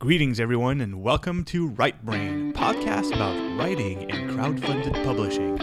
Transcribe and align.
Greetings, 0.00 0.40
everyone, 0.40 0.80
and 0.80 1.02
welcome 1.02 1.44
to 1.44 1.68
Right 1.68 2.02
Brain, 2.02 2.54
podcast 2.54 3.14
about 3.14 3.36
writing 3.58 4.10
and 4.10 4.30
crowdfunded 4.30 5.04
publishing. 5.04 5.58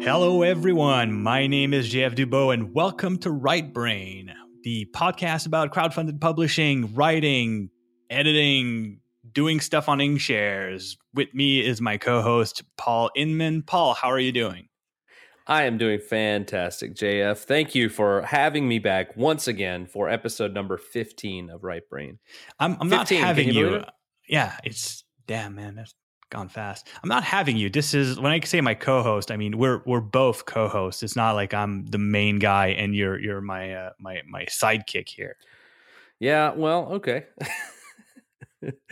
Hello, 0.00 0.42
everyone. 0.42 1.12
My 1.12 1.48
name 1.48 1.74
is 1.74 1.92
JF 1.92 2.14
Dubeau, 2.14 2.54
and 2.54 2.72
welcome 2.72 3.18
to 3.18 3.32
Right 3.32 3.74
Brain, 3.74 4.32
the 4.62 4.86
podcast 4.94 5.46
about 5.46 5.74
crowdfunded 5.74 6.20
publishing, 6.20 6.94
writing, 6.94 7.70
editing, 8.08 9.00
doing 9.32 9.58
stuff 9.58 9.88
on 9.88 9.98
Inkshares. 9.98 10.98
With 11.14 11.34
me 11.34 11.66
is 11.66 11.80
my 11.80 11.96
co-host 11.96 12.62
Paul 12.76 13.10
Inman. 13.16 13.64
Paul, 13.64 13.94
how 13.94 14.12
are 14.12 14.20
you 14.20 14.30
doing? 14.30 14.68
I 15.46 15.64
am 15.64 15.78
doing 15.78 15.98
fantastic, 15.98 16.94
JF. 16.94 17.38
Thank 17.38 17.74
you 17.74 17.88
for 17.88 18.22
having 18.22 18.68
me 18.68 18.78
back 18.78 19.16
once 19.16 19.48
again 19.48 19.86
for 19.86 20.08
episode 20.08 20.52
number 20.52 20.76
15 20.76 21.50
of 21.50 21.64
Right 21.64 21.88
Brain. 21.88 22.18
I'm, 22.58 22.76
I'm 22.80 22.90
15, 22.90 22.90
not 22.90 23.26
having 23.26 23.48
you. 23.48 23.70
you 23.70 23.84
yeah, 24.28 24.56
it's 24.64 25.04
damn 25.26 25.54
man, 25.56 25.74
that's 25.74 25.94
gone 26.30 26.48
fast. 26.48 26.88
I'm 27.02 27.08
not 27.08 27.24
having 27.24 27.56
you. 27.56 27.68
This 27.68 27.94
is 27.94 28.18
when 28.18 28.30
I 28.30 28.40
say 28.40 28.60
my 28.60 28.74
co-host. 28.74 29.30
I 29.30 29.36
mean 29.36 29.58
we're 29.58 29.82
we're 29.84 30.00
both 30.00 30.46
co-hosts. 30.46 31.02
It's 31.02 31.16
not 31.16 31.34
like 31.34 31.52
I'm 31.52 31.86
the 31.86 31.98
main 31.98 32.38
guy 32.38 32.68
and 32.68 32.94
you're 32.94 33.18
you're 33.18 33.40
my 33.40 33.74
uh, 33.74 33.90
my 33.98 34.22
my 34.28 34.44
sidekick 34.44 35.08
here. 35.08 35.36
Yeah, 36.20 36.52
well, 36.52 36.92
okay. 36.92 37.24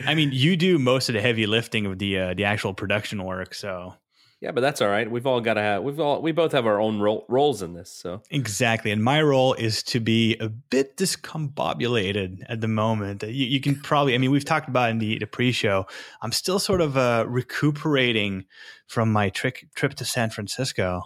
I 0.05 0.15
mean, 0.15 0.31
you 0.33 0.57
do 0.57 0.79
most 0.79 1.09
of 1.09 1.13
the 1.13 1.21
heavy 1.21 1.45
lifting 1.45 1.85
of 1.85 1.99
the 1.99 2.17
uh, 2.17 2.33
the 2.33 2.45
actual 2.45 2.73
production 2.73 3.23
work, 3.23 3.53
so 3.53 3.93
yeah, 4.41 4.51
but 4.51 4.61
that's 4.61 4.81
all 4.81 4.87
right. 4.87 5.09
We've 5.09 5.27
all 5.27 5.41
got 5.41 5.55
to 5.55 5.61
have. 5.61 5.83
We've 5.83 5.99
all. 5.99 6.21
We 6.21 6.31
both 6.31 6.53
have 6.53 6.65
our 6.65 6.79
own 6.79 7.01
ro- 7.01 7.25
roles 7.27 7.61
in 7.61 7.73
this. 7.73 7.91
So 7.91 8.21
exactly, 8.31 8.91
and 8.91 9.03
my 9.03 9.21
role 9.21 9.53
is 9.53 9.83
to 9.83 9.99
be 9.99 10.37
a 10.37 10.47
bit 10.47 10.95
discombobulated 10.95 12.45
at 12.47 12.61
the 12.61 12.69
moment. 12.69 13.23
You, 13.23 13.45
you 13.45 13.59
can 13.59 13.75
probably. 13.81 14.15
I 14.15 14.17
mean, 14.17 14.31
we've 14.31 14.45
talked 14.45 14.69
about 14.69 14.91
in 14.91 14.99
the, 14.99 15.19
the 15.19 15.27
pre-show. 15.27 15.85
I'm 16.21 16.31
still 16.31 16.57
sort 16.57 16.79
of 16.79 16.95
uh, 16.95 17.25
recuperating 17.27 18.45
from 18.87 19.11
my 19.11 19.29
trick 19.29 19.67
trip 19.75 19.95
to 19.95 20.05
San 20.05 20.29
Francisco. 20.29 21.01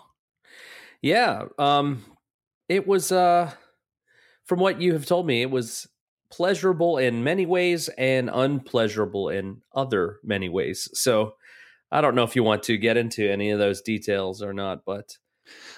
Yeah, 1.02 1.46
um, 1.58 2.06
it 2.70 2.86
was. 2.86 3.12
Uh, 3.12 3.52
from 4.46 4.60
what 4.60 4.80
you 4.80 4.94
have 4.94 5.08
told 5.08 5.26
me, 5.26 5.42
it 5.42 5.50
was 5.50 5.88
pleasurable 6.30 6.98
in 6.98 7.24
many 7.24 7.46
ways 7.46 7.90
and 7.98 8.30
unpleasurable 8.32 9.30
in 9.30 9.62
other 9.74 10.20
many 10.24 10.50
ways. 10.50 10.90
So 10.94 11.36
I 11.94 12.02
don't 12.02 12.16
know 12.16 12.24
if 12.24 12.36
you 12.36 12.44
want 12.44 12.64
to 12.64 12.78
get 12.78 12.98
into 12.98 13.32
any 13.32 13.52
of 13.52 13.60
those 13.60 13.82
details 13.82 14.42
or 14.42 14.52
not, 14.52 14.84
but 14.84 15.18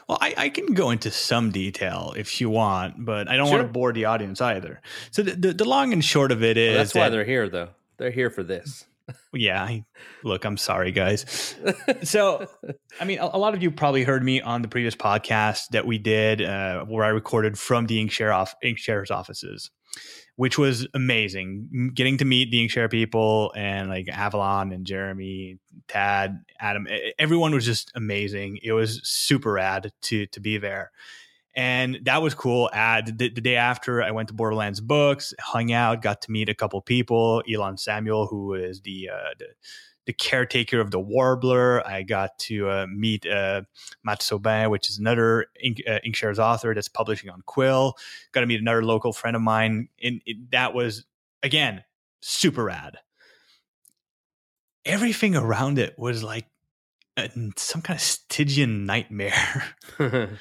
well, 0.07 0.17
I, 0.21 0.33
I 0.37 0.49
can 0.49 0.73
go 0.73 0.91
into 0.91 1.11
some 1.11 1.51
detail 1.51 2.13
if 2.15 2.39
you 2.39 2.49
want, 2.49 3.03
but 3.03 3.27
I 3.27 3.35
don't 3.35 3.47
sure. 3.47 3.57
want 3.57 3.67
to 3.67 3.73
bore 3.73 3.91
the 3.91 4.05
audience 4.05 4.39
either. 4.39 4.81
So 5.11 5.23
the, 5.23 5.31
the, 5.31 5.53
the 5.53 5.65
long 5.65 5.91
and 5.91 6.03
short 6.03 6.31
of 6.31 6.41
it 6.41 6.57
is 6.57 6.69
well, 6.69 6.77
that's 6.77 6.93
that, 6.93 6.99
why 6.99 7.09
they're 7.09 7.25
here, 7.25 7.49
though. 7.49 7.69
They're 7.97 8.11
here 8.11 8.29
for 8.29 8.43
this. 8.43 8.85
yeah, 9.33 9.61
I, 9.61 9.85
look, 10.23 10.45
I'm 10.45 10.55
sorry, 10.55 10.93
guys. 10.93 11.55
so, 12.03 12.47
I 12.99 13.05
mean, 13.05 13.19
a, 13.19 13.25
a, 13.33 13.37
lot 13.37 13.53
of 13.53 13.61
you 13.61 13.69
probably 13.69 14.03
heard 14.03 14.23
me 14.23 14.41
on 14.41 14.61
the 14.61 14.69
previous 14.69 14.95
podcast 14.95 15.69
that 15.71 15.85
we 15.85 15.97
did, 15.97 16.41
uh, 16.41 16.85
where 16.85 17.03
I 17.03 17.09
recorded 17.09 17.59
from 17.59 17.87
the 17.87 18.03
Inkshare 18.03 18.33
off 18.33 18.55
Inkshare's 18.63 19.11
offices 19.11 19.69
which 20.35 20.57
was 20.57 20.87
amazing. 20.93 21.91
Getting 21.93 22.17
to 22.17 22.25
meet 22.25 22.51
the 22.51 22.65
Inkshare 22.65 22.91
people 22.91 23.53
and 23.55 23.89
like 23.89 24.07
Avalon 24.09 24.71
and 24.71 24.85
Jeremy, 24.85 25.59
Tad, 25.87 26.43
Adam, 26.59 26.87
everyone 27.17 27.53
was 27.53 27.65
just 27.65 27.91
amazing. 27.95 28.59
It 28.61 28.73
was 28.73 29.01
super 29.03 29.53
rad 29.53 29.91
to 30.03 30.25
to 30.27 30.39
be 30.39 30.57
there. 30.57 30.91
And 31.55 31.99
that 32.03 32.21
was 32.21 32.33
cool. 32.33 32.69
Ad 32.73 33.17
the, 33.17 33.29
the 33.29 33.39
day 33.39 33.55
after, 33.55 34.03
I 34.03 34.11
went 34.11 34.27
to 34.27 34.33
Borderlands 34.33 34.81
Books, 34.81 35.33
hung 35.39 35.71
out, 35.71 36.01
got 36.01 36.21
to 36.23 36.31
meet 36.31 36.49
a 36.49 36.53
couple 36.53 36.81
people. 36.81 37.41
Elon 37.51 37.77
Samuel, 37.77 38.27
who 38.27 38.55
is 38.55 38.81
the, 38.81 39.09
uh, 39.13 39.33
the 39.39 39.45
the 40.05 40.13
caretaker 40.13 40.79
of 40.79 40.91
the 40.91 40.99
Warbler. 40.99 41.85
I 41.85 42.03
got 42.03 42.37
to 42.39 42.69
uh, 42.69 42.87
meet 42.89 43.25
uh, 43.25 43.63
Matt 44.03 44.21
Sobin, 44.21 44.69
which 44.69 44.89
is 44.89 44.97
another 44.97 45.47
Ink, 45.61 45.81
uh, 45.87 45.99
Inkshares 46.05 46.39
author 46.39 46.73
that's 46.73 46.87
publishing 46.87 47.29
on 47.29 47.41
Quill. 47.45 47.95
Got 48.31 48.41
to 48.41 48.47
meet 48.47 48.61
another 48.61 48.83
local 48.83 49.13
friend 49.13 49.35
of 49.35 49.41
mine. 49.41 49.89
And 50.01 50.21
it, 50.25 50.51
that 50.51 50.73
was, 50.73 51.05
again, 51.43 51.83
super 52.21 52.65
rad. 52.65 52.97
Everything 54.85 55.35
around 55.35 55.79
it 55.79 55.97
was 55.97 56.23
like 56.23 56.45
a, 57.17 57.29
some 57.57 57.81
kind 57.81 57.97
of 57.97 58.01
Stygian 58.01 58.85
nightmare. 58.85 59.75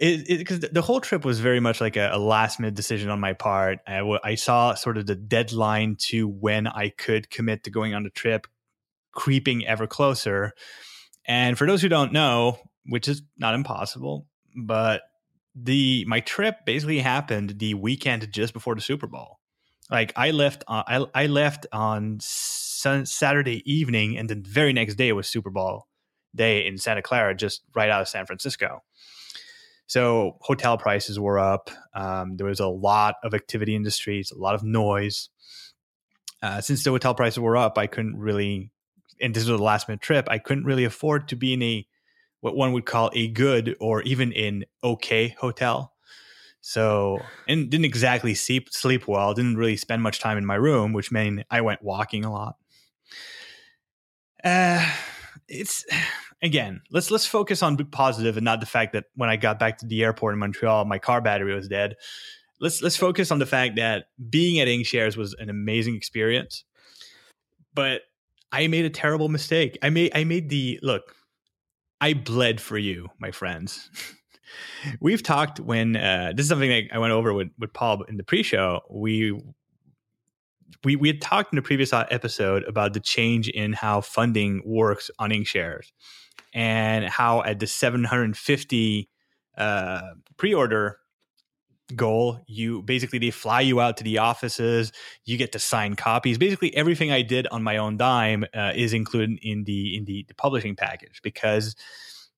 because 0.00 0.60
the 0.60 0.82
whole 0.82 1.00
trip 1.00 1.26
was 1.26 1.40
very 1.40 1.60
much 1.60 1.80
like 1.80 1.96
a, 1.96 2.10
a 2.12 2.18
last 2.18 2.58
minute 2.58 2.74
decision 2.74 3.10
on 3.10 3.20
my 3.20 3.34
part. 3.34 3.80
I, 3.86 3.98
w- 3.98 4.18
I 4.24 4.34
saw 4.34 4.74
sort 4.74 4.96
of 4.96 5.06
the 5.06 5.14
deadline 5.14 5.96
to 6.08 6.26
when 6.26 6.66
I 6.66 6.88
could 6.88 7.30
commit 7.30 7.64
to 7.64 7.70
going 7.70 7.94
on 7.94 8.02
the 8.02 8.10
trip 8.10 8.46
creeping 9.12 9.66
ever 9.66 9.86
closer. 9.86 10.52
And 11.26 11.56
for 11.56 11.66
those 11.66 11.82
who 11.82 11.88
don't 11.88 12.12
know, 12.12 12.58
which 12.86 13.08
is 13.08 13.22
not 13.38 13.54
impossible, 13.54 14.26
but 14.56 15.02
the 15.54 16.04
my 16.06 16.20
trip 16.20 16.56
basically 16.64 16.98
happened 17.00 17.58
the 17.58 17.74
weekend 17.74 18.32
just 18.32 18.52
before 18.52 18.74
the 18.74 18.80
Super 18.80 19.06
Bowl. 19.06 19.38
Like 19.90 20.12
I 20.16 20.30
left, 20.30 20.64
uh, 20.68 20.84
I 20.86 21.04
I 21.14 21.26
left 21.26 21.66
on 21.72 22.18
sun, 22.20 23.06
Saturday 23.06 23.62
evening, 23.70 24.16
and 24.16 24.28
the 24.28 24.36
very 24.36 24.72
next 24.72 24.94
day 24.94 25.12
was 25.12 25.28
Super 25.28 25.50
Bowl 25.50 25.86
day 26.34 26.66
in 26.66 26.78
Santa 26.78 27.02
Clara, 27.02 27.34
just 27.34 27.62
right 27.74 27.90
out 27.90 28.00
of 28.00 28.08
San 28.08 28.26
Francisco. 28.26 28.82
So 29.86 30.36
hotel 30.40 30.78
prices 30.78 31.18
were 31.18 31.40
up. 31.40 31.70
Um, 31.94 32.36
there 32.36 32.46
was 32.46 32.60
a 32.60 32.68
lot 32.68 33.16
of 33.24 33.34
activity 33.34 33.74
in 33.74 33.82
the 33.82 33.90
streets, 33.90 34.30
a 34.30 34.38
lot 34.38 34.54
of 34.54 34.62
noise. 34.62 35.30
Uh, 36.40 36.60
since 36.60 36.84
the 36.84 36.90
hotel 36.90 37.12
prices 37.12 37.40
were 37.40 37.56
up, 37.56 37.76
I 37.76 37.88
couldn't 37.88 38.16
really 38.16 38.70
and 39.20 39.34
this 39.34 39.48
was 39.48 39.60
a 39.60 39.62
last 39.62 39.88
minute 39.88 40.00
trip, 40.00 40.26
I 40.28 40.38
couldn't 40.38 40.64
really 40.64 40.84
afford 40.84 41.28
to 41.28 41.36
be 41.36 41.52
in 41.52 41.62
a 41.62 41.86
what 42.40 42.56
one 42.56 42.72
would 42.72 42.86
call 42.86 43.10
a 43.14 43.28
good 43.28 43.76
or 43.80 44.02
even 44.02 44.32
an 44.32 44.64
okay 44.82 45.36
hotel. 45.38 45.92
So, 46.62 47.20
and 47.48 47.70
didn't 47.70 47.86
exactly 47.86 48.34
sleep 48.34 48.70
sleep 48.70 49.08
well. 49.08 49.32
Didn't 49.34 49.56
really 49.56 49.76
spend 49.76 50.02
much 50.02 50.20
time 50.20 50.36
in 50.36 50.44
my 50.44 50.56
room, 50.56 50.92
which 50.92 51.10
meant 51.10 51.44
I 51.50 51.60
went 51.62 51.82
walking 51.82 52.24
a 52.24 52.32
lot. 52.32 52.56
Uh, 54.44 54.86
it's 55.48 55.84
again, 56.42 56.82
let's 56.90 57.10
let's 57.10 57.26
focus 57.26 57.62
on 57.62 57.76
positive 57.86 58.36
and 58.36 58.44
not 58.44 58.60
the 58.60 58.66
fact 58.66 58.92
that 58.92 59.04
when 59.14 59.30
I 59.30 59.36
got 59.36 59.58
back 59.58 59.78
to 59.78 59.86
the 59.86 60.02
airport 60.02 60.34
in 60.34 60.40
Montreal, 60.40 60.84
my 60.84 60.98
car 60.98 61.20
battery 61.20 61.54
was 61.54 61.68
dead. 61.68 61.96
Let's 62.60 62.82
let's 62.82 62.96
focus 62.96 63.30
on 63.30 63.38
the 63.38 63.46
fact 63.46 63.76
that 63.76 64.06
being 64.28 64.60
at 64.60 64.68
Inkshares 64.68 65.16
was 65.16 65.34
an 65.38 65.48
amazing 65.48 65.96
experience. 65.96 66.64
But 67.72 68.02
I 68.52 68.66
made 68.66 68.84
a 68.84 68.90
terrible 68.90 69.28
mistake. 69.28 69.78
I 69.82 69.90
made 69.90 70.12
I 70.14 70.24
made 70.24 70.48
the 70.48 70.78
look. 70.82 71.14
I 72.00 72.14
bled 72.14 72.60
for 72.60 72.78
you, 72.78 73.08
my 73.18 73.30
friends. 73.30 73.90
We've 75.00 75.22
talked 75.22 75.60
when 75.60 75.96
uh, 75.96 76.32
this 76.34 76.44
is 76.44 76.48
something 76.48 76.70
that 76.70 76.84
I 76.92 76.98
went 76.98 77.12
over 77.12 77.32
with 77.32 77.50
with 77.58 77.72
Paul 77.72 78.02
in 78.04 78.16
the 78.16 78.24
pre-show. 78.24 78.80
We 78.90 79.40
we 80.84 80.96
we 80.96 81.08
had 81.08 81.20
talked 81.20 81.52
in 81.52 81.56
the 81.56 81.62
previous 81.62 81.92
episode 81.92 82.64
about 82.64 82.94
the 82.94 83.00
change 83.00 83.48
in 83.48 83.72
how 83.72 84.00
funding 84.00 84.62
works 84.64 85.10
on 85.18 85.30
Inkshares 85.30 85.92
and 86.52 87.04
how 87.04 87.42
at 87.42 87.60
the 87.60 87.66
750 87.66 89.08
uh, 89.56 90.00
pre-order 90.36 90.98
goal. 91.90 92.40
You 92.46 92.82
basically 92.82 93.18
they 93.18 93.30
fly 93.30 93.60
you 93.60 93.80
out 93.80 93.96
to 93.98 94.04
the 94.04 94.18
offices. 94.18 94.92
You 95.24 95.36
get 95.36 95.52
to 95.52 95.58
sign 95.58 95.96
copies. 95.96 96.38
Basically 96.38 96.74
everything 96.74 97.10
i 97.10 97.22
did 97.22 97.46
on 97.48 97.62
my 97.62 97.76
own 97.76 97.96
dime 97.96 98.44
uh, 98.54 98.72
is 98.74 98.92
included 98.92 99.38
in 99.42 99.64
the 99.64 99.96
in 99.96 100.04
the, 100.04 100.24
the 100.28 100.34
publishing 100.34 100.76
package 100.76 101.20
because 101.22 101.76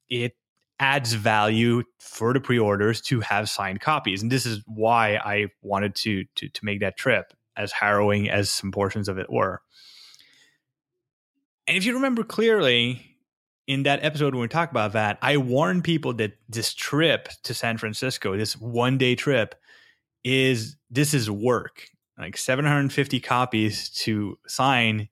it 0.09 0.37
adds 0.81 1.13
value 1.13 1.83
for 2.01 2.33
the 2.33 2.41
pre-orders 2.41 3.01
to 3.03 3.21
have 3.21 3.49
signed 3.49 3.81
copies. 3.81 4.23
And 4.23 4.33
this 4.33 4.47
is 4.47 4.63
why 4.67 5.17
i 5.17 5.49
wanted 5.63 5.95
to 5.97 6.25
to 6.37 6.49
to 6.49 6.65
make 6.65 6.81
that 6.81 6.97
trip 6.97 7.33
as 7.57 7.73
harrowing 7.73 8.31
as 8.31 8.51
some 8.51 8.73
portions 8.73 9.09
of 9.09 9.19
it 9.19 9.31
were. 9.31 9.61
And 11.69 11.77
if 11.77 11.85
you 11.85 11.95
remember 11.95 12.25
clearly 12.25 13.12
in 13.73 13.85
that 13.85 14.05
episode 14.05 14.35
when 14.35 14.43
we 14.43 14.49
talk 14.49 14.71
about 14.71 14.93
that, 14.93 15.19
I 15.23 15.39
warn 15.39 15.81
people 15.81 16.13
that 16.15 16.33
this 16.47 16.75
trip 16.75 17.29
to 17.45 17.55
San 17.55 17.79
Francisco, 17.79 18.37
this 18.37 18.55
one 18.55 18.99
day 18.99 19.15
trip, 19.15 19.55
is 20.25 20.77
this 20.91 21.15
is 21.15 21.31
work. 21.31 21.89
Like 22.19 22.37
750 22.37 23.19
copies 23.21 23.89
to 23.91 24.39
sign 24.47 25.09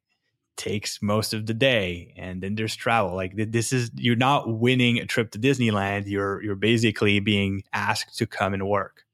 takes 0.57 1.01
most 1.01 1.33
of 1.33 1.47
the 1.47 1.55
day, 1.55 2.13
and 2.19 2.43
then 2.43 2.55
there's 2.55 2.77
travel. 2.77 3.15
Like 3.15 3.33
this 3.35 3.73
is 3.73 3.91
you're 3.95 4.15
not 4.15 4.59
winning 4.59 4.99
a 4.99 5.07
trip 5.07 5.31
to 5.31 5.39
Disneyland. 5.39 6.05
You're 6.07 6.43
you're 6.43 6.55
basically 6.55 7.19
being 7.19 7.63
asked 7.73 8.19
to 8.19 8.27
come 8.27 8.53
and 8.53 8.69
work. 8.69 9.05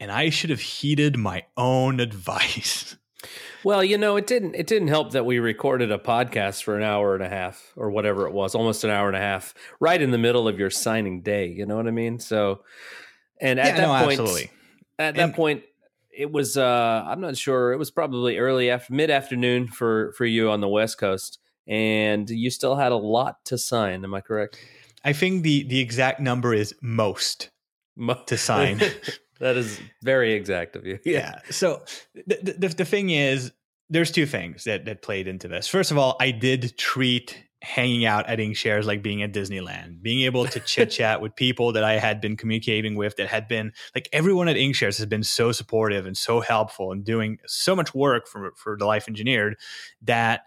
And 0.00 0.10
I 0.10 0.30
should 0.30 0.50
have 0.50 0.60
heeded 0.60 1.16
my 1.16 1.44
own 1.56 2.00
advice. 2.08 2.96
Well, 3.64 3.82
you 3.82 3.98
know, 3.98 4.16
it 4.16 4.26
didn't 4.26 4.54
it 4.54 4.66
didn't 4.66 4.88
help 4.88 5.12
that 5.12 5.24
we 5.26 5.38
recorded 5.38 5.90
a 5.90 5.98
podcast 5.98 6.62
for 6.62 6.76
an 6.76 6.82
hour 6.82 7.14
and 7.14 7.22
a 7.24 7.28
half 7.28 7.72
or 7.76 7.90
whatever 7.90 8.26
it 8.26 8.32
was, 8.32 8.54
almost 8.54 8.84
an 8.84 8.90
hour 8.90 9.08
and 9.08 9.16
a 9.16 9.20
half, 9.20 9.54
right 9.80 10.00
in 10.00 10.10
the 10.10 10.18
middle 10.18 10.46
of 10.46 10.58
your 10.58 10.70
signing 10.70 11.22
day. 11.22 11.46
You 11.48 11.66
know 11.66 11.76
what 11.76 11.86
I 11.86 11.90
mean? 11.92 12.18
So 12.20 12.62
And 13.40 13.58
at 13.58 13.66
Yeah, 13.66 13.76
that 13.76 13.82
no, 13.82 14.04
point, 14.04 14.20
absolutely. 14.20 14.50
at 14.98 15.14
that 15.16 15.22
And- 15.24 15.34
point, 15.34 15.62
it 16.10 16.30
was 16.32 16.56
uh, 16.56 17.04
I'm 17.06 17.20
not 17.20 17.36
sure. 17.36 17.72
It 17.72 17.78
was 17.78 17.90
probably 17.90 18.38
early 18.38 18.70
after 18.70 18.92
mid 18.94 19.10
afternoon 19.10 19.68
for 19.68 20.12
for 20.12 20.24
you 20.24 20.50
on 20.50 20.60
the 20.60 20.68
West 20.68 20.96
Coast, 20.98 21.38
and 21.66 22.28
you 22.30 22.48
still 22.50 22.76
had 22.76 22.92
a 22.92 22.96
lot 22.96 23.44
to 23.46 23.58
sign. 23.58 24.02
Am 24.04 24.14
I 24.14 24.20
correct? 24.22 24.58
I 25.04 25.12
think 25.12 25.42
the 25.42 25.64
the 25.64 25.80
exact 25.80 26.20
number 26.20 26.54
is 26.54 26.74
most 26.80 27.50
Mo- 27.96 28.22
to 28.26 28.36
sign. 28.38 28.80
that 29.40 29.56
is 29.56 29.80
very 30.02 30.32
exact 30.32 30.76
of 30.76 30.86
you. 30.86 30.98
yeah. 31.04 31.40
So 31.50 31.82
the, 32.14 32.54
the 32.58 32.68
the 32.68 32.84
thing 32.84 33.10
is, 33.10 33.52
there's 33.90 34.10
two 34.10 34.26
things 34.26 34.64
that 34.64 34.84
that 34.86 35.02
played 35.02 35.28
into 35.28 35.48
this. 35.48 35.68
First 35.68 35.90
of 35.90 35.98
all, 35.98 36.16
I 36.20 36.30
did 36.30 36.76
treat 36.78 37.42
hanging 37.62 38.04
out 38.04 38.28
at 38.28 38.38
InkShares 38.38 38.84
like 38.84 39.02
being 39.02 39.22
at 39.22 39.32
Disneyland, 39.32 40.02
being 40.02 40.22
able 40.22 40.46
to 40.46 40.60
chit 40.66 40.90
chat 40.90 41.20
with 41.20 41.34
people 41.34 41.72
that 41.72 41.84
I 41.84 41.94
had 41.94 42.20
been 42.20 42.36
communicating 42.36 42.94
with 42.94 43.16
that 43.16 43.28
had 43.28 43.48
been 43.48 43.72
like 43.94 44.08
everyone 44.12 44.48
at 44.48 44.56
InkShares 44.56 44.98
has 44.98 45.06
been 45.06 45.24
so 45.24 45.52
supportive 45.52 46.06
and 46.06 46.16
so 46.16 46.40
helpful 46.40 46.92
and 46.92 47.04
doing 47.04 47.38
so 47.46 47.74
much 47.74 47.94
work 47.94 48.28
for 48.28 48.52
for 48.56 48.76
the 48.78 48.86
Life 48.86 49.08
Engineered 49.08 49.56
that 50.02 50.42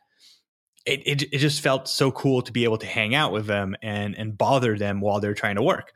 it, 0.86 1.02
it 1.06 1.24
it 1.34 1.38
just 1.40 1.62
felt 1.62 1.88
so 1.88 2.12
cool 2.12 2.42
to 2.42 2.52
be 2.52 2.64
able 2.64 2.78
to 2.78 2.88
hang 2.88 3.14
out 3.14 3.32
with 3.32 3.48
them 3.48 3.76
and 3.82 4.16
and 4.16 4.38
bother 4.38 4.78
them 4.78 5.02
while 5.02 5.20
they're 5.20 5.34
trying 5.34 5.56
to 5.56 5.64
work. 5.64 5.92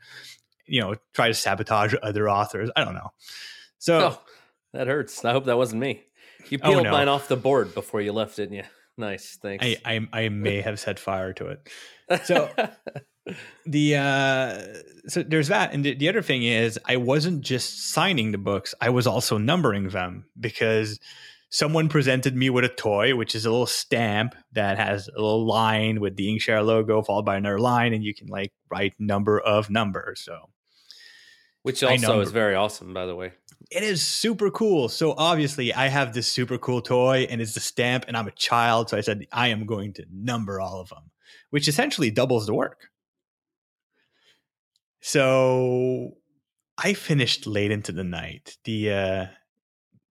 You 0.66 0.80
know, 0.80 0.94
try 1.12 1.28
to 1.28 1.34
sabotage 1.34 1.94
other 2.02 2.28
authors. 2.28 2.70
I 2.76 2.84
don't 2.84 2.94
know. 2.94 3.12
So 3.78 3.98
Oh, 3.98 4.20
that 4.72 4.86
hurts. 4.86 5.24
I 5.24 5.32
hope 5.32 5.44
that 5.46 5.56
wasn't 5.56 5.80
me. 5.80 6.02
You 6.48 6.58
Oh, 6.62 6.70
peeled 6.70 6.84
no. 6.84 6.90
mine 6.90 7.08
off 7.08 7.28
the 7.28 7.36
board 7.36 7.74
before 7.74 8.00
you 8.00 8.12
left, 8.12 8.36
didn't 8.36 8.56
you? 8.56 8.64
Nice, 8.96 9.38
thanks. 9.42 9.64
I, 9.64 9.76
I 9.84 10.08
I 10.12 10.28
may 10.28 10.60
have 10.62 10.78
set 10.80 10.98
fire 10.98 11.32
to 11.34 11.48
it. 11.48 11.68
so- 12.24 12.50
The 13.64 13.96
uh 13.96 14.62
so 15.08 15.22
there's 15.22 15.48
that 15.48 15.72
and 15.72 15.82
the, 15.82 15.94
the 15.94 16.10
other 16.10 16.20
thing 16.20 16.42
is 16.42 16.78
I 16.84 16.98
wasn't 16.98 17.40
just 17.40 17.90
signing 17.90 18.32
the 18.32 18.38
books, 18.38 18.74
I 18.82 18.90
was 18.90 19.06
also 19.06 19.38
numbering 19.38 19.88
them 19.88 20.26
because 20.38 21.00
someone 21.48 21.88
presented 21.88 22.36
me 22.36 22.50
with 22.50 22.64
a 22.64 22.68
toy 22.68 23.16
which 23.16 23.34
is 23.34 23.46
a 23.46 23.50
little 23.50 23.64
stamp 23.66 24.34
that 24.52 24.76
has 24.76 25.08
a 25.08 25.12
little 25.12 25.46
line 25.46 26.00
with 26.00 26.16
the 26.16 26.26
Inkshare 26.28 26.62
logo 26.66 27.00
followed 27.00 27.24
by 27.24 27.36
another 27.36 27.58
line 27.58 27.94
and 27.94 28.04
you 28.04 28.14
can 28.14 28.26
like 28.28 28.52
write 28.70 28.92
number 28.98 29.40
of 29.40 29.70
numbers. 29.70 30.20
So 30.20 30.50
which 31.64 31.82
also 31.82 32.20
is 32.20 32.30
very 32.30 32.54
awesome, 32.54 32.94
by 32.94 33.06
the 33.06 33.16
way. 33.16 33.32
it 33.70 33.82
is 33.82 34.02
super 34.02 34.50
cool. 34.50 34.88
So 34.88 35.14
obviously, 35.18 35.72
I 35.74 35.88
have 35.88 36.14
this 36.14 36.30
super 36.30 36.58
cool 36.58 36.80
toy, 36.82 37.26
and 37.28 37.40
it's 37.40 37.54
the 37.54 37.60
stamp, 37.60 38.04
and 38.06 38.16
I'm 38.16 38.28
a 38.28 38.32
child. 38.32 38.90
So 38.90 38.96
I 38.96 39.00
said 39.00 39.26
I 39.32 39.48
am 39.48 39.66
going 39.66 39.92
to 39.94 40.04
number 40.12 40.60
all 40.60 40.80
of 40.80 40.90
them, 40.90 41.10
which 41.50 41.66
essentially 41.66 42.10
doubles 42.10 42.46
the 42.46 42.54
work. 42.54 42.88
So 45.00 46.12
I 46.78 46.94
finished 46.94 47.46
late 47.46 47.70
into 47.70 47.92
the 47.92 48.04
night. 48.04 48.56
The 48.64 48.90
uh, 48.92 49.26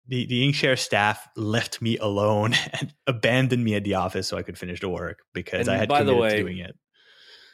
the 0.08 0.26
the 0.26 0.46
Inkshare 0.48 0.78
staff 0.78 1.28
left 1.37 1.81
me 1.81 1.96
alone 1.98 2.55
and 2.81 2.93
abandoned 3.06 3.64
me 3.64 3.75
at 3.75 3.84
the 3.84 3.94
office 3.94 4.28
so 4.28 4.37
I 4.37 4.43
could 4.43 4.58
finish 4.58 4.81
the 4.81 4.88
work 4.88 5.20
because 5.32 5.66
And 5.66 5.76
I 5.76 5.78
had 5.78 5.88
by 5.88 6.02
the 6.02 6.14
way- 6.14 6.37
to 6.37 6.43
doing 6.43 6.58
it. 6.58 6.76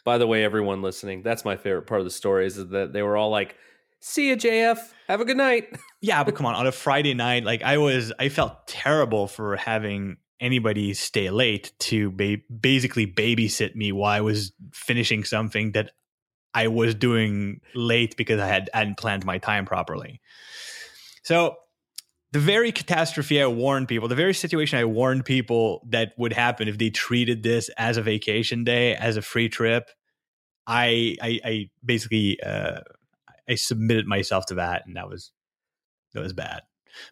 By 0.04 0.16
the 0.16 0.26
way, 0.26 0.42
everyone 0.42 0.80
listening, 0.80 1.22
that's 1.22 1.44
my 1.44 1.56
favorite 1.58 1.82
part 1.82 2.00
of 2.00 2.06
the 2.06 2.10
story 2.10 2.46
is 2.46 2.56
that 2.56 2.94
they 2.94 3.02
were 3.02 3.14
all 3.18 3.28
like, 3.28 3.56
"See 4.00 4.28
you, 4.28 4.36
JF. 4.36 4.78
Have 5.08 5.20
a 5.20 5.24
good 5.24 5.36
night." 5.36 5.76
Yeah, 6.00 6.22
but 6.22 6.36
come 6.36 6.46
on, 6.46 6.54
on 6.54 6.64
a 6.64 6.70
Friday 6.70 7.12
night, 7.12 7.42
like 7.42 7.62
I 7.62 7.78
was, 7.78 8.12
I 8.20 8.28
felt 8.28 8.68
terrible 8.68 9.26
for 9.26 9.56
having 9.56 10.18
anybody 10.38 10.94
stay 10.94 11.28
late 11.28 11.72
to 11.80 12.12
ba- 12.12 12.38
basically 12.60 13.04
babysit 13.04 13.74
me 13.74 13.90
while 13.90 14.12
I 14.12 14.20
was 14.20 14.52
finishing 14.72 15.24
something 15.24 15.72
that 15.72 15.90
I 16.54 16.68
was 16.68 16.94
doing 16.94 17.60
late 17.74 18.16
because 18.16 18.40
I 18.40 18.46
had 18.46 18.70
hadn't 18.72 18.96
planned 18.98 19.24
my 19.24 19.38
time 19.38 19.64
properly. 19.64 20.20
So 21.24 21.56
the 22.32 22.38
very 22.38 22.72
catastrophe 22.72 23.40
I 23.42 23.46
warned 23.46 23.88
people, 23.88 24.08
the 24.08 24.14
very 24.14 24.34
situation 24.34 24.78
I 24.78 24.84
warned 24.84 25.24
people 25.24 25.86
that 25.90 26.12
would 26.18 26.32
happen 26.32 26.68
if 26.68 26.78
they 26.78 26.90
treated 26.90 27.42
this 27.42 27.70
as 27.78 27.96
a 27.96 28.02
vacation 28.02 28.64
day, 28.64 28.94
as 28.94 29.16
a 29.16 29.22
free 29.22 29.48
trip, 29.48 29.90
I 30.66 31.16
I, 31.20 31.40
I 31.44 31.70
basically 31.84 32.40
uh, 32.40 32.80
I 33.48 33.54
submitted 33.54 34.06
myself 34.06 34.46
to 34.46 34.54
that, 34.54 34.86
and 34.86 34.96
that 34.96 35.08
was 35.08 35.32
that 36.14 36.20
was 36.20 36.32
bad. 36.32 36.62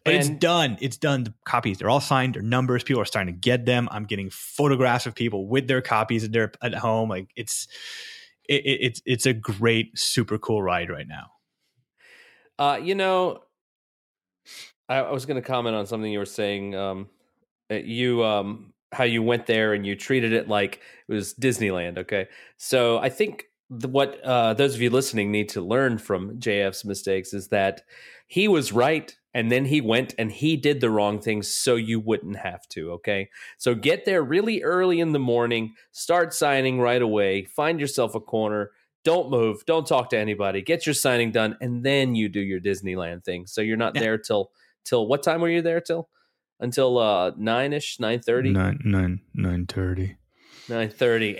But 0.03 0.15
it's 0.15 0.29
done. 0.29 0.77
It's 0.81 0.97
done. 0.97 1.23
The 1.23 1.33
copies, 1.45 1.77
they're 1.77 1.89
all 1.89 2.01
signed. 2.01 2.35
They're 2.35 2.41
numbers. 2.41 2.83
People 2.83 3.01
are 3.01 3.05
starting 3.05 3.33
to 3.33 3.39
get 3.39 3.65
them. 3.65 3.87
I'm 3.91 4.05
getting 4.05 4.29
photographs 4.29 5.05
of 5.05 5.15
people 5.15 5.47
with 5.47 5.67
their 5.67 5.81
copies 5.81 6.23
at 6.23 6.31
their 6.31 6.51
at 6.61 6.73
home. 6.73 7.09
Like 7.09 7.29
it's 7.35 7.67
it, 8.47 8.65
it, 8.65 8.79
it's 8.81 9.01
it's 9.05 9.25
a 9.25 9.33
great, 9.33 9.97
super 9.97 10.37
cool 10.37 10.61
ride 10.61 10.89
right 10.89 11.07
now. 11.07 11.31
Uh, 12.59 12.79
you 12.81 12.95
know, 12.95 13.43
I, 14.89 14.97
I 14.97 15.11
was 15.11 15.25
going 15.25 15.41
to 15.41 15.47
comment 15.47 15.75
on 15.75 15.85
something 15.85 16.11
you 16.11 16.19
were 16.19 16.25
saying. 16.25 16.75
Um, 16.75 17.09
you 17.69 18.23
um, 18.23 18.73
how 18.91 19.03
you 19.03 19.21
went 19.21 19.45
there 19.45 19.73
and 19.73 19.85
you 19.85 19.95
treated 19.95 20.33
it 20.33 20.47
like 20.47 20.81
it 21.07 21.13
was 21.13 21.33
Disneyland. 21.33 21.97
Okay, 21.99 22.27
so 22.57 22.97
I 22.97 23.09
think 23.09 23.45
the, 23.69 23.87
what 23.87 24.21
uh, 24.23 24.53
those 24.53 24.75
of 24.75 24.81
you 24.81 24.89
listening 24.89 25.31
need 25.31 25.49
to 25.49 25.61
learn 25.61 25.97
from 25.97 26.39
JF's 26.39 26.85
mistakes 26.85 27.33
is 27.33 27.49
that 27.49 27.81
he 28.27 28.47
was 28.47 28.71
right. 28.71 29.15
And 29.33 29.51
then 29.51 29.65
he 29.65 29.81
went 29.81 30.15
and 30.17 30.31
he 30.31 30.57
did 30.57 30.81
the 30.81 30.89
wrong 30.89 31.21
things 31.21 31.47
so 31.47 31.75
you 31.75 31.99
wouldn't 31.99 32.37
have 32.37 32.67
to. 32.69 32.93
Okay. 32.93 33.29
So 33.57 33.75
get 33.75 34.05
there 34.05 34.23
really 34.23 34.63
early 34.63 34.99
in 34.99 35.11
the 35.11 35.19
morning, 35.19 35.75
start 35.91 36.33
signing 36.33 36.79
right 36.79 37.01
away, 37.01 37.45
find 37.45 37.79
yourself 37.79 38.15
a 38.15 38.19
corner, 38.19 38.71
don't 39.03 39.29
move, 39.29 39.63
don't 39.65 39.85
talk 39.85 40.09
to 40.09 40.17
anybody, 40.17 40.61
get 40.63 40.87
your 40.87 40.95
signing 40.95 41.31
done, 41.31 41.55
and 41.61 41.83
then 41.83 42.15
you 42.15 42.29
do 42.29 42.39
your 42.39 42.59
Disneyland 42.59 43.23
thing. 43.23 43.45
So 43.45 43.61
you're 43.61 43.77
not 43.77 43.95
Yeah. 43.95 44.01
there 44.01 44.17
till 44.17 44.51
till 44.83 45.05
what 45.07 45.21
time 45.21 45.41
were 45.41 45.49
you 45.49 45.61
there 45.61 45.81
till? 45.81 46.09
Until 46.59 46.97
uh 46.97 47.31
nine 47.37 47.73
ish, 47.73 47.99
nine 47.99 48.21
thirty? 48.21 48.49
Nine 48.49 48.79
nine 48.83 49.21
nine 49.35 49.67
thirty. 49.67 50.17
Nine 50.67 50.89
thirty. 50.89 51.37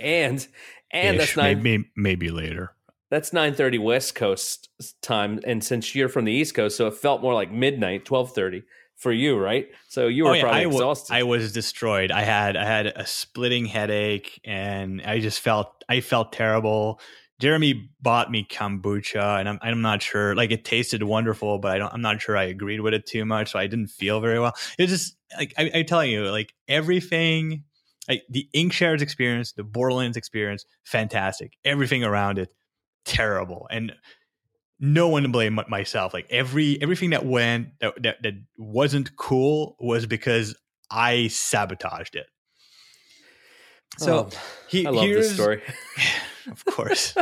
And 0.92 1.10
and 1.10 1.20
that's 1.20 1.36
nine 1.36 1.62
maybe, 1.64 1.90
maybe 1.96 2.30
later. 2.30 2.74
that's 3.10 3.34
nine 3.34 3.54
thirty 3.54 3.78
West 3.78 4.16
Coast 4.16 4.70
time. 5.02 5.40
And 5.46 5.64
since 5.64 5.94
you're 5.96 6.10
from 6.10 6.26
the 6.26 6.32
East 6.32 6.56
Coast, 6.56 6.78
so 6.78 6.88
it 6.88 6.94
felt 6.94 7.22
more 7.22 7.34
like 7.34 7.52
midnight, 7.52 8.06
twelve 8.06 8.34
thirty 8.34 8.64
for 8.96 9.12
you, 9.12 9.38
right? 9.38 9.68
So 9.90 10.08
you 10.08 10.24
were 10.24 10.32
Oh, 10.32 10.34
yeah, 10.34 10.42
probably 10.42 10.62
I 10.62 10.66
exhausted. 10.66 11.14
I 11.14 11.24
was 11.24 11.52
destroyed. 11.54 12.12
I 12.12 12.22
had 12.22 12.58
I 12.58 12.66
had 12.66 12.88
a 12.88 13.06
splitting 13.06 13.66
headache, 13.66 14.40
and 14.44 15.02
I 15.02 15.20
just 15.20 15.40
felt 15.42 15.84
I 15.88 16.02
felt 16.02 16.34
terrible. 16.34 17.00
Jeremy 17.40 17.92
bought 18.02 18.32
me 18.32 18.48
kombucha, 18.50 19.40
and 19.40 19.48
I'm 19.48 19.60
I'm 19.62 19.82
not 19.84 20.02
sure. 20.02 20.34
Like 20.34 20.50
it 20.50 20.66
tasted 20.66 21.04
wonderful, 21.04 21.60
but 21.60 21.74
I 21.74 21.78
don't. 21.78 21.94
I'm 21.94 22.02
not 22.02 22.20
sure 22.20 22.36
I 22.36 22.46
agreed 22.46 22.80
with 22.80 22.96
it 22.96 23.06
too 23.06 23.26
much, 23.26 23.52
so 23.52 23.60
I 23.60 23.68
didn't 23.68 23.90
feel 23.90 24.20
very 24.22 24.40
well. 24.40 24.56
It 24.80 24.88
just 24.88 25.16
like 25.38 25.54
I, 25.56 25.70
I 25.76 25.84
tell 25.84 26.04
you, 26.04 26.32
like 26.32 26.54
everything, 26.68 27.66
like 28.08 28.24
the 28.30 28.48
Inkshares 28.56 29.02
experience, 29.02 29.54
the 29.54 29.64
Borderlands 29.64 30.18
experience, 30.18 30.66
fantastic. 30.84 31.54
Everything 31.66 32.04
around 32.04 32.38
it, 32.40 32.50
terrible, 33.06 33.68
and 33.70 33.94
no 34.80 35.08
one 35.08 35.24
to 35.24 35.30
blame 35.30 35.56
but 35.56 35.70
myself. 35.70 36.14
Like 36.14 36.28
every 36.30 36.82
everything 36.82 37.12
that 37.12 37.26
went 37.26 37.70
that, 37.80 38.02
that 38.04 38.24
that 38.24 38.34
wasn't 38.58 39.16
cool 39.16 39.76
was 39.80 40.06
because 40.06 40.56
I 40.90 41.28
sabotaged 41.28 42.16
it. 42.16 42.28
So 43.98 44.30
Oh, 44.32 44.38
he, 44.68 44.86
I 44.86 44.92
love 44.92 45.08
this 45.08 45.34
story. 45.34 45.62
of 46.52 46.64
course. 46.66 47.16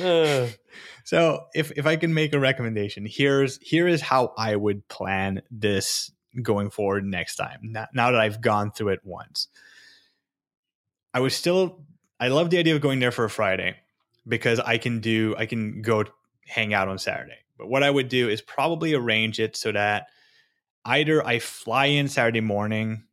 Uh, 0.00 0.48
so 1.04 1.44
if 1.54 1.72
if 1.76 1.86
I 1.86 1.96
can 1.96 2.14
make 2.14 2.32
a 2.32 2.40
recommendation, 2.40 3.06
here's 3.08 3.58
here 3.60 3.86
is 3.86 4.00
how 4.00 4.32
I 4.36 4.56
would 4.56 4.88
plan 4.88 5.42
this 5.50 6.10
going 6.42 6.70
forward 6.70 7.04
next 7.04 7.36
time. 7.36 7.60
Now, 7.92 8.10
that 8.10 8.20
I've 8.20 8.40
gone 8.40 8.70
through 8.70 8.90
it 8.90 9.00
once, 9.04 9.48
I 11.12 11.20
was 11.20 11.34
still 11.34 11.84
I 12.20 12.28
love 12.28 12.50
the 12.50 12.58
idea 12.58 12.74
of 12.74 12.80
going 12.80 13.00
there 13.00 13.12
for 13.12 13.24
a 13.24 13.30
Friday 13.30 13.76
because 14.26 14.60
I 14.60 14.78
can 14.78 15.00
do 15.00 15.34
I 15.38 15.46
can 15.46 15.82
go 15.82 16.04
hang 16.46 16.74
out 16.74 16.88
on 16.88 16.98
Saturday. 16.98 17.38
But 17.56 17.68
what 17.68 17.82
I 17.82 17.90
would 17.90 18.08
do 18.08 18.28
is 18.28 18.40
probably 18.40 18.94
arrange 18.94 19.40
it 19.40 19.56
so 19.56 19.72
that 19.72 20.06
either 20.84 21.24
I 21.26 21.38
fly 21.38 21.86
in 21.86 22.08
Saturday 22.08 22.40
morning 22.40 23.04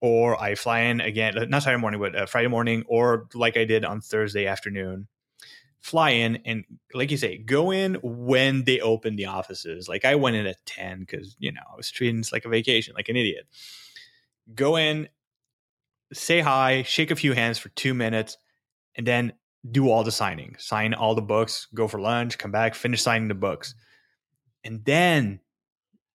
or 0.00 0.40
I 0.40 0.54
fly 0.54 0.80
in 0.80 1.00
again, 1.00 1.34
not 1.48 1.62
Saturday 1.62 1.80
morning, 1.80 2.00
but 2.00 2.14
uh, 2.14 2.26
Friday 2.26 2.48
morning, 2.48 2.84
or 2.86 3.26
like 3.34 3.56
I 3.56 3.64
did 3.64 3.84
on 3.84 4.00
Thursday 4.00 4.46
afternoon, 4.46 5.08
fly 5.86 6.10
in 6.10 6.40
and, 6.44 6.64
like 6.92 7.12
you 7.12 7.16
say, 7.16 7.38
go 7.38 7.70
in 7.70 7.94
when 8.02 8.64
they 8.64 8.80
open 8.80 9.14
the 9.14 9.26
offices. 9.26 9.88
Like 9.88 10.04
I 10.04 10.16
went 10.16 10.34
in 10.34 10.44
at 10.44 10.66
10 10.66 11.00
because, 11.00 11.36
you 11.38 11.52
know, 11.52 11.60
I 11.72 11.76
was 11.76 11.92
treating 11.92 12.16
this 12.16 12.32
like 12.32 12.44
a 12.44 12.48
vacation, 12.48 12.94
like 12.96 13.08
an 13.08 13.16
idiot. 13.16 13.46
Go 14.52 14.76
in, 14.76 15.08
say 16.12 16.40
hi, 16.40 16.82
shake 16.82 17.12
a 17.12 17.16
few 17.16 17.34
hands 17.34 17.58
for 17.58 17.68
two 17.70 17.94
minutes, 17.94 18.36
and 18.96 19.06
then 19.06 19.32
do 19.70 19.88
all 19.88 20.02
the 20.02 20.10
signing. 20.10 20.56
Sign 20.58 20.92
all 20.92 21.14
the 21.14 21.22
books, 21.22 21.68
go 21.72 21.86
for 21.86 22.00
lunch, 22.00 22.36
come 22.36 22.50
back, 22.50 22.74
finish 22.74 23.02
signing 23.02 23.28
the 23.28 23.34
books. 23.34 23.76
And 24.64 24.84
then 24.84 25.38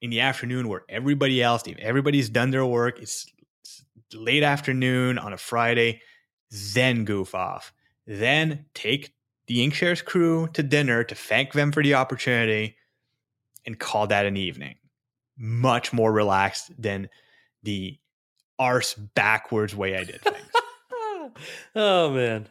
in 0.02 0.10
the 0.10 0.20
afternoon, 0.20 0.68
where 0.68 0.84
everybody 0.90 1.42
else, 1.42 1.64
everybody's 1.80 2.30
done 2.30 2.52
their 2.52 2.66
work, 2.66 3.00
it's, 3.00 3.26
it's 3.62 3.86
late 4.14 4.44
afternoon 4.44 5.18
on 5.18 5.32
a 5.32 5.38
Friday, 5.38 6.02
then 6.74 7.06
goof 7.06 7.34
off. 7.34 7.72
Then 8.06 8.66
take 8.74 9.14
the 9.52 9.68
Inkshares 9.68 10.04
crew 10.04 10.48
to 10.54 10.64
dinner 10.64 11.04
to 11.04 11.14
thank 11.14 11.52
them 11.52 11.74
for 11.74 11.84
the 11.84 11.96
opportunity 11.96 12.78
and 13.66 13.78
call 13.78 14.08
that 14.08 14.26
an 14.26 14.38
evening. 14.38 14.76
Much 15.38 15.92
more 15.92 16.10
relaxed 16.10 16.72
than 16.82 17.10
the 17.62 18.00
arse 18.58 18.94
backwards 18.94 19.76
way 19.76 19.98
I 19.98 20.06
did 20.06 20.22
things. 20.22 20.38
oh 21.76 22.12
man. 22.12 22.48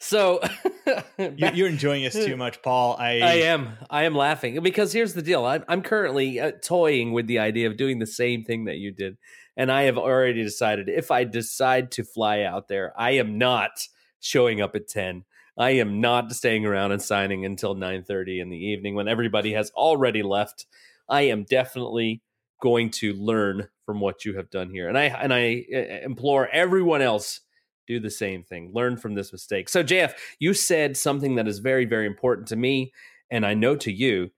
So 0.00 0.40
you're 1.18 1.68
enjoying 1.68 2.02
this 2.02 2.14
too 2.14 2.36
much, 2.36 2.60
Paul. 2.62 2.96
I 2.98 3.20
I 3.20 3.34
am. 3.44 3.68
I 3.88 4.02
am 4.02 4.16
laughing 4.16 4.60
because 4.60 4.92
here's 4.92 5.14
the 5.14 5.22
deal. 5.22 5.44
I'm, 5.44 5.64
I'm 5.68 5.82
currently 5.82 6.40
uh, 6.40 6.50
toying 6.64 7.12
with 7.12 7.28
the 7.28 7.38
idea 7.38 7.68
of 7.68 7.76
doing 7.76 8.00
the 8.00 8.06
same 8.06 8.42
thing 8.42 8.64
that 8.64 8.78
you 8.78 8.90
did, 8.90 9.18
and 9.56 9.70
I 9.70 9.82
have 9.82 9.98
already 9.98 10.42
decided 10.42 10.88
if 10.88 11.12
I 11.12 11.22
decide 11.22 11.92
to 11.92 12.02
fly 12.02 12.42
out 12.42 12.66
there, 12.66 12.92
I 12.98 13.12
am 13.12 13.38
not 13.38 13.86
showing 14.18 14.60
up 14.60 14.74
at 14.74 14.88
ten. 14.88 15.26
I 15.58 15.70
am 15.70 16.00
not 16.00 16.32
staying 16.32 16.66
around 16.66 16.92
and 16.92 17.02
signing 17.02 17.44
until 17.44 17.74
nine 17.74 18.02
thirty 18.02 18.40
in 18.40 18.50
the 18.50 18.58
evening 18.58 18.94
when 18.94 19.08
everybody 19.08 19.52
has 19.52 19.70
already 19.70 20.22
left. 20.22 20.66
I 21.08 21.22
am 21.22 21.44
definitely 21.44 22.22
going 22.62 22.90
to 22.90 23.14
learn 23.14 23.68
from 23.86 24.00
what 24.00 24.24
you 24.24 24.36
have 24.36 24.50
done 24.50 24.70
here, 24.70 24.88
and 24.88 24.96
I 24.96 25.04
and 25.04 25.32
I 25.32 25.64
uh, 25.74 26.04
implore 26.04 26.48
everyone 26.48 27.02
else 27.02 27.40
do 27.90 27.98
the 27.98 28.10
same 28.10 28.44
thing. 28.44 28.70
Learn 28.72 28.96
from 28.96 29.14
this 29.14 29.32
mistake. 29.32 29.68
So, 29.68 29.82
JF, 29.82 30.12
you 30.38 30.54
said 30.54 30.96
something 30.96 31.34
that 31.34 31.48
is 31.48 31.58
very, 31.58 31.84
very 31.84 32.06
important 32.06 32.46
to 32.48 32.56
me, 32.56 32.92
and 33.30 33.44
I 33.44 33.54
know 33.54 33.76
to 33.76 33.92
you. 33.92 34.30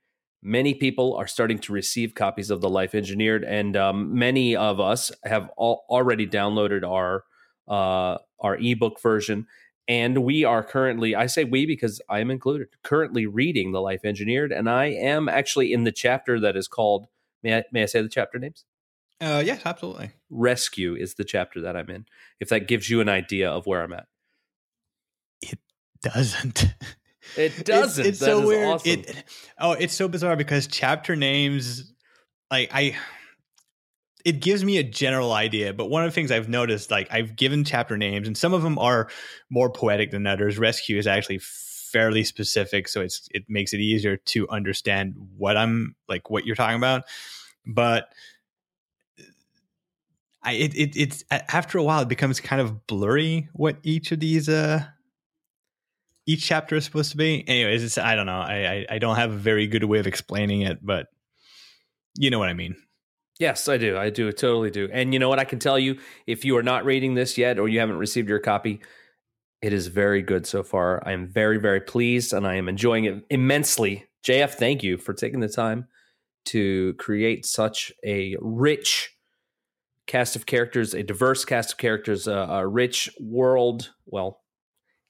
Many 0.44 0.74
people 0.74 1.14
are 1.14 1.28
starting 1.28 1.58
to 1.60 1.72
receive 1.72 2.16
copies 2.16 2.50
of 2.50 2.60
the 2.60 2.70
Life 2.70 2.96
Engineered, 2.96 3.44
and 3.44 3.76
um, 3.76 4.18
many 4.18 4.56
of 4.56 4.80
us 4.80 5.12
have 5.24 5.48
already 5.50 6.26
downloaded 6.26 6.82
our 6.88 7.24
uh, 7.68 8.18
our 8.40 8.56
ebook 8.56 9.00
version. 9.00 9.46
And 9.88 10.24
we 10.24 10.44
are 10.44 10.62
currently, 10.62 11.14
I 11.14 11.26
say 11.26 11.44
we 11.44 11.66
because 11.66 12.00
I 12.08 12.20
am 12.20 12.30
included, 12.30 12.68
currently 12.84 13.26
reading 13.26 13.72
the 13.72 13.80
Life 13.80 14.04
Engineered, 14.04 14.52
and 14.52 14.70
I 14.70 14.86
am 14.86 15.28
actually 15.28 15.72
in 15.72 15.84
the 15.84 15.92
chapter 15.92 16.38
that 16.40 16.56
is 16.56 16.68
called. 16.68 17.08
May 17.42 17.58
I, 17.58 17.64
may 17.72 17.82
I 17.82 17.86
say 17.86 18.00
the 18.00 18.08
chapter 18.08 18.38
names? 18.38 18.64
Uh, 19.20 19.42
yes, 19.44 19.62
absolutely. 19.64 20.10
Rescue 20.30 20.94
is 20.94 21.14
the 21.14 21.24
chapter 21.24 21.60
that 21.60 21.76
I'm 21.76 21.90
in. 21.90 22.06
If 22.40 22.48
that 22.48 22.68
gives 22.68 22.90
you 22.90 23.00
an 23.00 23.08
idea 23.08 23.50
of 23.50 23.66
where 23.66 23.82
I'm 23.82 23.92
at, 23.92 24.06
it 25.40 25.58
doesn't. 26.02 26.74
It 27.36 27.64
doesn't. 27.64 28.06
It's, 28.06 28.08
it's 28.08 28.18
so 28.18 28.46
weird. 28.46 28.66
Awesome. 28.66 28.90
It, 28.90 29.24
oh, 29.58 29.72
it's 29.72 29.94
so 29.94 30.08
bizarre 30.08 30.36
because 30.36 30.66
chapter 30.66 31.14
names, 31.16 31.92
like 32.50 32.70
I, 32.72 32.96
it 34.24 34.40
gives 34.40 34.64
me 34.64 34.78
a 34.78 34.82
general 34.82 35.32
idea. 35.32 35.72
But 35.72 35.86
one 35.86 36.04
of 36.04 36.10
the 36.10 36.14
things 36.14 36.30
I've 36.30 36.48
noticed, 36.48 36.90
like 36.90 37.08
I've 37.10 37.36
given 37.36 37.64
chapter 37.64 37.96
names, 37.96 38.26
and 38.26 38.36
some 38.36 38.54
of 38.54 38.62
them 38.62 38.78
are 38.78 39.08
more 39.50 39.70
poetic 39.70 40.10
than 40.10 40.26
others. 40.26 40.58
Rescue 40.58 40.98
is 40.98 41.06
actually 41.06 41.38
fairly 41.38 42.24
specific, 42.24 42.88
so 42.88 43.00
it's 43.00 43.28
it 43.32 43.44
makes 43.48 43.72
it 43.72 43.80
easier 43.80 44.16
to 44.16 44.48
understand 44.48 45.14
what 45.36 45.56
I'm 45.56 45.94
like, 46.08 46.30
what 46.30 46.46
you're 46.46 46.56
talking 46.56 46.76
about. 46.76 47.04
But 47.66 48.08
I 50.42 50.52
it, 50.52 50.74
it 50.74 50.96
it's 50.96 51.24
after 51.30 51.78
a 51.78 51.82
while 51.82 52.02
it 52.02 52.08
becomes 52.08 52.40
kind 52.40 52.60
of 52.60 52.86
blurry 52.86 53.48
what 53.52 53.76
each 53.82 54.10
of 54.12 54.20
these 54.20 54.48
uh 54.48 54.84
each 56.26 56.44
chapter 56.44 56.76
is 56.76 56.84
supposed 56.84 57.10
to 57.12 57.16
be. 57.16 57.46
Anyways, 57.48 57.82
it's 57.82 57.98
I 57.98 58.14
don't 58.14 58.26
know. 58.26 58.40
I, 58.40 58.54
I 58.54 58.94
I 58.94 58.98
don't 58.98 59.16
have 59.16 59.30
a 59.32 59.36
very 59.36 59.66
good 59.66 59.84
way 59.84 59.98
of 59.98 60.06
explaining 60.06 60.62
it, 60.62 60.78
but 60.84 61.08
you 62.16 62.30
know 62.30 62.38
what 62.38 62.48
I 62.48 62.54
mean. 62.54 62.76
Yes, 63.42 63.66
I 63.66 63.76
do. 63.76 63.98
I 63.98 64.08
do. 64.08 64.30
Totally 64.30 64.70
do. 64.70 64.88
And 64.92 65.12
you 65.12 65.18
know 65.18 65.28
what? 65.28 65.40
I 65.40 65.44
can 65.44 65.58
tell 65.58 65.76
you 65.76 65.98
if 66.28 66.44
you 66.44 66.56
are 66.58 66.62
not 66.62 66.84
reading 66.84 67.14
this 67.14 67.36
yet 67.36 67.58
or 67.58 67.68
you 67.68 67.80
haven't 67.80 67.98
received 67.98 68.28
your 68.28 68.38
copy, 68.38 68.80
it 69.60 69.72
is 69.72 69.88
very 69.88 70.22
good 70.22 70.46
so 70.46 70.62
far. 70.62 71.02
I 71.04 71.10
am 71.10 71.26
very, 71.26 71.58
very 71.58 71.80
pleased 71.80 72.32
and 72.32 72.46
I 72.46 72.54
am 72.54 72.68
enjoying 72.68 73.04
it 73.06 73.26
immensely. 73.30 74.06
JF, 74.24 74.50
thank 74.50 74.84
you 74.84 74.96
for 74.96 75.12
taking 75.12 75.40
the 75.40 75.48
time 75.48 75.88
to 76.44 76.94
create 77.00 77.44
such 77.44 77.90
a 78.04 78.36
rich 78.40 79.10
cast 80.06 80.36
of 80.36 80.46
characters, 80.46 80.94
a 80.94 81.02
diverse 81.02 81.44
cast 81.44 81.72
of 81.72 81.78
characters, 81.78 82.28
uh, 82.28 82.46
a 82.48 82.64
rich 82.64 83.10
world, 83.18 83.90
well, 84.06 84.40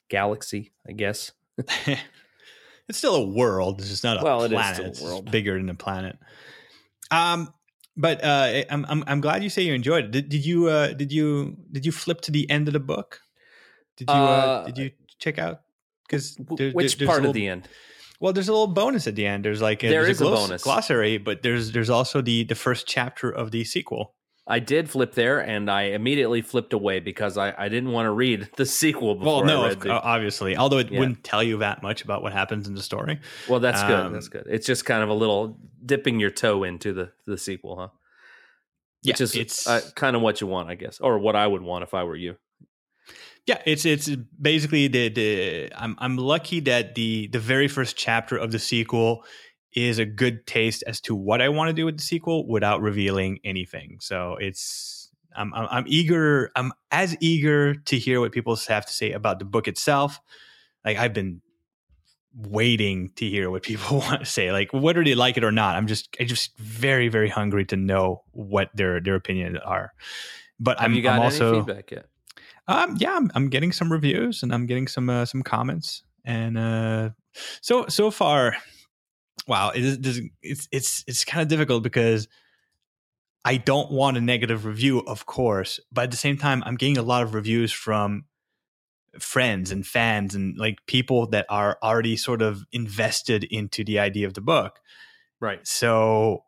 galaxy, 0.08 0.72
I 0.88 0.92
guess. 0.92 1.32
it's 1.58 2.96
still 2.96 3.16
a 3.16 3.26
world. 3.26 3.80
It's 3.80 3.90
just 3.90 4.04
not 4.04 4.22
a 4.22 4.24
well, 4.24 4.48
planet. 4.48 4.78
It 4.78 4.92
is 4.92 4.96
still 4.96 5.06
a 5.06 5.10
world. 5.10 5.24
It's 5.24 5.32
bigger 5.32 5.58
than 5.58 5.68
a 5.68 5.74
planet. 5.74 6.18
Um, 7.10 7.52
but 7.96 8.22
uh, 8.24 8.64
I'm, 8.70 8.86
I'm 8.88 9.04
I'm 9.06 9.20
glad 9.20 9.42
you 9.42 9.50
say 9.50 9.62
you 9.62 9.74
enjoyed 9.74 10.06
it. 10.06 10.10
Did, 10.10 10.28
did 10.28 10.46
you 10.46 10.68
uh, 10.68 10.92
did 10.92 11.12
you 11.12 11.56
did 11.70 11.84
you 11.84 11.92
flip 11.92 12.20
to 12.22 12.30
the 12.30 12.48
end 12.50 12.68
of 12.68 12.72
the 12.74 12.80
book? 12.80 13.20
Did 13.96 14.08
you 14.08 14.14
uh, 14.14 14.18
uh 14.18 14.66
did 14.66 14.78
you 14.78 14.90
check 15.18 15.38
out? 15.38 15.62
Because 16.06 16.36
there, 16.56 16.70
which 16.72 16.98
there, 16.98 17.06
part 17.06 17.18
little, 17.18 17.30
of 17.30 17.34
the 17.34 17.48
end? 17.48 17.68
Well, 18.20 18.32
there's 18.32 18.48
a 18.48 18.52
little 18.52 18.68
bonus 18.68 19.06
at 19.06 19.14
the 19.14 19.26
end. 19.26 19.44
There's 19.44 19.60
like 19.60 19.82
a, 19.82 19.88
there 19.88 20.02
there's 20.04 20.16
is 20.16 20.20
a, 20.20 20.24
gloss, 20.24 20.44
a 20.44 20.48
bonus 20.48 20.62
glossary, 20.62 21.18
but 21.18 21.42
there's 21.42 21.72
there's 21.72 21.90
also 21.90 22.20
the 22.22 22.44
the 22.44 22.54
first 22.54 22.86
chapter 22.86 23.30
of 23.30 23.50
the 23.50 23.64
sequel. 23.64 24.14
I 24.46 24.58
did 24.58 24.90
flip 24.90 25.14
there, 25.14 25.38
and 25.38 25.70
I 25.70 25.82
immediately 25.82 26.42
flipped 26.42 26.72
away 26.72 26.98
because 26.98 27.38
I, 27.38 27.54
I 27.56 27.68
didn't 27.68 27.92
want 27.92 28.06
to 28.06 28.10
read 28.10 28.48
the 28.56 28.66
sequel 28.66 29.14
before. 29.14 29.44
Well, 29.44 29.68
no, 29.68 29.74
the, 29.74 29.90
obviously, 29.90 30.56
although 30.56 30.78
it 30.78 30.90
yeah. 30.90 30.98
wouldn't 30.98 31.22
tell 31.22 31.42
you 31.42 31.58
that 31.58 31.82
much 31.82 32.02
about 32.02 32.22
what 32.22 32.32
happens 32.32 32.66
in 32.66 32.74
the 32.74 32.82
story. 32.82 33.20
Well, 33.48 33.60
that's 33.60 33.82
um, 33.82 33.88
good. 33.88 34.14
That's 34.14 34.28
good. 34.28 34.46
It's 34.48 34.66
just 34.66 34.84
kind 34.84 35.02
of 35.02 35.08
a 35.08 35.14
little 35.14 35.58
dipping 35.84 36.18
your 36.18 36.30
toe 36.30 36.64
into 36.64 36.92
the 36.92 37.12
the 37.26 37.38
sequel, 37.38 37.76
huh? 37.76 37.88
Which 39.04 39.20
yeah, 39.20 39.24
is 39.24 39.36
it's 39.36 39.66
uh, 39.66 39.80
kind 39.94 40.16
of 40.16 40.22
what 40.22 40.40
you 40.40 40.46
want, 40.46 40.68
I 40.68 40.74
guess, 40.74 41.00
or 41.00 41.18
what 41.18 41.36
I 41.36 41.46
would 41.46 41.62
want 41.62 41.82
if 41.82 41.94
I 41.94 42.04
were 42.04 42.16
you. 42.16 42.36
Yeah, 43.46 43.60
it's 43.64 43.84
it's 43.84 44.08
basically 44.40 44.88
the 44.88 45.08
the 45.08 45.72
I'm 45.76 45.96
I'm 45.98 46.16
lucky 46.16 46.60
that 46.60 46.94
the 46.94 47.28
the 47.28 47.40
very 47.40 47.68
first 47.68 47.96
chapter 47.96 48.36
of 48.36 48.52
the 48.52 48.60
sequel 48.60 49.24
is 49.74 49.98
a 49.98 50.04
good 50.04 50.46
taste 50.46 50.84
as 50.86 51.00
to 51.02 51.14
what 51.14 51.40
I 51.40 51.48
want 51.48 51.68
to 51.68 51.72
do 51.72 51.86
with 51.86 51.96
the 51.96 52.02
sequel 52.02 52.46
without 52.46 52.82
revealing 52.82 53.38
anything. 53.44 53.98
So 54.00 54.36
it's 54.40 55.10
I'm, 55.34 55.52
I'm, 55.54 55.68
I'm 55.70 55.84
eager. 55.86 56.50
I'm 56.54 56.72
as 56.90 57.16
eager 57.20 57.74
to 57.74 57.98
hear 57.98 58.20
what 58.20 58.32
people 58.32 58.56
have 58.68 58.86
to 58.86 58.92
say 58.92 59.12
about 59.12 59.38
the 59.38 59.44
book 59.44 59.68
itself. 59.68 60.20
Like 60.84 60.98
I've 60.98 61.14
been 61.14 61.40
waiting 62.34 63.10
to 63.16 63.28
hear 63.28 63.50
what 63.50 63.62
people 63.70 63.98
want 63.98 64.20
to 64.20 64.26
say. 64.26 64.52
Like 64.52 64.72
whether 64.72 65.02
they 65.02 65.14
like 65.14 65.36
it 65.36 65.44
or 65.44 65.52
not, 65.52 65.76
I'm 65.76 65.86
just 65.86 66.14
I'm 66.20 66.26
just 66.26 66.56
very 66.58 67.08
very 67.08 67.28
hungry 67.28 67.64
to 67.66 67.76
know 67.76 68.24
what 68.32 68.70
their 68.74 69.00
their 69.00 69.14
opinions 69.14 69.58
are. 69.64 69.92
But 70.60 70.78
have 70.78 70.90
I'm, 70.90 70.94
you 70.94 71.02
got 71.02 71.16
I'm 71.16 71.22
also, 71.22 71.48
any 71.48 71.64
feedback 71.64 71.90
yet? 71.90 72.06
Um, 72.68 72.96
yeah, 72.98 73.16
I'm, 73.16 73.30
I'm 73.34 73.48
getting 73.48 73.72
some 73.72 73.90
reviews 73.90 74.42
and 74.42 74.54
I'm 74.54 74.66
getting 74.66 74.86
some 74.86 75.10
uh, 75.10 75.24
some 75.24 75.42
comments 75.42 76.04
and 76.24 76.56
uh, 76.56 77.10
so 77.60 77.86
so 77.88 78.10
far 78.10 78.56
wow, 79.46 79.70
it 79.70 79.84
is, 79.84 80.20
it's 80.42 80.68
it's 80.70 81.04
it's 81.06 81.24
kind 81.24 81.42
of 81.42 81.48
difficult 81.48 81.82
because 81.82 82.28
I 83.44 83.56
don't 83.56 83.90
want 83.90 84.16
a 84.16 84.20
negative 84.20 84.64
review, 84.64 85.00
of 85.00 85.26
course, 85.26 85.80
but 85.90 86.04
at 86.04 86.10
the 86.10 86.16
same 86.16 86.36
time, 86.36 86.62
I'm 86.64 86.76
getting 86.76 86.98
a 86.98 87.02
lot 87.02 87.22
of 87.22 87.34
reviews 87.34 87.72
from 87.72 88.24
friends 89.18 89.70
and 89.70 89.86
fans 89.86 90.34
and 90.34 90.56
like 90.56 90.78
people 90.86 91.26
that 91.28 91.46
are 91.48 91.76
already 91.82 92.16
sort 92.16 92.40
of 92.40 92.64
invested 92.72 93.44
into 93.44 93.84
the 93.84 93.98
idea 93.98 94.26
of 94.26 94.34
the 94.34 94.40
book. 94.40 94.78
Right. 95.40 95.66
So 95.66 96.44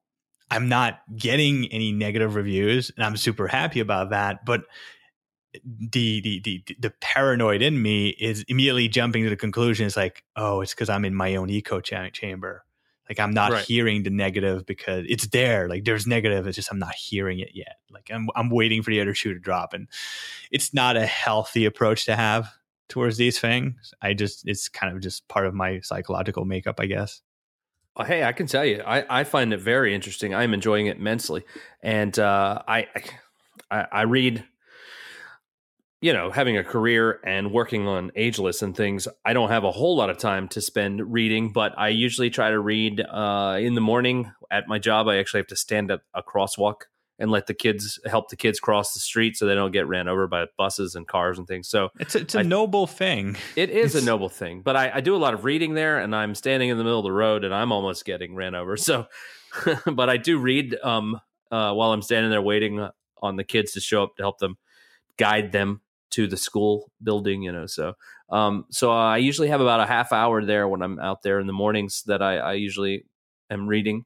I'm 0.51 0.69
not 0.69 1.01
getting 1.17 1.67
any 1.73 1.93
negative 1.93 2.37
reviews 2.37 2.91
and 2.97 3.05
I'm 3.05 3.17
super 3.17 3.49
happy 3.49 3.81
about 3.81 4.11
that, 4.11 4.45
but 4.47 4.63
the 5.65 6.21
the 6.21 6.41
the 6.41 6.65
the 6.81 6.91
paranoid 7.01 7.63
in 7.63 7.81
me 7.81 8.09
is 8.09 8.45
immediately 8.49 8.89
jumping 8.89 9.25
to 9.25 9.31
the 9.31 9.37
conclusion 9.37 9.87
it's 9.87 9.97
like, 9.97 10.25
oh, 10.37 10.63
it's 10.63 10.75
cuz 10.75 10.89
I'm 10.89 11.05
in 11.05 11.15
my 11.15 11.37
own 11.37 11.51
echo 11.51 11.81
chamber 11.81 12.65
like 13.09 13.21
I'm 13.21 13.33
not 13.33 13.53
right. 13.53 13.65
hearing 13.65 14.03
the 14.03 14.11
negative 14.11 14.65
because 14.67 15.05
it's 15.09 15.27
there. 15.29 15.69
Like 15.69 15.85
there's 15.85 16.07
negative. 16.07 16.47
It's 16.47 16.57
just 16.57 16.71
I'm 16.71 16.79
not 16.79 16.95
hearing 16.95 17.39
it 17.39 17.51
yet. 17.55 17.77
Like 17.91 18.11
I'm 18.13 18.29
I'm 18.35 18.51
waiting 18.51 18.83
for 18.83 18.91
the 18.91 19.01
other 19.01 19.15
shoe 19.15 19.35
to 19.35 19.41
drop, 19.41 19.75
and 19.75 19.89
it's 20.51 20.73
not 20.73 20.97
a 20.97 21.07
healthy 21.07 21.65
approach 21.65 22.07
to 22.07 22.17
have 22.17 22.49
towards 22.89 23.17
these 23.17 23.39
things. 23.39 23.93
I 24.01 24.15
just 24.15 24.49
it's 24.49 24.69
kind 24.69 24.95
of 24.95 25.03
just 25.03 25.29
part 25.29 25.47
of 25.47 25.55
my 25.55 25.81
psychological 25.81 26.45
makeup, 26.45 26.81
I 26.81 26.87
guess. 26.87 27.21
Well, 27.97 28.07
hey, 28.07 28.25
I 28.25 28.33
can 28.33 28.47
tell 28.47 28.65
you, 28.65 28.83
I, 28.85 29.21
I 29.21 29.25
find 29.25 29.53
it 29.53 29.61
very 29.61 29.95
interesting. 29.95 30.35
I'm 30.35 30.53
enjoying 30.53 30.87
it 30.87 30.97
immensely, 30.97 31.45
and 31.81 32.19
uh, 32.19 32.61
I, 32.67 32.89
I 33.71 33.87
I 33.93 34.03
read 34.03 34.45
you 36.05 36.13
know, 36.13 36.31
having 36.31 36.59
a 36.59 36.63
career 36.63 37.19
and 37.25 37.51
working 37.51 37.87
on 37.87 38.13
ageless 38.15 38.61
and 38.61 38.77
things, 38.77 39.09
I 39.25 39.33
don't 39.33 39.49
have 39.49 39.65
a 39.65 39.71
whole 39.71 39.97
lot 39.97 40.11
of 40.11 40.19
time 40.19 40.49
to 40.49 40.61
spend 40.61 41.01
reading, 41.11 41.51
but 41.51 41.73
I 41.79 41.89
usually 41.89 42.29
try 42.29 42.51
to 42.51 42.61
read 42.61 43.01
uh, 43.01 43.57
in 43.59 43.75
the 43.75 43.81
morning 43.81 44.31
at 44.51 44.69
my 44.69 44.79
job. 44.79 45.09
I 45.09 45.17
actually 45.17 45.41
have 45.41 45.47
to 45.47 45.57
stand 45.57 45.91
at 45.91 46.01
a 46.13 46.23
crosswalk 46.23 46.83
and 47.19 47.31
let 47.31 47.47
the 47.47 47.55
kids 47.55 47.99
help 48.05 48.29
the 48.29 48.37
kids 48.37 48.61
cross 48.61 48.93
the 48.93 49.01
street 49.01 49.39
so 49.39 49.47
they 49.47 49.55
don't 49.55 49.71
get 49.71 49.87
ran 49.87 50.07
over 50.07 50.27
by 50.27 50.45
buses 50.59 50.95
and 50.95 51.09
cars 51.09 51.39
and 51.39 51.49
things. 51.49 51.71
So 51.71 51.89
it's 51.99 52.15
a, 52.15 52.19
it's 52.19 52.35
a 52.35 52.41
I, 52.41 52.43
noble 52.43 52.87
thing. 52.87 53.39
It 53.57 53.71
is 53.71 53.95
a 53.95 54.05
noble 54.05 54.29
thing, 54.29 54.61
but 54.61 54.77
I, 54.77 54.97
I, 54.97 55.01
do 55.01 55.17
a 55.17 55.23
lot 55.25 55.33
of 55.33 55.47
reading 55.47 55.73
there, 55.73 55.99
and 56.01 56.15
I'm 56.15 56.35
standing 56.35 56.69
in 56.69 56.77
the 56.77 56.85
middle 56.85 56.99
of 56.99 57.05
the 57.05 57.13
road, 57.13 57.45
and 57.45 57.55
I'm 57.55 57.73
almost 57.73 58.05
getting 58.05 58.35
ran 58.35 58.55
over. 58.55 58.77
So, 58.85 59.07
but 59.87 60.11
I 60.11 60.19
do 60.19 60.37
read 60.37 60.77
um, 60.83 61.19
uh, 61.51 61.73
while 61.73 61.93
I'm 61.93 62.03
standing 62.03 62.31
there 62.31 62.43
waiting 62.43 62.87
on 63.23 63.37
the 63.37 63.45
kids 63.45 63.73
to 63.73 63.81
show 63.81 64.03
up 64.03 64.17
to 64.17 64.23
help 64.23 64.39
them 64.39 64.59
guide 65.17 65.53
them 65.53 65.81
to 66.17 66.27
the 66.27 66.37
school 66.37 66.91
building, 67.03 67.43
you 67.43 67.53
know. 67.53 67.67
So 67.67 67.95
Um, 68.31 68.65
so 68.71 68.91
I 68.91 69.19
usually 69.19 69.49
have 69.49 69.61
about 69.61 69.81
a 69.81 69.87
half 69.87 70.13
hour 70.13 70.45
there 70.45 70.67
when 70.69 70.83
I'm 70.83 70.99
out 70.99 71.23
there 71.23 71.39
in 71.41 71.47
the 71.47 71.53
mornings 71.53 72.03
that 72.07 72.23
I, 72.23 72.39
I 72.39 72.53
usually 72.55 73.05
am 73.51 73.67
reading. 73.69 74.05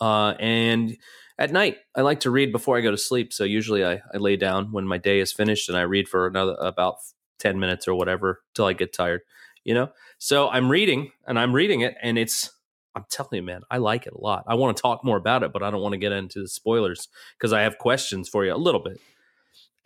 Uh, 0.00 0.34
and 0.38 0.96
at 1.38 1.52
night, 1.52 1.76
I 1.94 2.02
like 2.02 2.20
to 2.20 2.30
read 2.30 2.52
before 2.52 2.76
I 2.76 2.80
go 2.82 2.90
to 2.90 2.98
sleep. 2.98 3.32
So 3.32 3.44
usually 3.44 3.84
I, 3.84 4.00
I 4.12 4.18
lay 4.18 4.36
down 4.36 4.72
when 4.72 4.86
my 4.86 4.98
day 4.98 5.20
is 5.20 5.32
finished 5.32 5.68
and 5.68 5.78
I 5.78 5.82
read 5.82 6.08
for 6.08 6.26
another 6.26 6.56
about 6.60 6.96
10 7.38 7.58
minutes 7.58 7.88
or 7.88 7.94
whatever 7.94 8.42
till 8.54 8.66
I 8.66 8.72
get 8.74 8.92
tired, 8.92 9.22
you 9.64 9.74
know? 9.74 9.90
So 10.18 10.48
I'm 10.48 10.70
reading 10.70 11.12
and 11.26 11.38
I'm 11.38 11.54
reading 11.54 11.80
it 11.80 11.94
and 12.02 12.18
it's, 12.18 12.50
I'm 12.94 13.04
telling 13.10 13.36
you, 13.36 13.42
man, 13.42 13.62
I 13.70 13.78
like 13.78 14.06
it 14.06 14.12
a 14.12 14.20
lot. 14.20 14.44
I 14.48 14.54
want 14.54 14.76
to 14.76 14.82
talk 14.82 15.04
more 15.04 15.16
about 15.16 15.42
it, 15.42 15.52
but 15.52 15.62
I 15.62 15.70
don't 15.70 15.80
want 15.80 15.92
to 15.92 15.98
get 15.98 16.12
into 16.12 16.42
the 16.42 16.48
spoilers 16.48 17.08
because 17.38 17.52
I 17.52 17.62
have 17.62 17.78
questions 17.78 18.28
for 18.28 18.44
you 18.44 18.54
a 18.54 18.56
little 18.56 18.82
bit. 18.82 19.00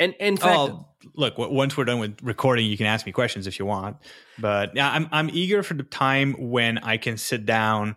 And, 0.00 0.14
and 0.18 0.30
in 0.30 0.36
fact, 0.36 0.56
oh, 0.56 0.88
look, 1.14 1.38
once 1.38 1.76
we're 1.76 1.84
done 1.84 2.00
with 2.00 2.16
recording, 2.22 2.66
you 2.66 2.76
can 2.76 2.86
ask 2.86 3.06
me 3.06 3.12
questions 3.12 3.46
if 3.46 3.58
you 3.58 3.66
want. 3.66 3.96
But 4.38 4.74
yeah, 4.74 4.90
I'm 4.90 5.08
I'm 5.12 5.30
eager 5.32 5.62
for 5.62 5.74
the 5.74 5.84
time 5.84 6.34
when 6.50 6.78
I 6.78 6.96
can 6.96 7.16
sit 7.16 7.46
down 7.46 7.96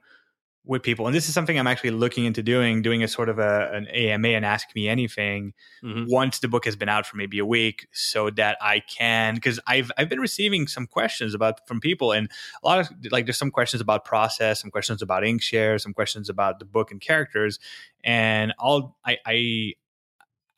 with 0.63 0.84
people, 0.84 1.08
and 1.08 1.16
this 1.16 1.27
is 1.27 1.34
something 1.34 1.58
I'm 1.58 1.66
actually 1.66 1.92
looking 1.92 2.25
into 2.25 2.44
doing, 2.44 2.82
doing 2.82 3.01
a 3.01 3.08
sort 3.08 3.30
of 3.30 3.39
a, 3.39 3.72
an 3.74 3.88
AMA 3.88 4.27
and 4.27 4.46
ask 4.46 4.68
me 4.75 4.89
anything 4.89 5.54
mm-hmm. 5.82 6.04
once 6.08 6.39
the 6.39 6.50
book 6.50 6.66
has 6.66 6.75
been 6.75 6.89
out 6.89 7.06
for 7.06 7.16
maybe 7.16 7.39
a 7.39 7.46
week, 7.46 7.88
so 7.94 8.30
that 8.32 8.58
I 8.62 8.82
can 8.82 9.34
because 9.34 9.60
I've 9.66 9.92
I've 9.98 10.10
been 10.10 10.20
receiving 10.20 10.68
some 10.68 10.86
questions 10.86 11.34
about 11.34 11.68
from 11.68 11.80
people, 11.80 12.12
and 12.12 12.30
a 12.63 12.68
lot 12.68 12.80
of 12.80 12.89
like 13.12 13.25
there's 13.25 13.39
some 13.39 13.51
questions 13.51 13.82
about 13.82 14.06
process, 14.06 14.62
some 14.62 14.70
questions 14.70 15.01
about 15.01 15.24
Inkshare, 15.24 15.82
some 15.82 15.94
questions 15.94 16.30
about 16.30 16.60
the 16.60 16.66
book 16.66 16.92
and 16.92 17.01
characters, 17.01 17.58
and 18.04 18.54
all 18.60 18.98
I 19.04 19.18
I 19.25 19.74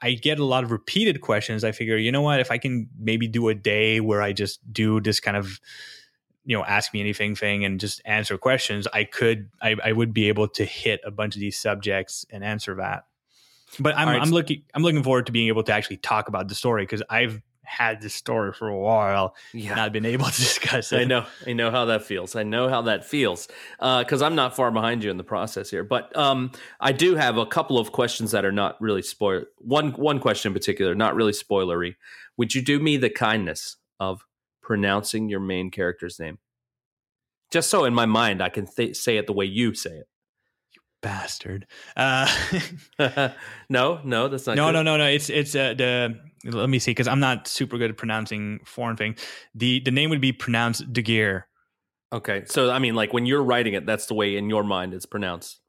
I 0.02 0.14
get 0.14 0.40
a 0.40 0.46
lot 0.46 0.64
of 0.64 0.72
repeated 0.72 1.22
questions. 1.22 1.64
I 1.64 1.72
figure, 1.72 1.98
you 1.98 2.12
know 2.12 2.22
what, 2.22 2.40
if 2.40 2.52
I 2.52 2.58
can 2.58 2.90
maybe 2.98 3.28
do 3.28 3.50
a 3.50 3.56
day 3.56 4.00
where 4.00 4.22
I 4.22 4.34
just 4.34 4.60
do 4.72 5.02
this 5.02 5.20
kind 5.20 5.36
of, 5.36 5.60
you 6.46 6.58
know, 6.58 6.64
ask 6.64 6.94
me 6.94 7.02
anything 7.02 7.36
thing 7.36 7.66
and 7.66 7.80
just 7.80 8.02
answer 8.06 8.38
questions, 8.38 8.88
I 8.94 9.04
could, 9.04 9.50
I, 9.62 9.76
I 9.84 9.92
would 9.92 10.14
be 10.14 10.30
able 10.30 10.48
to 10.50 10.66
hit 10.66 11.02
a 11.06 11.12
bunch 11.12 11.36
of 11.36 11.42
these 11.42 11.60
subjects 11.60 12.26
and 12.30 12.44
answer 12.44 12.76
that. 12.76 13.06
But 13.80 13.98
I'm, 13.98 14.08
right. 14.08 14.22
I'm 14.22 14.32
looking, 14.32 14.64
I'm 14.74 14.82
looking 14.82 15.04
forward 15.04 15.28
to 15.28 15.32
being 15.32 15.48
able 15.50 15.64
to 15.64 15.74
actually 15.74 15.98
talk 15.98 16.28
about 16.28 16.48
the 16.48 16.56
story 16.56 16.84
because 16.84 17.04
I've 17.10 17.42
had 17.70 18.02
this 18.02 18.16
story 18.16 18.52
for 18.52 18.68
a 18.68 18.78
while 18.78 19.36
yeah. 19.54 19.84
I've 19.84 19.94
been 19.94 20.06
able 20.06 20.26
to 20.30 20.32
discuss 20.32 20.92
it. 20.92 21.02
I 21.02 21.04
know. 21.04 21.26
I 21.46 21.54
know 21.54 21.70
how 21.70 21.86
that 21.86 22.04
feels. 22.04 22.36
I 22.36 22.44
know 22.44 22.68
how 22.68 22.82
that 22.84 23.06
feels 23.06 23.48
because 23.78 24.22
uh, 24.22 24.26
I'm 24.26 24.36
not 24.36 24.56
far 24.56 24.72
behind 24.72 25.04
you 25.04 25.12
in 25.12 25.18
the 25.18 25.24
process 25.24 25.70
here. 25.70 25.84
But 25.84 26.16
um, 26.18 26.52
I 26.80 26.92
do 26.92 27.16
have 27.16 27.38
a 27.38 27.46
couple 27.46 27.78
of 27.78 27.92
questions 27.92 28.32
that 28.32 28.44
are 28.44 28.52
not 28.52 28.80
really 28.82 29.04
spoil. 29.04 29.44
One 29.60 29.92
one 29.92 30.20
question 30.20 30.50
in 30.50 30.54
particular, 30.54 30.96
not 30.96 31.16
really 31.16 31.32
spoilery. 31.32 31.96
Would 32.38 32.56
you 32.56 32.62
do 32.62 32.80
me 32.80 32.98
the 32.98 33.10
kindness 33.10 33.78
of 34.00 34.26
pronouncing 34.62 35.30
your 35.30 35.40
main 35.40 35.70
character's 35.72 36.20
name? 36.20 36.40
Just 37.52 37.70
so 37.70 37.86
in 37.86 37.94
my 37.94 38.06
mind 38.06 38.42
I 38.42 38.50
can 38.50 38.66
th- 38.66 38.98
say 38.98 39.18
it 39.18 39.28
the 39.28 39.34
way 39.34 39.46
you 39.46 39.74
say 39.74 39.92
it 39.92 40.09
bastard. 41.02 41.66
Uh, 41.96 42.28
no, 43.70 44.00
no, 44.04 44.28
that's 44.28 44.48
not. 44.48 44.56
No, 44.56 44.68
good. 44.68 44.74
no, 44.74 44.84
no, 44.84 44.98
no. 44.98 45.06
It's 45.08 45.30
it's 45.30 45.56
uh, 45.56 45.74
the. 45.74 46.20
Let 46.46 46.70
me 46.70 46.80
see, 46.80 46.92
because 46.92 47.08
I'm 47.08 47.20
not 47.20 47.48
super 47.50 47.78
good 47.78 47.92
at 47.92 47.98
pronouncing 47.98 48.62
foreign 48.66 48.96
things. 48.96 49.22
The 49.56 49.82
the 49.82 49.92
name 49.92 50.10
would 50.10 50.22
be 50.22 50.32
pronounced 50.32 50.92
De 50.92 51.02
Geer. 51.02 51.48
Okay, 52.12 52.44
so 52.46 52.72
I 52.72 52.80
mean, 52.80 52.96
like 52.96 53.14
when 53.14 53.26
you're 53.26 53.44
writing 53.44 53.74
it, 53.74 53.86
that's 53.86 54.08
the 54.08 54.14
way 54.14 54.36
in 54.38 54.50
your 54.50 54.64
mind 54.64 54.94
it's 54.94 55.06
pronounced. 55.06 55.60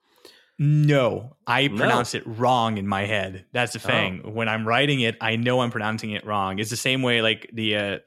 No, 0.63 1.37
I 1.47 1.69
pronounce 1.69 2.15
it 2.15 2.23
wrong 2.27 2.77
in 2.77 2.87
my 2.87 3.07
head. 3.07 3.47
That's 3.51 3.73
the 3.73 3.79
thing. 3.79 4.21
Oh. 4.25 4.31
When 4.31 4.47
I'm 4.47 4.69
writing 4.69 5.01
it, 5.01 5.17
I 5.19 5.37
know 5.37 5.61
I'm 5.61 5.71
pronouncing 5.71 6.11
it 6.11 6.27
wrong. 6.27 6.59
It's 6.59 6.69
the 6.69 6.77
same 6.77 7.01
way, 7.01 7.23
like 7.23 7.49
the 7.53 7.77
uh, 7.77 7.99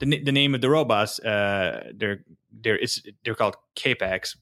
the 0.00 0.22
the 0.22 0.32
name 0.32 0.54
of 0.56 0.60
the 0.60 0.68
robots. 0.68 1.20
Uh, 1.20 1.92
they're 1.94 2.24
they're 2.50 2.76
it's 2.76 3.02
they're 3.24 3.36
called 3.36 3.56
Capeks, 3.76 4.36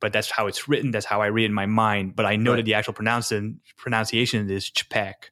but 0.00 0.12
that's 0.12 0.30
how 0.30 0.46
it's 0.46 0.68
written. 0.68 0.90
That's 0.90 1.06
how 1.06 1.22
I 1.22 1.26
read 1.26 1.44
it 1.44 1.46
in 1.46 1.54
my 1.54 1.66
mind. 1.66 2.16
But 2.16 2.26
I 2.26 2.36
know 2.36 2.52
right. 2.52 2.56
that 2.56 2.64
the 2.64 2.74
actual 2.74 2.94
pronunciation 2.94 3.60
pronunciation 3.76 4.50
is 4.50 4.70
because, 4.70 5.30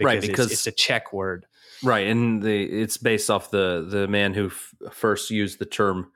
right, 0.00 0.20
because 0.20 0.46
it's, 0.46 0.54
it's, 0.54 0.66
a 0.66 0.72
Czech 0.72 1.12
word. 1.12 1.46
Right, 1.82 2.06
and 2.06 2.42
the 2.42 2.62
it's 2.62 2.96
based 2.96 3.30
off 3.30 3.50
the 3.50 3.86
the 3.88 4.08
man 4.08 4.34
who 4.34 4.46
f- 4.46 4.74
first 4.92 5.30
used 5.30 5.58
the 5.58 5.64
term 5.64 6.10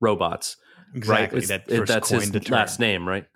robots. 0.00 0.56
Exactly, 0.94 1.40
right? 1.40 1.48
that 1.48 1.64
it, 1.68 1.86
that's 1.86 2.08
his 2.08 2.50
last 2.50 2.80
name, 2.80 3.08
right? 3.08 3.26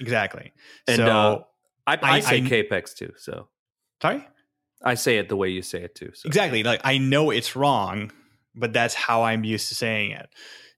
Exactly. 0.00 0.52
And 0.88 0.96
so, 0.96 1.06
uh, 1.06 1.42
I, 1.86 1.94
I, 1.94 1.98
I, 2.16 2.20
say 2.20 2.36
I, 2.38 2.40
Capeks 2.40 2.94
too. 2.94 3.12
So 3.16 3.48
sorry, 4.02 4.26
I 4.82 4.94
say 4.94 5.18
it 5.18 5.28
the 5.28 5.36
way 5.36 5.48
you 5.48 5.62
say 5.62 5.82
it 5.82 5.94
too. 5.94 6.10
So. 6.14 6.26
Exactly. 6.26 6.62
Like 6.62 6.80
I 6.84 6.98
know 6.98 7.30
it's 7.30 7.56
wrong, 7.56 8.10
but 8.54 8.72
that's 8.72 8.94
how 8.94 9.22
I'm 9.22 9.44
used 9.44 9.68
to 9.68 9.74
saying 9.74 10.12
it 10.12 10.28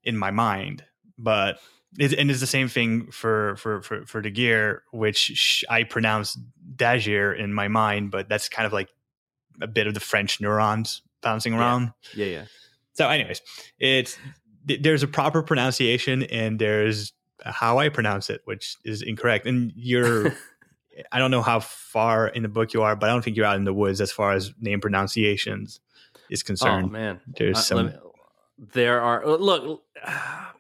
in 0.03 0.17
my 0.17 0.31
mind. 0.31 0.85
But 1.19 1.59
it, 1.99 2.13
and 2.15 2.31
it's 2.31 2.41
the 2.41 2.47
same 2.47 2.69
thing 2.69 3.11
for 3.11 3.57
for 3.57 3.83
for 3.83 4.05
for 4.07 4.21
De 4.21 4.31
Geer, 4.31 4.83
which 4.93 5.65
I 5.69 5.85
pronounce 5.85 6.39
Dagir 6.75 7.39
in 7.39 7.53
my 7.53 7.69
mind, 7.69 8.11
but 8.11 8.29
that's 8.29 8.49
kind 8.49 8.67
of 8.67 8.73
like 8.73 8.89
a 9.61 9.67
bit 9.67 9.87
of 9.87 9.95
the 9.95 10.01
French 10.01 10.41
neurons 10.41 11.03
bouncing 11.23 11.55
around. 11.55 11.93
Yeah, 12.15 12.27
yeah. 12.27 12.33
yeah. 12.33 12.45
So, 12.95 13.09
anyways, 13.09 13.43
it's 13.79 14.19
there's 14.65 15.03
a 15.03 15.09
proper 15.09 15.43
pronunciation 15.43 16.25
and 16.25 16.59
there's 16.59 17.13
how 17.45 17.79
I 17.79 17.89
pronounce 17.89 18.31
it, 18.31 18.41
which 18.45 18.77
is 18.85 19.03
incorrect. 19.03 19.47
And 19.47 19.73
you're, 19.77 20.33
I 21.13 21.19
don't 21.19 21.31
know 21.31 21.43
how 21.43 21.61
far 21.61 22.27
in 22.27 22.43
the 22.43 22.49
book 22.49 22.73
you 22.73 22.83
are, 22.83 22.97
but 22.97 23.09
I 23.09 23.13
don't 23.13 23.23
think 23.23 23.37
you're 23.37 23.47
out 23.47 23.57
in 23.57 23.65
the 23.65 23.75
woods 23.75 24.01
as 24.01 24.11
far 24.11 24.33
as 24.33 24.53
name 24.61 24.81
pronunciations 24.81 25.81
is 26.31 26.43
concerned. 26.43 26.87
Oh 26.87 26.91
man, 26.91 27.21
there's 27.27 27.59
uh, 27.59 27.61
some. 27.61 27.87
Me, 27.87 27.93
there 28.73 29.01
are 29.01 29.27
look. 29.27 29.83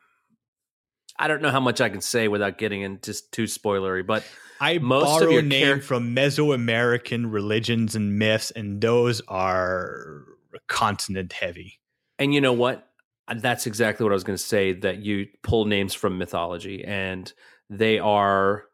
I 1.18 1.29
don't 1.29 1.42
know 1.42 1.50
how 1.50 1.61
much 1.61 1.81
I 1.81 1.88
can 1.88 2.00
say 2.00 2.29
without 2.29 2.59
getting 2.59 2.83
into 2.83 3.14
too 3.31 3.44
spoilery, 3.44 4.07
but 4.07 4.24
I 4.61 4.79
most 4.79 5.05
borrow 5.05 5.26
of 5.26 5.33
your 5.33 5.42
name 5.42 5.66
char- 5.66 5.81
from 5.81 6.14
Mesoamerican 6.14 7.33
religions 7.33 7.94
and 7.94 8.18
myths, 8.18 8.50
and 8.50 8.81
those 8.81 9.20
are 9.29 10.24
continent 10.68 11.33
heavy. 11.33 11.81
And 12.18 12.33
you 12.35 12.40
know 12.40 12.52
what? 12.52 12.88
That's 13.35 13.66
exactly 13.66 14.05
what 14.05 14.12
I 14.12 14.14
was 14.14 14.24
going 14.24 14.37
to 14.38 14.42
say. 14.42 14.72
That 14.72 14.98
you 14.98 15.26
pull 15.42 15.64
names 15.64 15.94
from 15.94 16.18
mythology, 16.18 16.85
and 16.85 17.33
they 17.68 17.98
are 17.98 18.64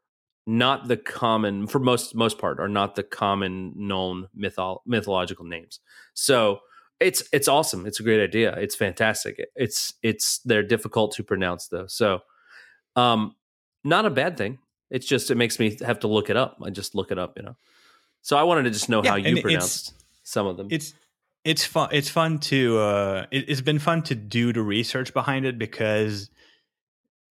not 0.47 0.89
the 0.89 0.97
common 0.97 1.67
for 1.67 1.79
most 1.79 2.15
most 2.15 2.39
part 2.39 2.59
are 2.59 2.69
not 2.69 2.97
the 2.97 3.03
common 3.03 3.73
known 3.77 4.29
mytho- 4.37 4.81
mythological 4.87 5.45
names. 5.45 5.81
So 6.15 6.61
it's 7.01 7.23
it's 7.33 7.49
awesome. 7.49 7.87
It's 7.87 8.01
a 8.01 8.03
great 8.03 8.23
idea. 8.23 8.55
It's 8.57 8.75
fantastic. 8.75 9.41
It's 9.55 9.95
it's 10.03 10.41
they're 10.45 10.63
difficult 10.63 11.13
to 11.13 11.25
pronounce 11.25 11.69
though. 11.69 11.87
So 11.87 12.21
um, 12.97 13.35
not 13.85 14.07
a 14.07 14.11
bad 14.11 14.37
thing. 14.37 14.59
It's 14.91 15.07
just 15.07 15.31
it 15.31 15.37
makes 15.37 15.59
me 15.59 15.77
have 15.85 16.01
to 16.01 16.09
look 16.09 16.31
it 16.31 16.37
up. 16.37 16.59
I 16.63 16.71
just 16.71 16.95
look 16.95 17.11
it 17.11 17.19
up, 17.19 17.37
you 17.37 17.43
know. 17.43 17.57
So 18.21 18.37
I 18.37 18.43
wanted 18.43 18.65
to 18.65 18.71
just 18.71 18.89
know 18.89 19.03
yeah, 19.03 19.11
how 19.11 19.17
you 19.17 19.41
pronounce 19.41 19.93
some 20.23 20.47
of 20.47 20.57
them. 20.57 20.69
It's 20.71 20.95
it's 21.45 21.65
fun. 21.65 21.89
It's 21.93 22.09
fun 22.09 22.39
to. 22.41 22.79
Uh, 22.79 23.27
it, 23.31 23.49
it's 23.49 23.61
been 23.61 23.79
fun 23.79 24.03
to 24.05 24.15
do 24.15 24.53
the 24.53 24.63
research 24.63 25.13
behind 25.13 25.47
it 25.47 25.59
because 25.59 26.31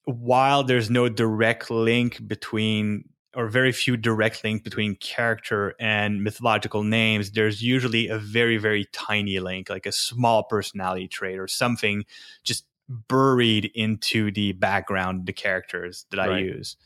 while 0.06 0.64
there's 0.64 0.90
no 0.90 1.08
direct 1.08 1.70
link 1.70 2.28
between 2.28 3.06
or 3.34 3.48
very 3.48 3.72
few 3.72 3.96
direct 3.96 4.44
link 4.44 4.64
between 4.64 4.96
character 4.96 5.74
and 5.80 6.24
mythological 6.24 6.84
names 6.84 7.32
there's 7.32 7.62
usually 7.62 8.08
a 8.08 8.18
very 8.18 8.58
very 8.58 8.86
tiny 8.92 9.40
link 9.40 9.70
like 9.70 9.86
a 9.86 9.92
small 9.92 10.44
personality 10.44 11.08
trait 11.08 11.40
or 11.40 11.48
something 11.48 12.04
just 12.44 12.66
buried 12.90 13.72
into 13.74 14.32
the 14.32 14.52
background 14.54 15.26
the 15.26 15.34
characters 15.34 16.06
that 16.12 16.20
I 16.20 16.40
use. 16.40 16.78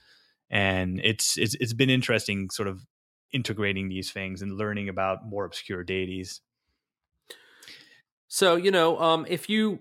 And 0.49 1.01
it's 1.03 1.37
it's 1.37 1.55
it's 1.55 1.73
been 1.73 1.89
interesting 1.89 2.49
sort 2.49 2.67
of 2.67 2.85
integrating 3.31 3.89
these 3.89 4.11
things 4.11 4.41
and 4.41 4.57
learning 4.57 4.89
about 4.89 5.25
more 5.27 5.45
obscure 5.45 5.83
deities. 5.83 6.41
So, 8.27 8.55
you 8.55 8.71
know, 8.71 8.99
um, 8.99 9.25
if 9.27 9.49
you 9.49 9.79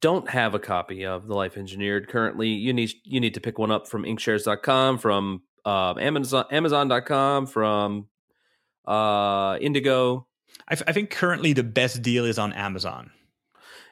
don't 0.00 0.28
have 0.30 0.54
a 0.54 0.58
copy 0.58 1.04
of 1.04 1.26
The 1.26 1.34
Life 1.34 1.56
Engineered 1.56 2.08
currently, 2.08 2.48
you 2.48 2.72
need 2.72 2.92
you 3.04 3.20
need 3.20 3.34
to 3.34 3.40
pick 3.40 3.58
one 3.58 3.70
up 3.70 3.88
from 3.88 4.04
inkshares.com, 4.04 4.98
from 4.98 5.42
uh, 5.64 5.94
Amazon 5.98 6.44
amazon.com, 6.50 7.46
from 7.46 8.08
uh, 8.86 9.58
Indigo. 9.60 10.26
I, 10.68 10.74
f- 10.74 10.82
I 10.86 10.92
think 10.92 11.10
currently 11.10 11.52
the 11.52 11.64
best 11.64 12.02
deal 12.02 12.24
is 12.24 12.38
on 12.38 12.52
Amazon. 12.52 13.10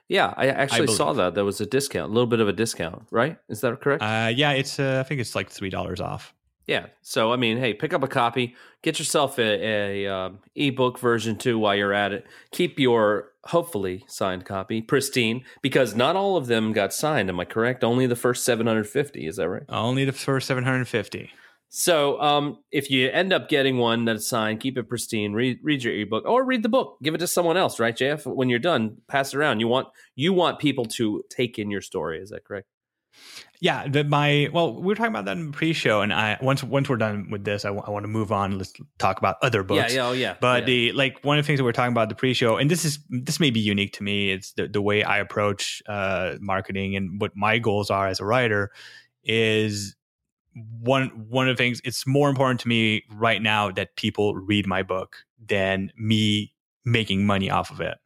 Yeah, 0.08 0.34
I 0.36 0.48
actually 0.48 0.88
I 0.88 0.92
saw 0.92 1.12
that 1.14 1.34
there 1.34 1.44
was 1.44 1.60
a 1.60 1.66
discount, 1.66 2.10
a 2.10 2.12
little 2.12 2.26
bit 2.26 2.40
of 2.40 2.48
a 2.48 2.52
discount, 2.52 3.06
right? 3.10 3.38
Is 3.48 3.60
that 3.62 3.80
correct? 3.80 4.02
Uh, 4.02 4.30
yeah, 4.34 4.52
it's 4.52 4.78
uh, 4.78 5.02
I 5.04 5.08
think 5.08 5.20
it's 5.20 5.34
like 5.34 5.50
three 5.50 5.70
dollars 5.70 6.00
off. 6.00 6.34
Yeah, 6.66 6.86
so 7.02 7.32
I 7.32 7.36
mean, 7.36 7.58
hey, 7.58 7.74
pick 7.74 7.92
up 7.92 8.02
a 8.02 8.08
copy, 8.08 8.54
get 8.82 8.98
yourself 8.98 9.38
a, 9.38 10.04
a 10.04 10.06
um, 10.06 10.38
ebook 10.54 10.98
version 10.98 11.36
too 11.36 11.58
while 11.58 11.74
you're 11.74 11.92
at 11.92 12.12
it. 12.12 12.26
Keep 12.52 12.78
your 12.78 13.32
hopefully 13.44 14.04
signed 14.08 14.46
copy 14.46 14.80
pristine 14.80 15.44
because 15.60 15.94
not 15.94 16.16
all 16.16 16.38
of 16.38 16.46
them 16.46 16.72
got 16.72 16.94
signed. 16.94 17.28
Am 17.28 17.38
I 17.38 17.44
correct? 17.44 17.84
Only 17.84 18.06
the 18.06 18.16
first 18.16 18.44
750. 18.44 19.26
Is 19.26 19.36
that 19.36 19.48
right? 19.48 19.64
Only 19.68 20.06
the 20.06 20.12
first 20.12 20.46
750. 20.46 21.30
So, 21.76 22.20
um, 22.20 22.58
if 22.70 22.88
you 22.88 23.10
end 23.10 23.32
up 23.32 23.48
getting 23.48 23.78
one 23.78 24.04
that's 24.04 24.28
signed, 24.28 24.60
keep 24.60 24.78
it 24.78 24.88
pristine. 24.88 25.32
Read 25.32 25.58
read 25.60 25.82
your 25.82 25.92
ebook 25.92 26.24
or 26.24 26.44
read 26.44 26.62
the 26.62 26.68
book. 26.68 26.98
Give 27.02 27.16
it 27.16 27.18
to 27.18 27.26
someone 27.26 27.56
else, 27.56 27.80
right, 27.80 27.96
JF? 27.96 28.32
When 28.32 28.48
you're 28.48 28.60
done, 28.60 28.98
pass 29.08 29.34
it 29.34 29.36
around. 29.36 29.58
You 29.58 29.66
want 29.66 29.88
you 30.14 30.32
want 30.32 30.60
people 30.60 30.84
to 30.84 31.24
take 31.30 31.58
in 31.58 31.72
your 31.72 31.80
story. 31.80 32.20
Is 32.20 32.30
that 32.30 32.44
correct? 32.44 32.68
Yeah, 33.58 33.88
the, 33.88 34.04
my 34.04 34.50
well, 34.52 34.72
we 34.72 34.86
were 34.86 34.94
talking 34.94 35.10
about 35.10 35.24
that 35.24 35.36
in 35.36 35.50
pre-show, 35.50 36.00
and 36.00 36.14
I 36.14 36.38
once 36.40 36.62
once 36.62 36.88
we're 36.88 36.96
done 36.96 37.28
with 37.28 37.42
this, 37.42 37.64
I, 37.64 37.70
w- 37.70 37.82
I 37.84 37.90
want 37.90 38.04
to 38.04 38.08
move 38.08 38.30
on. 38.30 38.56
Let's 38.56 38.72
talk 38.98 39.18
about 39.18 39.38
other 39.42 39.64
books. 39.64 39.92
Yeah, 39.92 39.96
yeah, 39.96 40.08
oh 40.08 40.12
yeah. 40.12 40.36
But 40.40 40.62
yeah. 40.62 40.66
the 40.66 40.92
like 40.92 41.24
one 41.24 41.38
of 41.38 41.44
the 41.44 41.46
things 41.48 41.58
that 41.58 41.64
we're 41.64 41.72
talking 41.72 41.92
about 41.92 42.08
the 42.08 42.14
pre-show, 42.14 42.56
and 42.56 42.70
this 42.70 42.84
is 42.84 43.00
this 43.10 43.40
may 43.40 43.50
be 43.50 43.58
unique 43.58 43.94
to 43.94 44.04
me. 44.04 44.30
It's 44.30 44.52
the, 44.52 44.68
the 44.68 44.80
way 44.80 45.02
I 45.02 45.18
approach 45.18 45.82
uh, 45.88 46.34
marketing 46.38 46.94
and 46.94 47.20
what 47.20 47.32
my 47.34 47.58
goals 47.58 47.90
are 47.90 48.06
as 48.06 48.20
a 48.20 48.24
writer 48.24 48.70
is 49.24 49.96
one 50.54 51.08
one 51.28 51.48
of 51.48 51.56
the 51.56 51.62
things. 51.62 51.80
It's 51.84 52.06
more 52.06 52.28
important 52.28 52.60
to 52.60 52.68
me 52.68 53.04
right 53.10 53.42
now 53.42 53.70
that 53.72 53.96
people 53.96 54.34
read 54.34 54.66
my 54.66 54.82
book 54.82 55.16
than 55.44 55.90
me 55.96 56.52
making 56.84 57.26
money 57.26 57.50
off 57.50 57.70
of 57.70 57.80
it. 57.80 57.98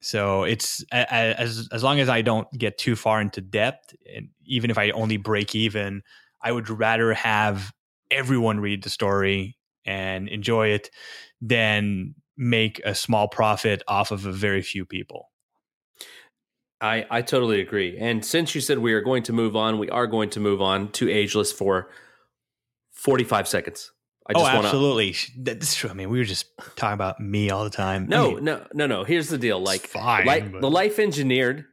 So 0.00 0.42
it's 0.44 0.84
as 0.90 1.68
as 1.72 1.82
long 1.82 2.00
as 2.00 2.08
I 2.08 2.22
don't 2.22 2.50
get 2.58 2.78
too 2.78 2.96
far 2.96 3.20
into 3.20 3.40
depth, 3.40 3.94
and 4.14 4.28
even 4.44 4.70
if 4.70 4.78
I 4.78 4.90
only 4.90 5.16
break 5.16 5.54
even, 5.54 6.02
I 6.42 6.52
would 6.52 6.68
rather 6.68 7.14
have 7.14 7.72
everyone 8.10 8.60
read 8.60 8.82
the 8.82 8.90
story 8.90 9.56
and 9.84 10.28
enjoy 10.28 10.68
it 10.68 10.90
than 11.40 12.14
make 12.36 12.80
a 12.84 12.94
small 12.94 13.28
profit 13.28 13.82
off 13.88 14.10
of 14.10 14.26
a 14.26 14.32
very 14.32 14.62
few 14.62 14.84
people. 14.84 15.31
I, 16.82 17.06
I 17.10 17.22
totally 17.22 17.60
agree. 17.60 17.96
And 17.96 18.24
since 18.24 18.54
you 18.54 18.60
said 18.60 18.78
we 18.78 18.92
are 18.92 19.00
going 19.00 19.22
to 19.24 19.32
move 19.32 19.54
on, 19.54 19.78
we 19.78 19.88
are 19.88 20.08
going 20.08 20.30
to 20.30 20.40
move 20.40 20.60
on 20.60 20.90
to 20.92 21.08
Ageless 21.08 21.52
for 21.52 21.88
45 22.90 23.46
seconds. 23.46 23.92
I 24.26 24.32
oh, 24.34 24.40
just 24.40 24.52
oh, 24.52 24.58
absolutely. 24.58 25.14
Wanna... 25.36 25.54
That's 25.54 25.74
true. 25.74 25.90
I 25.90 25.94
mean, 25.94 26.10
we 26.10 26.18
were 26.18 26.24
just 26.24 26.46
talking 26.76 26.94
about 26.94 27.20
me 27.20 27.50
all 27.50 27.64
the 27.64 27.70
time. 27.70 28.08
No, 28.08 28.32
I 28.32 28.34
mean, 28.34 28.44
no, 28.44 28.66
no, 28.74 28.86
no. 28.86 29.04
Here's 29.04 29.28
the 29.28 29.38
deal. 29.38 29.60
Like, 29.60 29.86
fine, 29.86 30.26
li- 30.26 30.40
but... 30.40 30.60
the 30.60 30.70
Life 30.70 30.98
Engineered 30.98 31.64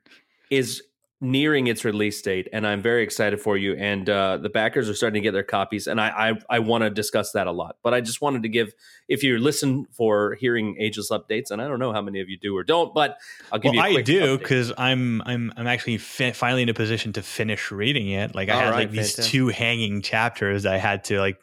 is 0.51 0.83
nearing 1.21 1.67
its 1.67 1.83
release 1.83 2.21
date, 2.21 2.47
and 2.53 2.65
I'm 2.65 2.81
very 2.81 3.03
excited 3.03 3.41
for 3.41 3.57
you. 3.57 3.73
And 3.75 4.09
uh, 4.09 4.37
the 4.37 4.49
backers 4.49 4.89
are 4.89 4.93
starting 4.93 5.21
to 5.21 5.23
get 5.25 5.33
their 5.33 5.43
copies, 5.43 5.87
and 5.87 5.99
I 5.99 6.29
I, 6.49 6.57
I 6.57 6.59
want 6.59 6.83
to 6.83 6.89
discuss 6.89 7.33
that 7.33 7.47
a 7.47 7.51
lot. 7.51 7.77
But 7.83 7.93
I 7.93 8.01
just 8.01 8.21
wanted 8.21 8.43
to 8.43 8.49
give, 8.49 8.73
if 9.07 9.23
you 9.23 9.37
listen 9.37 9.85
for 9.91 10.35
hearing 10.35 10.77
Ageless 10.79 11.09
updates, 11.09 11.51
and 11.51 11.61
I 11.61 11.67
don't 11.67 11.79
know 11.79 11.91
how 11.91 12.01
many 12.01 12.21
of 12.21 12.29
you 12.29 12.37
do 12.37 12.55
or 12.55 12.63
don't, 12.63 12.93
but 12.93 13.17
I'll 13.51 13.59
give 13.59 13.73
well, 13.75 13.89
you. 13.89 13.99
I 13.99 14.01
do 14.01 14.37
because 14.37 14.71
I'm 14.77 15.21
I'm 15.23 15.51
I'm 15.57 15.67
actually 15.67 15.97
fi- 15.97 16.31
finally 16.31 16.63
in 16.63 16.69
a 16.69 16.73
position 16.73 17.13
to 17.13 17.21
finish 17.21 17.71
reading 17.71 18.09
it. 18.09 18.33
Like 18.33 18.49
I 18.49 18.53
All 18.53 18.59
had 18.59 18.69
right, 18.69 18.75
like 18.75 18.91
these 18.91 19.11
fantastic. 19.15 19.31
two 19.31 19.47
hanging 19.49 20.01
chapters 20.01 20.65
I 20.65 20.77
had 20.77 21.03
to 21.05 21.19
like 21.19 21.39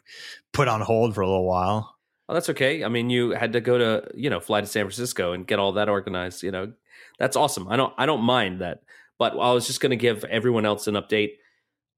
put 0.53 0.67
on 0.67 0.81
hold 0.81 1.13
for 1.13 1.21
a 1.21 1.27
little 1.27 1.45
while. 1.45 1.95
Well, 2.27 2.33
that's 2.33 2.49
okay. 2.49 2.83
I 2.83 2.89
mean, 2.89 3.09
you 3.09 3.31
had 3.31 3.53
to 3.53 3.61
go 3.61 3.77
to 3.77 4.07
you 4.15 4.29
know 4.29 4.39
fly 4.39 4.61
to 4.61 4.67
San 4.67 4.85
Francisco 4.85 5.33
and 5.33 5.45
get 5.45 5.59
all 5.59 5.73
that 5.73 5.87
organized. 5.87 6.43
You 6.43 6.51
know, 6.51 6.73
that's 7.19 7.37
awesome. 7.37 7.67
I 7.67 7.75
don't 7.77 7.93
I 7.97 8.05
don't 8.05 8.21
mind 8.21 8.61
that. 8.61 8.81
But 9.19 9.33
I 9.33 9.51
was 9.53 9.65
just 9.67 9.81
going 9.81 9.89
to 9.91 9.95
give 9.95 10.23
everyone 10.25 10.65
else 10.65 10.87
an 10.87 10.95
update. 10.95 11.31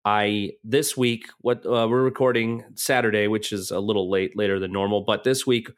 I 0.06 0.52
this 0.64 0.96
week 0.96 1.26
what 1.42 1.66
uh, 1.66 1.88
we're 1.90 2.04
recording 2.04 2.64
Saturday, 2.76 3.28
which 3.28 3.52
is 3.52 3.70
a 3.72 3.80
little 3.80 4.10
late 4.10 4.38
later 4.38 4.58
than 4.60 4.72
normal, 4.72 5.02
but 5.02 5.24
this 5.26 5.46
week 5.46 5.70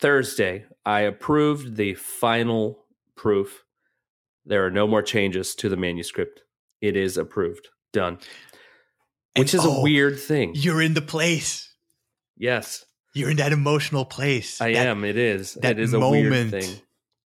Thursday, 0.00 0.64
I 0.84 1.00
approved 1.00 1.76
the 1.76 1.94
final 1.94 2.84
proof. 3.16 3.64
There 4.44 4.64
are 4.64 4.70
no 4.70 4.86
more 4.86 5.02
changes 5.02 5.54
to 5.56 5.68
the 5.68 5.76
manuscript. 5.76 6.42
It 6.80 6.96
is 6.96 7.16
approved. 7.16 7.68
Done. 7.92 8.14
Which 9.36 9.54
And, 9.54 9.60
is 9.60 9.64
a 9.64 9.68
oh, 9.68 9.82
weird 9.82 10.18
thing. 10.20 10.52
You're 10.54 10.82
in 10.82 10.94
the 10.94 11.02
place. 11.02 11.72
Yes, 12.36 12.84
You're 13.14 13.30
in 13.30 13.38
that 13.38 13.52
emotional 13.52 14.04
place. 14.04 14.60
I 14.60 14.72
That- 14.74 14.86
am. 14.86 15.04
It 15.04 15.16
is. 15.16 15.54
that 15.54 15.72
it 15.72 15.80
is 15.80 15.92
a 15.92 15.98
weird 15.98 16.30
moment. 16.32 16.50
thing. 16.50 16.80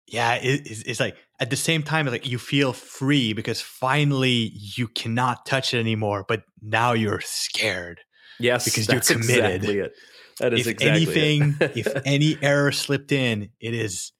Yeah, 0.06 0.34
it, 0.34 0.66
it's, 0.66 0.82
it's 0.82 1.00
like 1.00 1.16
at 1.40 1.50
the 1.50 1.56
same 1.56 1.82
time, 1.82 2.06
like 2.06 2.26
you 2.26 2.38
feel 2.38 2.72
free 2.72 3.32
because 3.32 3.60
finally 3.60 4.52
you 4.54 4.86
cannot 4.88 5.46
touch 5.46 5.72
it 5.74 5.78
anymore. 5.80 6.24
But 6.28 6.42
now 6.62 6.92
you're 6.92 7.20
scared. 7.22 8.00
Yes, 8.38 8.64
Because 8.64 8.88
you're 8.88 9.00
committed. 9.00 9.62
Exactly 9.64 9.78
it. 9.80 9.92
That 10.38 10.54
is 10.54 10.60
if 10.60 10.66
exactly 10.68 11.02
anything, 11.02 11.56
it. 11.60 11.76
if 11.76 12.02
any 12.06 12.38
error 12.40 12.72
slipped 12.72 13.12
in, 13.12 13.50
it 13.60 13.74
is 13.74 14.12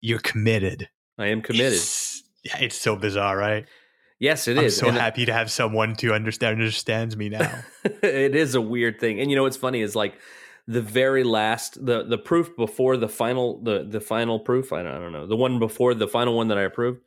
you're 0.00 0.18
committed. 0.18 0.88
I 1.18 1.28
am 1.28 1.40
committed. 1.40 1.72
It's, 1.74 2.22
yeah, 2.44 2.58
it's 2.58 2.76
so 2.76 2.96
bizarre, 2.96 3.36
right? 3.36 3.66
yes, 4.18 4.48
it 4.48 4.58
I'm 4.58 4.64
is. 4.64 4.76
so 4.76 4.88
And 4.88 4.96
happy 4.96 5.26
to 5.26 5.32
have 5.32 5.50
someone 5.50 5.94
to 5.96 6.12
understand 6.14 6.52
understands 6.54 7.16
me 7.16 7.28
now. 7.30 7.62
it 7.84 8.34
is 8.34 8.54
a 8.54 8.60
weird 8.60 9.00
thing. 9.00 9.20
And 9.20 9.30
you 9.30 9.36
know 9.36 9.42
what's 9.42 9.56
funny 9.56 9.80
is 9.80 9.94
like 9.96 10.14
the 10.66 10.80
very 10.80 11.24
last 11.24 11.84
the 11.84 12.04
the 12.04 12.18
proof 12.18 12.56
before 12.56 12.96
the 12.96 13.08
final 13.08 13.62
the 13.62 13.84
the 13.88 14.00
final 14.00 14.40
proof 14.40 14.72
I 14.72 14.82
don't, 14.82 14.92
I 14.92 14.98
don't 14.98 15.12
know 15.12 15.26
the 15.26 15.36
one 15.36 15.58
before 15.58 15.94
the 15.94 16.08
final 16.08 16.34
one 16.36 16.48
that 16.48 16.58
I 16.58 16.62
approved 16.62 17.00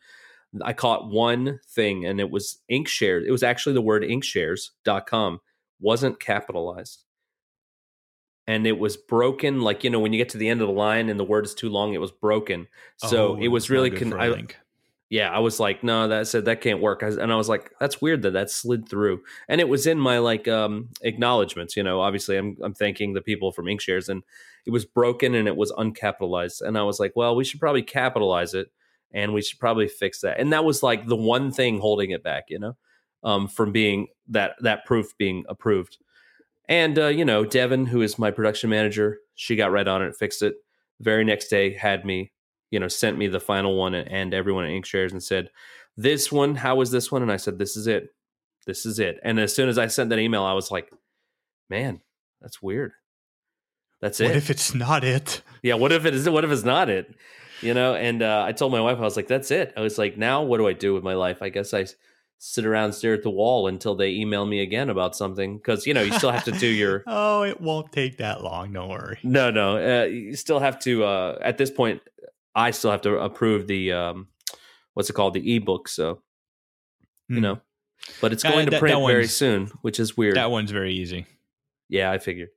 I 0.63 0.74
caught 0.74 1.10
one 1.10 1.60
thing 1.67 2.06
and 2.06 2.20
it 2.20 2.30
was 2.32 2.60
ink 2.70 2.88
shares. 2.88 3.26
It 3.28 3.32
was 3.32 3.43
actually 3.43 3.74
the 3.74 3.82
word 3.82 4.04
inkshares.com 4.04 5.41
wasn't 5.80 6.20
capitalized. 6.20 7.04
And 8.48 8.65
it 8.65 8.80
was 8.80 8.96
broken 8.96 9.62
like 9.62 9.84
you 9.84 9.89
know 9.89 10.00
when 10.00 10.13
you 10.13 10.20
get 10.20 10.30
to 10.30 10.38
the 10.38 10.48
end 10.48 10.62
of 10.62 10.67
the 10.67 10.74
line 10.74 11.10
and 11.10 11.20
the 11.20 11.26
word 11.26 11.46
is 11.46 11.54
too 11.54 11.70
long 11.70 11.93
it 11.93 12.02
was 12.02 12.12
broken. 12.12 12.67
So 12.98 13.36
Oh, 13.36 13.38
it 13.41 13.50
was 13.50 13.70
really 13.70 13.91
con- 13.91 14.13
I. 14.13 14.46
yeah, 15.10 15.30
I 15.32 15.39
was 15.39 15.60
like, 15.60 15.84
no, 15.84 16.10
that 16.10 16.28
said 16.28 16.46
that 16.46 16.60
can't 16.60 16.82
work. 16.82 17.02
And 17.02 17.32
I 17.32 17.36
was 17.38 17.48
like, 17.48 17.72
that's 17.80 18.02
weird 18.02 18.24
that 18.24 18.34
that 18.34 18.50
slid 18.50 18.89
through. 18.89 19.22
And 19.48 19.62
it 19.62 19.70
was 19.70 19.88
in 19.88 20.00
my 20.00 20.17
like 20.17 20.48
um 20.48 20.89
acknowledgments, 21.02 21.78
you 21.78 21.84
know, 21.84 22.02
obviously 22.02 22.38
I'm 22.38 22.58
I'm 22.62 22.74
thanking 22.74 23.13
the 23.13 23.22
people 23.22 23.52
from 23.52 23.65
Inkshares 23.65 24.10
and 24.10 24.24
it 24.65 24.72
was 24.72 24.86
broken 24.86 25.34
and 25.34 25.48
it 25.48 25.56
was 25.56 25.72
uncapitalized. 25.72 26.62
And 26.62 26.78
I 26.78 26.84
was 26.84 27.00
like, 27.00 27.13
well, 27.15 27.36
we 27.36 27.46
should 27.46 27.62
probably 27.62 27.84
capitalize 27.84 28.54
it 28.54 28.70
and 29.13 29.34
we 29.34 29.41
should 29.41 29.60
probably 29.60 29.88
fix 29.88 30.22
that. 30.22 30.39
And 30.39 30.52
that 30.52 30.65
was 30.65 30.84
like 30.84 31.08
the 31.08 31.15
one 31.15 31.52
thing 31.52 31.80
holding 31.80 32.12
it 32.12 32.24
back, 32.24 32.46
you 32.50 32.60
know, 32.60 32.76
um 33.24 33.48
from 33.48 33.72
being 33.72 34.08
that 34.28 34.56
that 34.62 34.86
proof 34.86 35.17
being 35.17 35.46
approved. 35.48 35.98
And 36.67 37.00
uh, 37.00 37.08
you 37.08 37.24
know, 37.24 37.46
Devin, 37.46 37.86
who 37.86 38.02
is 38.02 38.20
my 38.20 38.30
production 38.30 38.70
manager, 38.70 39.20
she 39.36 39.56
got 39.56 39.72
right 39.72 39.88
on 39.88 40.02
it, 40.02 40.17
fixed 40.17 40.41
it. 40.41 40.56
Very 41.00 41.24
next 41.24 41.48
day 41.48 41.74
had 41.74 42.04
me 42.04 42.34
you 42.71 42.80
know, 42.80 42.88
sent 42.88 43.17
me 43.17 43.27
the 43.27 43.39
final 43.39 43.77
one 43.77 43.93
and, 43.93 44.10
and 44.10 44.34
everyone 44.34 44.65
at 44.65 44.71
Inkshares 44.71 45.12
and 45.12 45.23
said, 45.23 45.49
"This 45.95 46.32
one, 46.32 46.56
how 46.56 46.82
is 46.82 46.91
this 46.91 47.12
one?" 47.12 47.21
And 47.21 47.32
I 47.32 47.38
said, 47.38 47.60
"This 47.60 47.75
is 47.77 47.88
it. 47.88 48.10
This 48.65 48.86
is 48.86 48.99
it." 48.99 49.19
And 49.23 49.39
as 49.39 49.53
soon 49.53 49.69
as 49.69 49.77
I 49.77 49.88
sent 49.88 50.10
that 50.10 50.19
email, 50.19 50.43
I 50.43 50.53
was 50.53 50.71
like, 50.71 50.91
"Man, 51.69 52.01
that's 52.41 52.62
weird. 52.62 52.91
That's 54.01 54.19
What 54.19 54.32
it." 54.32 54.38
if 54.38 54.49
it's 54.49 54.73
not 54.75 55.03
it? 55.03 55.41
yeah. 55.63 55.75
What 55.75 55.91
if 55.91 56.06
it 56.06 56.13
is? 56.13 56.30
What 56.30 56.43
if 56.43 56.51
it's 56.51 56.63
not 56.63 56.89
it? 56.89 57.13
You 57.62 57.73
know. 57.73 57.95
And 57.95 58.21
uh, 58.21 58.43
I 58.45 58.51
told 58.51 58.71
my 58.71 58.82
wife, 58.82 58.97
I 58.97 59.01
was 59.01 59.15
like, 59.15 59.27
"That's 59.27 59.51
it." 59.51 59.73
I 59.77 59.82
was 59.82 59.97
like, 59.97 60.17
"Now, 60.17 60.43
what 60.43 60.58
do 60.58 60.67
I 60.67 60.73
do 60.73 60.93
with 60.93 61.03
my 61.03 61.13
life? 61.13 61.41
I 61.41 61.49
guess 61.49 61.73
I." 61.73 61.86
sit 62.39 62.65
around, 62.65 62.93
stare 62.93 63.15
at 63.15 63.23
the 63.23 63.30
wall 63.32 63.67
until 63.67 63.95
they 63.95 64.12
email 64.12 64.45
me 64.45 64.62
again 64.62 64.91
about 64.91 65.15
something 65.15 65.58
because 65.58 65.88
you 65.88 65.93
know 65.95 66.03
you 66.03 66.13
still 66.13 66.32
have 66.32 66.43
to 66.43 66.51
do 66.51 66.67
your." 66.67 67.03
oh, 67.08 67.41
it 67.41 67.60
won't 67.60 67.91
take 67.91 68.17
that 68.17 68.43
long. 68.43 68.71
Don't 68.73 68.89
worry. 68.89 69.17
No, 69.23 69.49
no. 69.49 69.77
Uh, 69.77 70.06
you 70.06 70.36
still 70.36 70.60
have 70.60 70.80
to. 70.82 71.03
Uh, 71.03 71.39
at 71.41 71.58
this 71.58 71.71
point, 71.71 72.01
I 72.58 72.72
still 72.72 72.91
have 72.91 73.02
to 73.04 73.20
approve 73.20 73.67
the 73.67 73.91
um, 73.93 74.28
what's 74.93 75.10
it 75.10 75.13
called, 75.13 75.34
the 75.36 75.56
ebook. 75.56 75.88
So 75.88 76.22
you 77.30 77.38
Hmm. 77.38 77.41
know, 77.41 77.62
but 78.22 78.34
it's 78.34 78.43
Uh, 78.43 78.52
going 78.52 78.70
to 78.70 78.80
print 78.80 79.00
very 79.06 79.28
soon, 79.28 79.67
which 79.82 80.00
is 80.00 80.17
weird. 80.17 80.36
That 80.36 80.52
one's 80.52 80.72
very 80.72 80.93
easy. 80.93 81.26
yeah, 81.89 82.12
I 82.12 82.17
figured. 82.17 82.50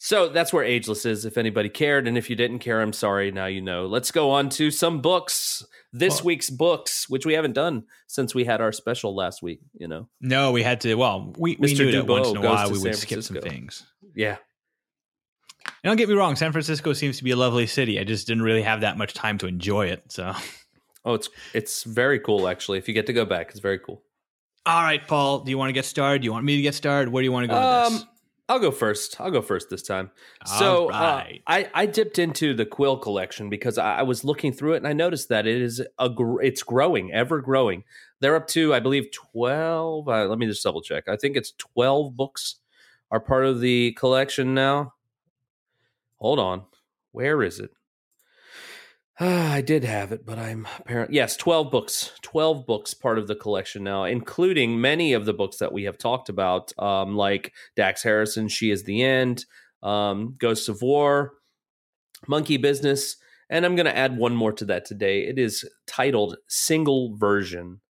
So 0.00 0.28
that's 0.28 0.52
where 0.52 0.62
Ageless 0.64 1.04
is. 1.04 1.24
If 1.24 1.36
anybody 1.36 1.68
cared, 1.68 2.06
and 2.06 2.16
if 2.16 2.30
you 2.30 2.36
didn't 2.36 2.60
care, 2.60 2.80
I'm 2.80 2.92
sorry. 2.92 3.30
Now 3.32 3.46
you 3.46 3.60
know. 3.60 3.86
Let's 3.86 4.10
go 4.12 4.30
on 4.30 4.48
to 4.50 4.70
some 4.70 5.00
books. 5.00 5.64
This 5.92 6.16
Well- 6.20 6.26
week's 6.26 6.50
books, 6.50 7.08
which 7.08 7.26
we 7.26 7.32
haven't 7.34 7.54
done 7.54 7.84
since 8.06 8.34
we 8.34 8.44
had 8.44 8.60
our 8.60 8.72
special 8.72 9.14
last 9.16 9.42
week. 9.42 9.60
You 9.78 9.88
know. 9.88 10.08
No, 10.20 10.52
we 10.52 10.62
had 10.62 10.80
to. 10.82 10.94
Well, 10.94 11.32
we, 11.36 11.56
we 11.58 11.74
knew 11.74 11.90
that 11.92 12.06
once 12.06 12.28
in 12.28 12.36
a 12.36 12.40
while 12.40 12.66
we 12.70 12.78
would 12.78 12.94
San 12.94 13.06
skip 13.06 13.22
some 13.22 13.40
things. 13.40 13.84
Yeah. 14.14 14.36
And 15.82 15.90
don't 15.90 15.96
get 15.96 16.08
me 16.08 16.14
wrong, 16.14 16.34
San 16.36 16.52
Francisco 16.52 16.92
seems 16.92 17.18
to 17.18 17.24
be 17.24 17.30
a 17.30 17.36
lovely 17.36 17.66
city. 17.66 17.98
I 18.00 18.04
just 18.04 18.26
didn't 18.26 18.42
really 18.42 18.62
have 18.62 18.80
that 18.80 18.98
much 18.98 19.14
time 19.14 19.38
to 19.38 19.46
enjoy 19.46 19.86
it. 19.86 20.02
So, 20.10 20.32
Oh, 21.04 21.14
it's 21.14 21.30
it's 21.54 21.84
very 21.84 22.18
cool 22.18 22.48
actually. 22.48 22.78
If 22.78 22.88
you 22.88 22.94
get 22.94 23.06
to 23.06 23.12
go 23.12 23.24
back, 23.24 23.50
it's 23.50 23.60
very 23.60 23.78
cool. 23.78 24.02
all 24.66 24.82
right, 24.82 25.06
Paul, 25.06 25.40
do 25.40 25.50
you 25.50 25.56
want 25.58 25.68
to 25.70 25.72
get 25.72 25.84
started? 25.84 26.22
Do 26.22 26.26
you 26.26 26.32
want 26.32 26.44
me 26.44 26.56
to 26.56 26.62
get 26.62 26.74
started? 26.74 27.10
Where 27.10 27.22
do 27.22 27.24
you 27.24 27.32
want 27.32 27.44
to 27.44 27.48
go 27.48 27.54
with 27.54 27.92
this? 27.92 28.02
Um, 28.02 28.08
I'll 28.50 28.58
go 28.58 28.70
first. 28.70 29.20
I'll 29.20 29.30
go 29.30 29.42
first 29.42 29.68
this 29.70 29.82
time. 29.82 30.10
So 30.58 30.90
All 30.90 30.94
uh. 30.94 31.24
I 31.46 31.68
I 31.74 31.86
dipped 31.86 32.18
into 32.18 32.54
the 32.54 32.66
Quill 32.66 32.96
collection 32.96 33.48
because 33.50 33.78
I, 33.78 33.98
I 33.98 34.02
was 34.02 34.24
looking 34.24 34.52
through 34.52 34.74
it 34.74 34.78
and 34.78 34.86
I 34.88 34.92
noticed 34.94 35.28
that 35.28 35.46
it 35.46 35.60
is 35.62 35.82
a 35.98 36.08
gr- 36.10 36.42
it's 36.42 36.62
growing, 36.62 37.12
ever 37.12 37.40
growing. 37.40 37.84
They're 38.20 38.36
up 38.36 38.46
to 38.48 38.74
I 38.74 38.80
believe 38.80 39.10
twelve. 39.12 40.08
Uh, 40.08 40.26
let 40.26 40.38
me 40.38 40.46
just 40.46 40.62
double 40.64 40.82
check. 40.82 41.08
I 41.08 41.16
think 41.16 41.36
it's 41.36 41.52
twelve 41.52 42.16
books 42.16 42.56
are 43.10 43.20
part 43.20 43.44
of 43.46 43.60
the 43.60 43.92
collection 43.92 44.52
now. 44.54 44.94
Hold 46.20 46.38
on, 46.38 46.64
where 47.12 47.42
is 47.42 47.60
it? 47.60 47.70
I 49.20 49.62
did 49.62 49.84
have 49.84 50.12
it, 50.12 50.24
but 50.24 50.38
I'm 50.38 50.66
apparent. 50.78 51.12
Yes, 51.12 51.36
twelve 51.36 51.70
books. 51.70 52.12
Twelve 52.22 52.66
books, 52.66 52.94
part 52.94 53.18
of 53.18 53.26
the 53.26 53.34
collection 53.34 53.82
now, 53.82 54.04
including 54.04 54.80
many 54.80 55.12
of 55.12 55.24
the 55.24 55.34
books 55.34 55.56
that 55.58 55.72
we 55.72 55.84
have 55.84 55.98
talked 55.98 56.28
about, 56.28 56.72
um, 56.78 57.16
like 57.16 57.52
Dax 57.76 58.02
Harrison, 58.02 58.48
"She 58.48 58.70
Is 58.70 58.84
the 58.84 59.02
End," 59.02 59.44
um, 59.82 60.36
"Ghosts 60.38 60.68
of 60.68 60.82
War," 60.82 61.34
"Monkey 62.28 62.58
Business," 62.58 63.16
and 63.50 63.64
I'm 63.64 63.74
going 63.74 63.86
to 63.86 63.96
add 63.96 64.16
one 64.16 64.36
more 64.36 64.52
to 64.52 64.64
that 64.66 64.84
today. 64.84 65.26
It 65.26 65.38
is 65.38 65.68
titled 65.86 66.36
"Single 66.46 67.16
Version." 67.16 67.80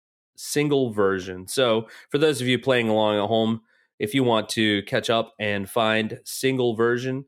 Single 0.41 0.93
version. 0.93 1.49
So, 1.49 1.89
for 2.11 2.19
those 2.19 2.41
of 2.41 2.47
you 2.47 2.61
playing 2.61 2.89
along 2.89 3.19
at 3.19 3.27
home, 3.27 3.63
if 3.99 4.15
you 4.15 4.23
want 4.23 4.49
to 4.51 4.83
catch 4.85 5.11
up 5.11 5.35
and 5.41 5.69
find 5.69 6.21
single 6.25 6.77
version, 6.77 7.25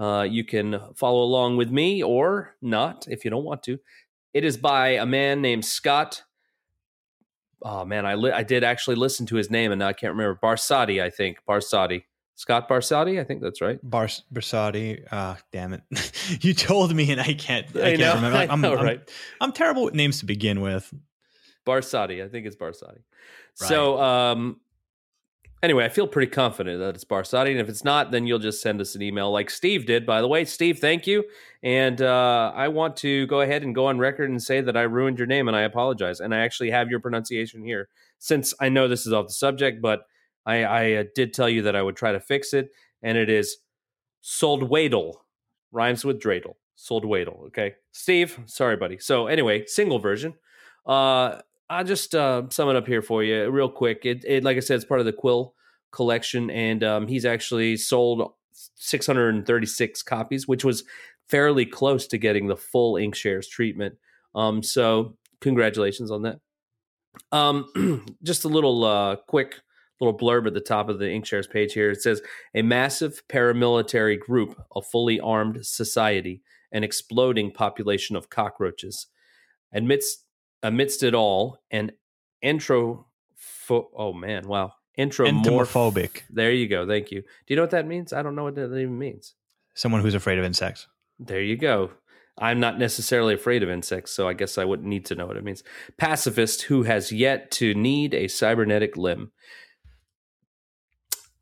uh, 0.00 0.22
you 0.22 0.44
can 0.44 0.80
follow 0.96 1.22
along 1.22 1.58
with 1.58 1.70
me 1.70 2.02
or 2.02 2.56
not 2.62 3.06
if 3.08 3.24
you 3.24 3.30
don't 3.30 3.44
want 3.44 3.62
to. 3.64 3.78
It 4.32 4.44
is 4.44 4.56
by 4.56 4.90
a 4.90 5.04
man 5.04 5.42
named 5.42 5.64
Scott. 5.64 6.22
Oh 7.62 7.84
man, 7.84 8.06
I 8.06 8.14
li- 8.14 8.32
I 8.32 8.42
did 8.42 8.64
actually 8.64 8.96
listen 8.96 9.26
to 9.26 9.36
his 9.36 9.50
name 9.50 9.72
and 9.72 9.84
I 9.84 9.92
can't 9.92 10.14
remember 10.14 10.38
Barsotti. 10.42 11.02
I 11.02 11.10
think 11.10 11.38
Barsotti. 11.46 12.04
Scott 12.34 12.70
Barsotti. 12.70 13.20
I 13.20 13.24
think 13.24 13.42
that's 13.42 13.60
right. 13.60 13.78
Bars 13.82 14.22
Barsotti. 14.32 15.04
Ah, 15.12 15.36
oh, 15.38 15.42
damn 15.52 15.74
it! 15.74 15.82
you 16.40 16.54
told 16.54 16.94
me 16.94 17.10
and 17.12 17.20
I 17.20 17.34
can't. 17.34 17.66
I, 17.76 17.80
I 17.80 17.82
can't 17.96 18.00
know, 18.00 18.14
remember. 18.14 18.38
I 18.38 18.46
I'm, 18.46 18.60
know, 18.62 18.76
I'm, 18.78 18.84
right? 18.84 19.10
I'm 19.42 19.52
terrible 19.52 19.84
with 19.84 19.94
names 19.94 20.20
to 20.20 20.24
begin 20.24 20.62
with. 20.62 20.90
Barsotti. 21.66 22.24
I 22.24 22.28
think 22.28 22.46
it's 22.46 22.56
Barsotti. 22.56 23.02
So, 23.54 24.00
um, 24.00 24.60
anyway, 25.62 25.84
I 25.84 25.88
feel 25.88 26.06
pretty 26.06 26.30
confident 26.30 26.78
that 26.80 26.94
it's 26.94 27.04
Barsotti. 27.04 27.50
And 27.50 27.60
if 27.60 27.68
it's 27.68 27.84
not, 27.84 28.10
then 28.10 28.26
you'll 28.26 28.38
just 28.38 28.62
send 28.62 28.80
us 28.80 28.94
an 28.94 29.02
email 29.02 29.30
like 29.30 29.50
Steve 29.50 29.86
did, 29.86 30.06
by 30.06 30.20
the 30.20 30.28
way. 30.28 30.44
Steve, 30.44 30.78
thank 30.78 31.06
you. 31.06 31.24
And 31.62 32.00
uh, 32.00 32.52
I 32.54 32.68
want 32.68 32.96
to 32.98 33.26
go 33.26 33.40
ahead 33.40 33.62
and 33.62 33.74
go 33.74 33.86
on 33.86 33.98
record 33.98 34.30
and 34.30 34.42
say 34.42 34.60
that 34.60 34.76
I 34.76 34.82
ruined 34.82 35.18
your 35.18 35.26
name 35.26 35.48
and 35.48 35.56
I 35.56 35.62
apologize. 35.62 36.20
And 36.20 36.34
I 36.34 36.38
actually 36.38 36.70
have 36.70 36.90
your 36.90 37.00
pronunciation 37.00 37.62
here 37.64 37.88
since 38.18 38.54
I 38.60 38.68
know 38.68 38.88
this 38.88 39.06
is 39.06 39.12
off 39.12 39.26
the 39.26 39.32
subject, 39.32 39.80
but 39.80 40.06
I, 40.46 40.64
I 40.64 40.92
uh, 40.92 41.04
did 41.14 41.34
tell 41.34 41.48
you 41.48 41.62
that 41.62 41.76
I 41.76 41.82
would 41.82 41.96
try 41.96 42.12
to 42.12 42.20
fix 42.20 42.54
it. 42.54 42.70
And 43.02 43.16
it 43.16 43.28
is 43.28 43.58
Soldwadel, 44.22 45.14
rhymes 45.72 46.04
with 46.04 46.20
dreidel. 46.20 46.54
Soldwadel. 46.76 47.46
Okay. 47.48 47.74
Steve, 47.92 48.38
sorry, 48.46 48.76
buddy. 48.76 48.98
So, 48.98 49.26
anyway, 49.26 49.66
single 49.66 49.98
version. 49.98 50.34
Uh, 50.86 51.40
I'll 51.70 51.84
just 51.84 52.16
uh, 52.16 52.42
sum 52.50 52.68
it 52.68 52.76
up 52.76 52.86
here 52.86 53.00
for 53.00 53.22
you 53.22 53.48
real 53.48 53.68
quick. 53.70 54.04
It, 54.04 54.24
it, 54.26 54.42
like 54.42 54.56
I 54.56 54.60
said, 54.60 54.74
it's 54.74 54.84
part 54.84 54.98
of 54.98 55.06
the 55.06 55.12
Quill 55.12 55.54
collection, 55.92 56.50
and 56.50 56.82
um, 56.82 57.06
he's 57.06 57.24
actually 57.24 57.76
sold 57.76 58.32
636 58.52 60.02
copies, 60.02 60.48
which 60.48 60.64
was 60.64 60.82
fairly 61.28 61.64
close 61.64 62.08
to 62.08 62.18
getting 62.18 62.48
the 62.48 62.56
full 62.56 62.94
Inkshares 62.94 63.48
treatment. 63.48 63.94
Um, 64.34 64.64
so, 64.64 65.16
congratulations 65.40 66.10
on 66.10 66.22
that. 66.22 66.40
Um, 67.30 68.04
just 68.24 68.44
a 68.44 68.48
little 68.48 68.84
uh, 68.84 69.16
quick 69.28 69.60
little 70.00 70.18
blurb 70.18 70.46
at 70.46 70.54
the 70.54 70.60
top 70.60 70.88
of 70.88 70.98
the 70.98 71.04
Inkshares 71.04 71.48
page 71.48 71.74
here. 71.74 71.90
It 71.90 72.02
says 72.02 72.22
a 72.54 72.62
massive 72.62 73.22
paramilitary 73.28 74.18
group, 74.18 74.60
a 74.74 74.82
fully 74.82 75.20
armed 75.20 75.64
society, 75.64 76.42
an 76.72 76.82
exploding 76.82 77.52
population 77.52 78.16
of 78.16 78.30
cockroaches. 78.30 79.06
Amidst 79.72 80.24
amidst 80.62 81.02
it 81.02 81.14
all, 81.14 81.58
an 81.70 81.92
intro. 82.42 83.06
oh 83.70 84.12
man, 84.12 84.46
wow, 84.48 84.72
Intro. 84.96 85.26
entomophobic. 85.26 86.22
There 86.30 86.52
you 86.52 86.68
go. 86.68 86.86
Thank 86.86 87.10
you. 87.10 87.22
Do 87.22 87.26
you 87.48 87.56
know 87.56 87.62
what 87.62 87.70
that 87.70 87.86
means? 87.86 88.12
I 88.12 88.22
don't 88.22 88.34
know 88.34 88.44
what 88.44 88.54
that 88.56 88.66
even 88.66 88.98
means. 88.98 89.34
Someone 89.74 90.02
who's 90.02 90.14
afraid 90.14 90.38
of 90.38 90.44
insects. 90.44 90.88
There 91.18 91.40
you 91.40 91.56
go. 91.56 91.90
I'm 92.38 92.60
not 92.60 92.78
necessarily 92.78 93.34
afraid 93.34 93.62
of 93.62 93.68
insects, 93.68 94.12
so 94.12 94.26
I 94.26 94.32
guess 94.32 94.56
I 94.56 94.64
wouldn't 94.64 94.88
need 94.88 95.04
to 95.06 95.14
know 95.14 95.26
what 95.26 95.36
it 95.36 95.44
means. 95.44 95.62
Pacifist 95.98 96.62
who 96.62 96.84
has 96.84 97.12
yet 97.12 97.50
to 97.52 97.74
need 97.74 98.14
a 98.14 98.28
cybernetic 98.28 98.96
limb. 98.96 99.32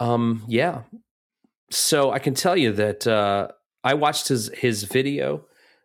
Um, 0.01 0.45
yeah. 0.49 0.83
So 1.71 2.11
I 2.11 2.19
can 2.19 2.35
tell 2.35 2.57
you 2.57 2.73
that 2.73 3.07
uh, 3.07 3.49
I 3.85 3.95
watched 3.95 4.29
his 4.29 4.51
his 4.57 4.85
video 4.85 5.45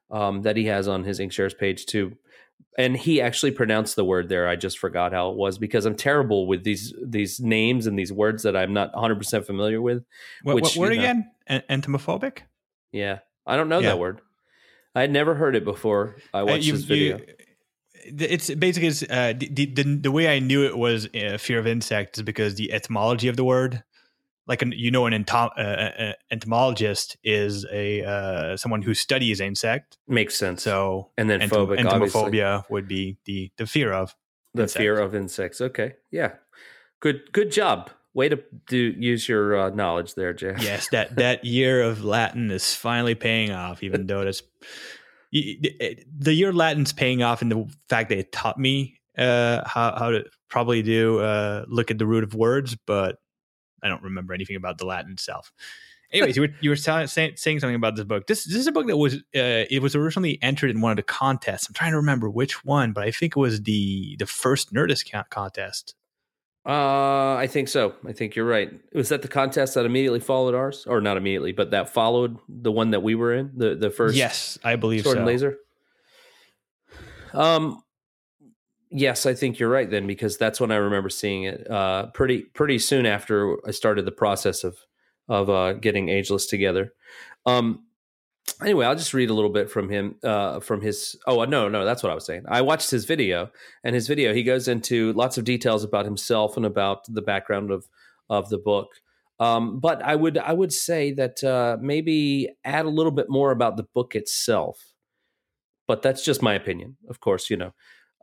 um, 0.10 0.42
that 0.44 0.58
he 0.58 0.66
has 0.66 0.88
on 0.88 1.04
his 1.04 1.20
Inkshares 1.20 1.58
page 1.58 1.86
too, 1.86 2.18
and 2.78 2.98
he 2.98 3.22
actually 3.22 3.52
pronounced 3.52 3.96
the 3.96 4.04
word 4.06 4.30
there. 4.30 4.48
I 4.48 4.56
just 4.56 4.80
forgot 4.80 5.14
how 5.14 5.30
it 5.30 5.36
was 5.38 5.58
because 5.58 5.86
I'm 5.86 5.96
terrible 5.96 6.48
with 6.48 6.64
these 6.64 6.94
these 7.04 7.40
names 7.40 7.86
and 7.88 7.98
these 8.00 8.12
words 8.12 8.44
that 8.44 8.56
I'm 8.56 8.74
not 8.74 8.94
100 8.94 9.16
percent 9.18 9.46
familiar 9.46 9.82
with. 9.82 10.04
What, 10.44 10.56
which, 10.56 10.64
what 10.64 10.78
word 10.78 10.90
you 10.92 10.98
know- 10.98 11.04
again? 11.04 11.32
En- 11.48 11.82
entomophobic. 11.82 12.40
Yeah, 12.92 13.20
I 13.46 13.56
don't 13.58 13.70
know 13.70 13.80
Yeah. 13.80 13.90
that 13.90 14.00
word. 14.00 14.22
I 14.96 15.02
had 15.02 15.12
never 15.12 15.34
heard 15.36 15.56
it 15.56 15.66
before. 15.66 16.16
I 16.34 16.42
Uh, 16.42 16.46
watched 16.46 16.66
you- 16.66 16.74
this 16.74 16.84
video. 16.84 17.18
you- 17.18 17.26
it's 18.06 18.50
basically 18.54 18.90
it's, 18.90 19.02
uh, 19.04 19.34
the, 19.38 19.48
the 19.66 19.84
the 19.98 20.12
way 20.12 20.28
I 20.36 20.40
knew 20.40 20.66
it 20.66 20.78
was 20.78 21.08
uh, 21.16 21.38
fear 21.40 21.58
of 21.60 21.66
insects 21.68 22.20
is 22.20 22.24
because 22.24 22.56
the 22.56 22.74
etymology 22.74 23.28
of 23.30 23.38
the 23.38 23.44
word, 23.46 23.84
like 24.48 24.62
an, 24.62 24.74
you 24.76 24.92
know, 24.92 25.06
an 25.06 25.14
entom- 25.14 25.52
uh, 25.58 25.62
uh, 25.62 26.14
entomologist 26.32 27.18
is 27.24 27.66
a 27.72 28.04
uh, 28.04 28.58
someone 28.58 28.82
who 28.82 28.94
studies 28.94 29.40
insect. 29.40 29.98
Makes 30.08 30.36
sense. 30.36 30.64
So 30.64 31.12
and 31.18 31.30
then 31.30 31.40
entom- 31.40 31.68
phobic, 31.68 31.86
obviously. 31.86 32.22
entomophobia 32.22 32.64
would 32.70 32.88
be 32.88 33.18
the 33.26 33.52
the 33.58 33.66
fear 33.66 33.94
of. 33.94 34.16
the 34.54 34.64
insects. 34.64 34.78
fear 34.78 35.00
of 35.00 35.16
insects. 35.16 35.62
Okay, 35.62 35.96
yeah, 36.12 36.34
good, 37.00 37.32
good 37.32 37.52
job. 37.52 37.90
Way 38.14 38.30
to 38.30 38.44
do 38.68 38.78
use 38.78 39.28
your 39.28 39.58
uh, 39.58 39.70
knowledge 39.70 40.14
there, 40.16 40.34
Jay. 40.34 40.56
yes, 40.60 40.90
that 40.90 41.16
that 41.16 41.46
year 41.46 41.82
of 41.82 42.04
Latin 42.04 42.52
is 42.52 42.76
finally 42.76 43.16
paying 43.16 43.52
off, 43.52 43.82
even 43.82 44.06
though 44.08 44.22
it's 44.22 44.44
y- 45.34 45.56
the 46.16 46.34
year 46.34 46.54
Latin's 46.54 46.94
paying 46.94 47.24
off 47.24 47.42
in 47.42 47.50
the 47.50 47.66
fact 47.90 48.10
that 48.10 48.20
it 48.20 48.32
taught 48.32 48.60
me 48.60 49.00
uh, 49.18 49.68
how 49.68 49.96
how 49.98 50.12
to 50.12 50.26
probably 50.50 50.84
do 50.84 51.20
uh, 51.20 51.66
look 51.68 51.90
at 51.90 51.98
the 51.98 52.06
root 52.06 52.24
of 52.24 52.36
words, 52.36 52.78
but 52.86 53.18
I 53.84 53.90
don't 53.90 54.02
remember 54.02 54.34
anything 54.34 54.56
about 54.56 54.78
the 54.78 54.86
Latin 54.86 55.12
itself. 55.12 55.52
Anyways, 56.12 56.36
you 56.36 56.44
were 56.44 56.50
you 56.62 56.70
were 56.70 56.76
saying, 56.76 57.08
saying 57.08 57.38
something 57.38 57.76
about 57.76 57.96
this 57.96 58.06
book. 58.06 58.28
This 58.28 58.44
this 58.46 58.56
is 58.56 58.68
a 58.68 58.72
book 58.72 58.86
that 58.88 58.98
was 58.98 59.16
uh, 59.16 59.66
it 59.70 59.82
was 59.82 59.96
originally 59.96 60.38
entered 60.44 60.70
in 60.70 60.80
one 60.80 60.92
of 60.92 60.96
the 60.96 61.04
contests. 61.04 61.68
I'm 61.68 61.74
trying 61.74 61.92
to 61.92 61.98
remember 61.98 62.30
which 62.30 62.64
one, 62.64 62.94
but 62.94 63.04
I 63.04 63.12
think 63.12 63.36
it 63.36 63.40
was 63.40 63.64
the 63.64 64.16
the 64.20 64.28
first 64.28 64.74
Nerdist 64.74 65.12
con- 65.12 65.26
contest. 65.30 65.96
Uh, 66.66 67.36
I 67.36 67.48
think 67.48 67.68
so. 67.68 67.96
I 68.08 68.14
think 68.14 68.36
you're 68.36 68.46
right. 68.46 68.72
Was 68.94 69.10
that 69.10 69.22
the 69.22 69.28
contest 69.28 69.74
that 69.74 69.86
immediately 69.86 70.22
followed 70.22 70.56
ours, 70.56 70.86
or 70.88 71.02
not 71.02 71.18
immediately, 71.18 71.52
but 71.52 71.72
that 71.72 71.90
followed 71.90 72.38
the 72.48 72.72
one 72.72 72.92
that 72.92 73.02
we 73.02 73.16
were 73.16 73.34
in 73.34 73.52
the 73.56 73.76
the 73.76 73.90
first? 73.90 74.16
yes, 74.16 74.58
I 74.64 74.76
believe 74.78 75.04
sword 75.04 75.16
so. 75.16 75.20
and 75.20 75.28
laser. 75.28 75.58
Um, 77.34 77.83
yes, 78.94 79.26
I 79.26 79.34
think 79.34 79.60
you're 79.60 79.70
right 79.70 79.90
then 79.90 80.08
because 80.08 80.38
that's 80.38 80.60
when 80.62 80.72
I 80.72 80.76
remember 80.76 81.10
seeing 81.10 81.44
it. 81.44 81.70
Uh, 81.70 82.08
pretty 82.08 82.44
pretty 82.44 82.80
soon 82.80 83.06
after 83.06 83.58
I 83.68 83.72
started 83.72 84.06
the 84.06 84.12
process 84.12 84.64
of 84.64 84.78
of 85.28 85.50
uh, 85.50 85.74
getting 85.74 86.10
Ageless 86.10 86.46
together. 86.46 86.94
Um, 87.46 87.86
anyway, 88.62 88.86
I'll 88.86 88.96
just 88.96 89.14
read 89.14 89.30
a 89.30 89.34
little 89.34 89.50
bit 89.52 89.70
from 89.70 89.90
him 89.90 90.16
uh, 90.24 90.60
from 90.60 90.82
his. 90.82 91.18
Oh 91.28 91.44
no, 91.46 91.68
no, 91.70 91.86
that's 91.86 92.04
what 92.04 92.12
I 92.12 92.16
was 92.16 92.26
saying. 92.26 92.44
I 92.48 92.62
watched 92.62 92.92
his 92.92 93.06
video, 93.06 93.52
and 93.84 93.96
his 93.96 94.08
video 94.08 94.34
he 94.34 94.44
goes 94.44 94.68
into 94.68 95.14
lots 95.14 95.38
of 95.38 95.44
details 95.44 95.84
about 95.84 96.06
himself 96.06 96.58
and 96.58 96.66
about 96.66 97.06
the 97.08 97.22
background 97.22 97.72
of 97.72 97.88
of 98.30 98.50
the 98.50 98.58
book. 98.58 98.90
Um, 99.40 99.80
but 99.80 100.02
I 100.04 100.16
would 100.16 100.38
I 100.38 100.54
would 100.54 100.72
say 100.72 101.12
that 101.14 101.44
uh, 101.44 101.78
maybe 101.82 102.50
add 102.64 102.86
a 102.86 102.90
little 102.90 103.12
bit 103.12 103.30
more 103.30 103.52
about 103.52 103.78
the 103.78 103.88
book 103.94 104.16
itself. 104.16 104.94
But 105.86 106.02
that's 106.02 106.24
just 106.24 106.42
my 106.42 106.54
opinion, 106.54 106.96
of 107.10 107.20
course. 107.20 107.50
You 107.50 107.58
know, 107.58 107.74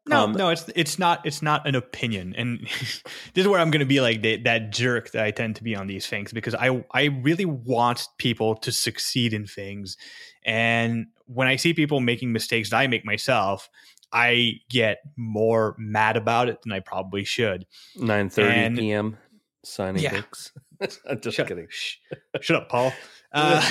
No, 0.06 0.24
Um, 0.24 0.32
no, 0.32 0.48
it's 0.48 0.64
it's 0.74 0.98
not 0.98 1.24
it's 1.26 1.42
not 1.42 1.68
an 1.68 1.74
opinion, 1.74 2.34
and 2.36 2.60
this 3.34 3.42
is 3.44 3.46
where 3.46 3.60
I'm 3.60 3.70
going 3.70 3.80
to 3.80 3.86
be 3.86 4.00
like 4.00 4.22
the, 4.22 4.36
that 4.44 4.70
jerk 4.72 5.10
that 5.12 5.24
I 5.24 5.30
tend 5.30 5.56
to 5.56 5.62
be 5.62 5.76
on 5.76 5.86
these 5.86 6.06
things 6.06 6.32
because 6.32 6.54
I 6.54 6.84
I 6.92 7.04
really 7.22 7.44
want 7.44 8.08
people 8.18 8.54
to 8.56 8.72
succeed 8.72 9.34
in 9.34 9.46
things, 9.46 9.96
and 10.44 11.06
when 11.26 11.48
I 11.48 11.56
see 11.56 11.74
people 11.74 12.00
making 12.00 12.32
mistakes 12.32 12.70
that 12.70 12.78
I 12.78 12.86
make 12.86 13.04
myself, 13.04 13.68
I 14.12 14.54
get 14.70 14.98
more 15.16 15.76
mad 15.78 16.16
about 16.16 16.48
it 16.48 16.62
than 16.62 16.72
I 16.72 16.80
probably 16.80 17.24
should. 17.24 17.66
nine 17.94 18.30
thirty 18.30 18.74
p.m. 18.76 19.18
signing 19.64 20.02
Yeah. 20.02 20.12
books. 20.16 20.52
I'm 21.08 21.20
just 21.20 21.36
Shut- 21.36 21.46
kidding. 21.48 21.66
Shh, 21.68 21.96
shut 22.40 22.56
up, 22.62 22.68
Paul. 22.70 22.92
Uh, 23.32 23.62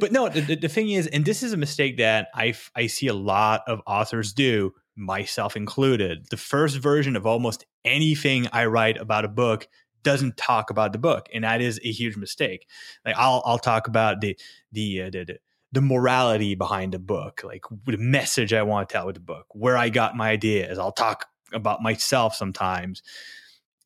but 0.00 0.10
no, 0.10 0.26
the, 0.30 0.40
the- 0.40 0.54
the 0.56 0.68
thing 0.68 0.88
is, 0.90 1.06
and 1.08 1.26
this 1.26 1.42
is 1.42 1.52
a 1.52 1.56
mistake 1.58 1.98
that 1.98 2.28
I 2.34 2.54
I 2.74 2.86
see 2.86 3.08
a 3.08 3.12
lot 3.14 3.60
of 3.66 3.82
authors 3.86 4.32
do, 4.32 4.72
myself 5.00 5.56
included. 5.56 6.26
The 6.30 6.36
first 6.36 6.78
version 6.78 7.16
of 7.16 7.26
almost 7.26 7.64
anything 7.84 8.46
I 8.52 8.66
write 8.66 8.98
about 8.98 9.24
a 9.24 9.28
book 9.28 9.66
doesn't 10.02 10.36
talk 10.36 10.70
about 10.70 10.92
the 10.92 10.98
book, 10.98 11.28
and 11.32 11.44
that 11.44 11.60
is 11.60 11.80
a 11.84 11.90
huge 11.90 12.16
mistake. 12.16 12.66
Like 13.04 13.16
I'll 13.16 13.42
I'll 13.44 13.58
talk 13.58 13.88
about 13.88 14.20
the 14.20 14.38
the 14.72 15.02
uh, 15.02 15.10
the, 15.10 15.38
the 15.72 15.80
morality 15.80 16.54
behind 16.54 16.92
the 16.92 16.98
book, 16.98 17.42
like 17.44 17.64
the 17.86 17.98
message 17.98 18.52
I 18.52 18.62
want 18.62 18.88
to 18.88 18.92
tell 18.92 19.06
with 19.06 19.16
the 19.16 19.20
book, 19.20 19.46
where 19.50 19.76
I 19.76 19.88
got 19.88 20.16
my 20.16 20.30
ideas. 20.30 20.78
I'll 20.78 20.92
talk 20.92 21.26
about 21.52 21.82
myself 21.82 22.34
sometimes, 22.34 23.02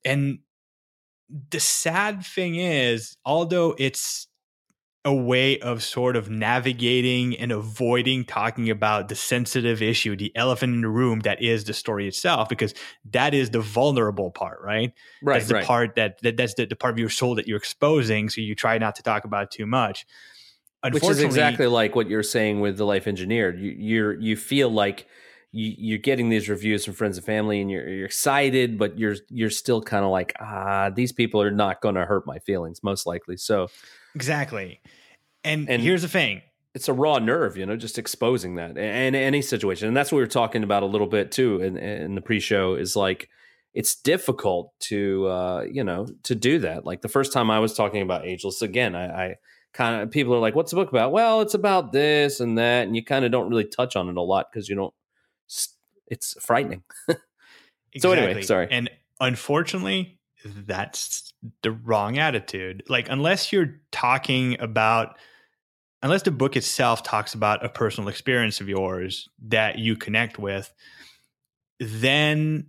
and 0.05 0.41
the 1.51 1.61
sad 1.61 2.25
thing 2.25 2.57
is, 2.57 3.17
although 3.25 3.75
it's 3.79 4.29
a 5.05 5.13
way 5.15 5.59
of 5.59 5.83
sort 5.83 6.17
of 6.17 6.31
navigating 6.31 7.37
and 7.37 7.53
avoiding 7.53 8.25
talking 8.25 8.71
about 8.71 9.09
the 9.09 9.15
sensitive 9.15 9.83
issue, 9.83 10.17
the 10.17 10.35
elephant 10.35 10.75
in 10.75 10.81
the 10.81 10.89
room 10.89 11.21
that 11.21 11.43
is 11.43 11.65
the 11.65 11.75
story 11.75 12.09
itself, 12.09 12.49
because 12.49 12.73
that 13.11 13.35
is 13.35 13.51
the 13.51 13.61
vulnerable 13.61 14.31
part, 14.31 14.61
right? 14.63 14.93
Right. 15.23 15.35
That's 15.35 15.49
the 15.49 15.55
right. 15.55 15.67
part 15.67 15.95
that, 15.97 16.23
that 16.23 16.39
that's 16.39 16.55
the, 16.55 16.65
the 16.65 16.77
part 16.77 16.95
of 16.95 16.99
your 16.99 17.11
soul 17.11 17.35
that 17.35 17.47
you're 17.47 17.59
exposing. 17.59 18.31
So 18.31 18.41
you 18.41 18.55
try 18.55 18.79
not 18.79 18.97
to 18.97 19.03
talk 19.03 19.25
about 19.25 19.45
it 19.45 19.51
too 19.51 19.67
much. 19.67 20.07
Which 20.91 21.05
is 21.05 21.21
exactly 21.21 21.67
like 21.67 21.95
what 21.95 22.09
you're 22.11 22.23
saying 22.23 22.61
with 22.61 22.77
the 22.77 22.85
life 22.85 23.07
engineered. 23.07 23.59
You 23.59 23.71
you're 23.71 24.21
you 24.21 24.37
feel 24.37 24.69
like 24.69 25.07
you, 25.51 25.75
you're 25.79 25.99
getting 25.99 26.29
these 26.29 26.49
reviews 26.49 26.85
from 26.85 26.93
friends 26.93 27.17
and 27.17 27.25
family, 27.25 27.63
and 27.63 27.71
you're 27.71 27.89
you're 27.89 28.05
excited, 28.05 28.77
but 28.77 28.99
you're 28.99 29.17
you're 29.31 29.49
still 29.49 29.81
kind 29.81 30.05
of 30.05 30.11
like 30.11 30.35
ah, 30.41 30.91
these 30.91 31.11
people 31.11 31.41
are 31.41 31.51
not 31.51 31.81
going 31.81 31.95
to 31.95 32.05
hurt 32.05 32.27
my 32.27 32.39
feelings, 32.39 32.83
most 32.83 33.07
likely. 33.07 33.39
So 33.39 33.69
exactly. 34.15 34.81
And, 35.43 35.69
And- 35.69 35.83
here's 35.83 36.03
the 36.03 36.09
thing. 36.09 36.43
it's 36.75 36.89
a 36.89 36.93
raw 36.93 37.19
nerve, 37.19 37.57
you 37.57 37.67
know, 37.67 37.77
just 37.77 37.99
exposing 37.99 38.57
that 38.57 38.77
in 38.77 39.15
any 39.15 39.43
situation. 39.43 39.87
And 39.89 39.97
that's 39.97 40.11
what 40.11 40.17
we 40.17 40.23
were 40.23 40.29
talking 40.29 40.63
about 40.65 40.83
a 40.83 40.87
little 40.87 41.07
bit 41.07 41.31
too 41.31 41.61
in, 41.61 41.77
in 41.77 42.15
the 42.15 42.21
pre-show 42.21 42.75
is 42.75 42.97
like 42.97 43.29
it's 43.75 43.95
difficult 43.97 44.73
to 44.79 45.27
uh, 45.27 45.63
you 45.71 45.83
know 45.85 46.07
to 46.25 46.35
do 46.35 46.59
that. 46.61 46.85
Like 46.85 47.03
the 47.03 47.09
first 47.09 47.33
time 47.33 47.51
I 47.51 47.59
was 47.59 47.75
talking 47.75 48.03
about 48.03 48.25
Ageless 48.25 48.63
again, 48.63 48.95
I, 48.95 49.07
I 49.27 49.35
kind 49.73 50.01
of 50.03 50.11
people 50.13 50.33
are 50.35 50.39
like, 50.39 50.55
"What's 50.55 50.71
the 50.71 50.77
book 50.77 50.89
about?" 50.91 51.11
Well, 51.13 51.41
it's 51.41 51.55
about 51.55 51.91
this 51.93 52.39
and 52.41 52.57
that, 52.59 52.87
and 52.87 52.95
you 52.95 53.05
kind 53.05 53.25
of 53.25 53.33
don't 53.33 53.49
really 53.51 53.65
touch 53.65 53.97
on 53.97 54.09
it 54.09 54.17
a 54.17 54.23
lot 54.23 54.47
because 54.53 54.69
you 54.69 54.77
don't. 54.77 54.95
It's 56.09 56.37
frightening. 56.41 56.83
So 58.01 58.11
anyway, 58.11 58.43
sorry. 58.43 58.67
And 58.73 58.91
unfortunately, 59.21 60.19
that's 60.45 61.34
the 61.63 61.73
wrong 61.73 62.19
attitude. 62.19 62.83
Like 62.89 63.09
unless 63.09 63.53
you're 63.53 63.81
talking 63.93 64.59
about 64.61 65.17
unless 66.03 66.23
the 66.23 66.31
book 66.31 66.57
itself 66.57 67.03
talks 67.03 67.35
about 67.35 67.65
a 67.65 67.69
personal 67.69 68.09
experience 68.09 68.61
of 68.61 68.69
yours 68.69 69.29
that 69.49 69.79
you 69.79 69.97
connect 69.97 70.39
with, 70.39 70.73
then 71.81 72.67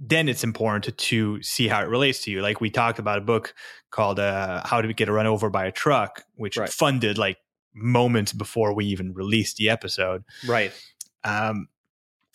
then 0.00 0.28
it's 0.28 0.44
important 0.44 0.84
to, 0.84 0.92
to 0.92 1.42
see 1.42 1.66
how 1.66 1.80
it 1.82 1.88
relates 1.88 2.22
to 2.22 2.30
you. 2.30 2.40
Like 2.42 2.60
we 2.60 2.70
talked 2.70 2.98
about 2.98 3.18
a 3.18 3.22
book 3.22 3.54
called 3.90 4.20
uh, 4.20 4.62
"How 4.64 4.80
to 4.80 4.92
Get 4.92 5.08
Run 5.08 5.26
Over 5.26 5.50
by 5.50 5.66
a 5.66 5.72
Truck," 5.72 6.24
which 6.34 6.56
Right. 6.56 6.68
funded 6.68 7.18
like 7.18 7.38
moments 7.74 8.32
before 8.32 8.74
we 8.74 8.86
even 8.86 9.12
released 9.14 9.56
the 9.56 9.70
episode 9.70 10.24
Right. 10.46 10.72
um, 11.24 11.68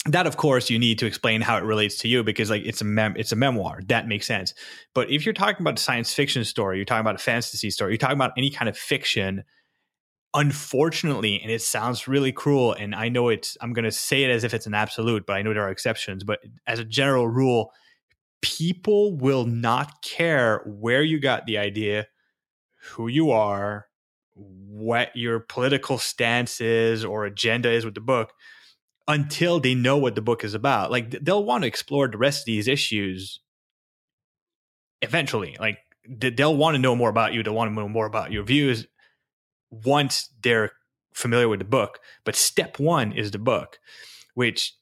that 0.06 0.28
of 0.28 0.36
course 0.36 0.70
you 0.70 0.78
need 0.78 1.00
to 1.00 1.06
explain 1.06 1.42
how 1.42 1.58
it 1.58 1.64
relates 1.64 1.98
to 2.00 2.08
you 2.08 2.24
because 2.24 2.50
like 2.50 2.64
it's 2.66 2.82
a 2.82 2.86
mem- 2.86 3.16
it's 3.18 3.32
a 3.32 3.36
memoir. 3.36 3.80
That 3.88 4.08
makes 4.08 4.28
sense. 4.28 4.54
But 4.94 5.10
if 5.10 5.26
you're 5.26 5.34
talking 5.34 5.62
about 5.62 5.80
a 5.80 5.82
science 5.82 6.14
fiction 6.14 6.44
story 6.44 6.78
you're 6.78 6.86
talking 6.86 7.02
about 7.02 7.16
a 7.16 7.20
fantasy 7.20 7.70
story 7.70 7.94
you're 7.94 7.98
talking 7.98 8.18
about 8.18 8.34
any 8.38 8.50
kind 8.50 8.68
of 8.68 8.78
fiction 8.78 9.44
unfortunately 10.34 11.40
and 11.42 11.52
it 11.52 11.62
sounds 11.62 12.08
really 12.08 12.32
cruel 12.32 12.74
and 12.74 12.96
i 12.96 13.08
know 13.08 13.30
it's 13.30 13.56
i'm 13.62 13.72
going 13.72 13.86
to 13.86 13.92
say 13.92 14.24
it 14.24 14.32
as 14.32 14.44
if 14.44 14.54
it's 14.54 14.66
an 14.66 14.74
absolute 14.74 15.26
but 15.28 15.34
i 15.34 15.44
know 15.44 15.54
there 15.54 15.64
are 15.64 15.70
exceptions 15.70 16.24
but 16.24 16.40
as 16.66 16.80
a 16.80 16.84
general 16.84 17.28
rule 17.28 17.72
people 18.42 19.16
will 19.16 19.46
not 19.46 20.02
care 20.02 20.64
where 20.66 21.04
you 21.04 21.20
got 21.20 21.46
the 21.46 21.58
idea 21.58 22.08
who 22.82 23.08
you 23.08 23.30
are 23.30 23.86
what 24.36 25.16
your 25.16 25.40
political 25.40 26.00
stance 26.00 26.60
is 26.60 27.06
or 27.06 27.26
agenda 27.26 27.72
is 27.72 27.86
with 27.86 27.94
the 27.94 28.02
book 28.02 28.34
until 29.08 29.60
they 29.60 29.76
know 29.76 29.98
what 29.98 30.16
the 30.16 30.22
book 30.22 30.44
is 30.44 30.54
about. 30.54 30.92
Like 30.92 31.12
they'll 31.12 31.44
want 31.44 31.64
to 31.64 31.68
explore 31.68 32.08
the 32.08 32.18
rest 32.18 32.42
of 32.42 32.46
these 32.46 32.68
issues 32.68 33.40
eventually. 35.02 35.58
Like 35.60 35.80
they'll 36.08 36.56
want 36.56 36.76
to 36.76 36.82
know 36.82 36.96
more 36.96 37.10
about 37.10 37.34
you. 37.34 37.44
They'll 37.44 37.54
want 37.54 37.72
to 37.72 37.76
know 37.76 37.90
more 37.90 38.06
about 38.06 38.32
your 38.32 38.44
views 38.44 38.88
once 39.70 40.30
they're 40.42 40.72
familiar 41.14 41.50
with 41.50 41.60
the 41.60 41.66
book. 41.66 42.00
But 42.24 42.36
step 42.36 42.80
one 42.80 43.12
is 43.12 43.32
the 43.32 43.40
book, 43.40 43.80
which 44.34 44.76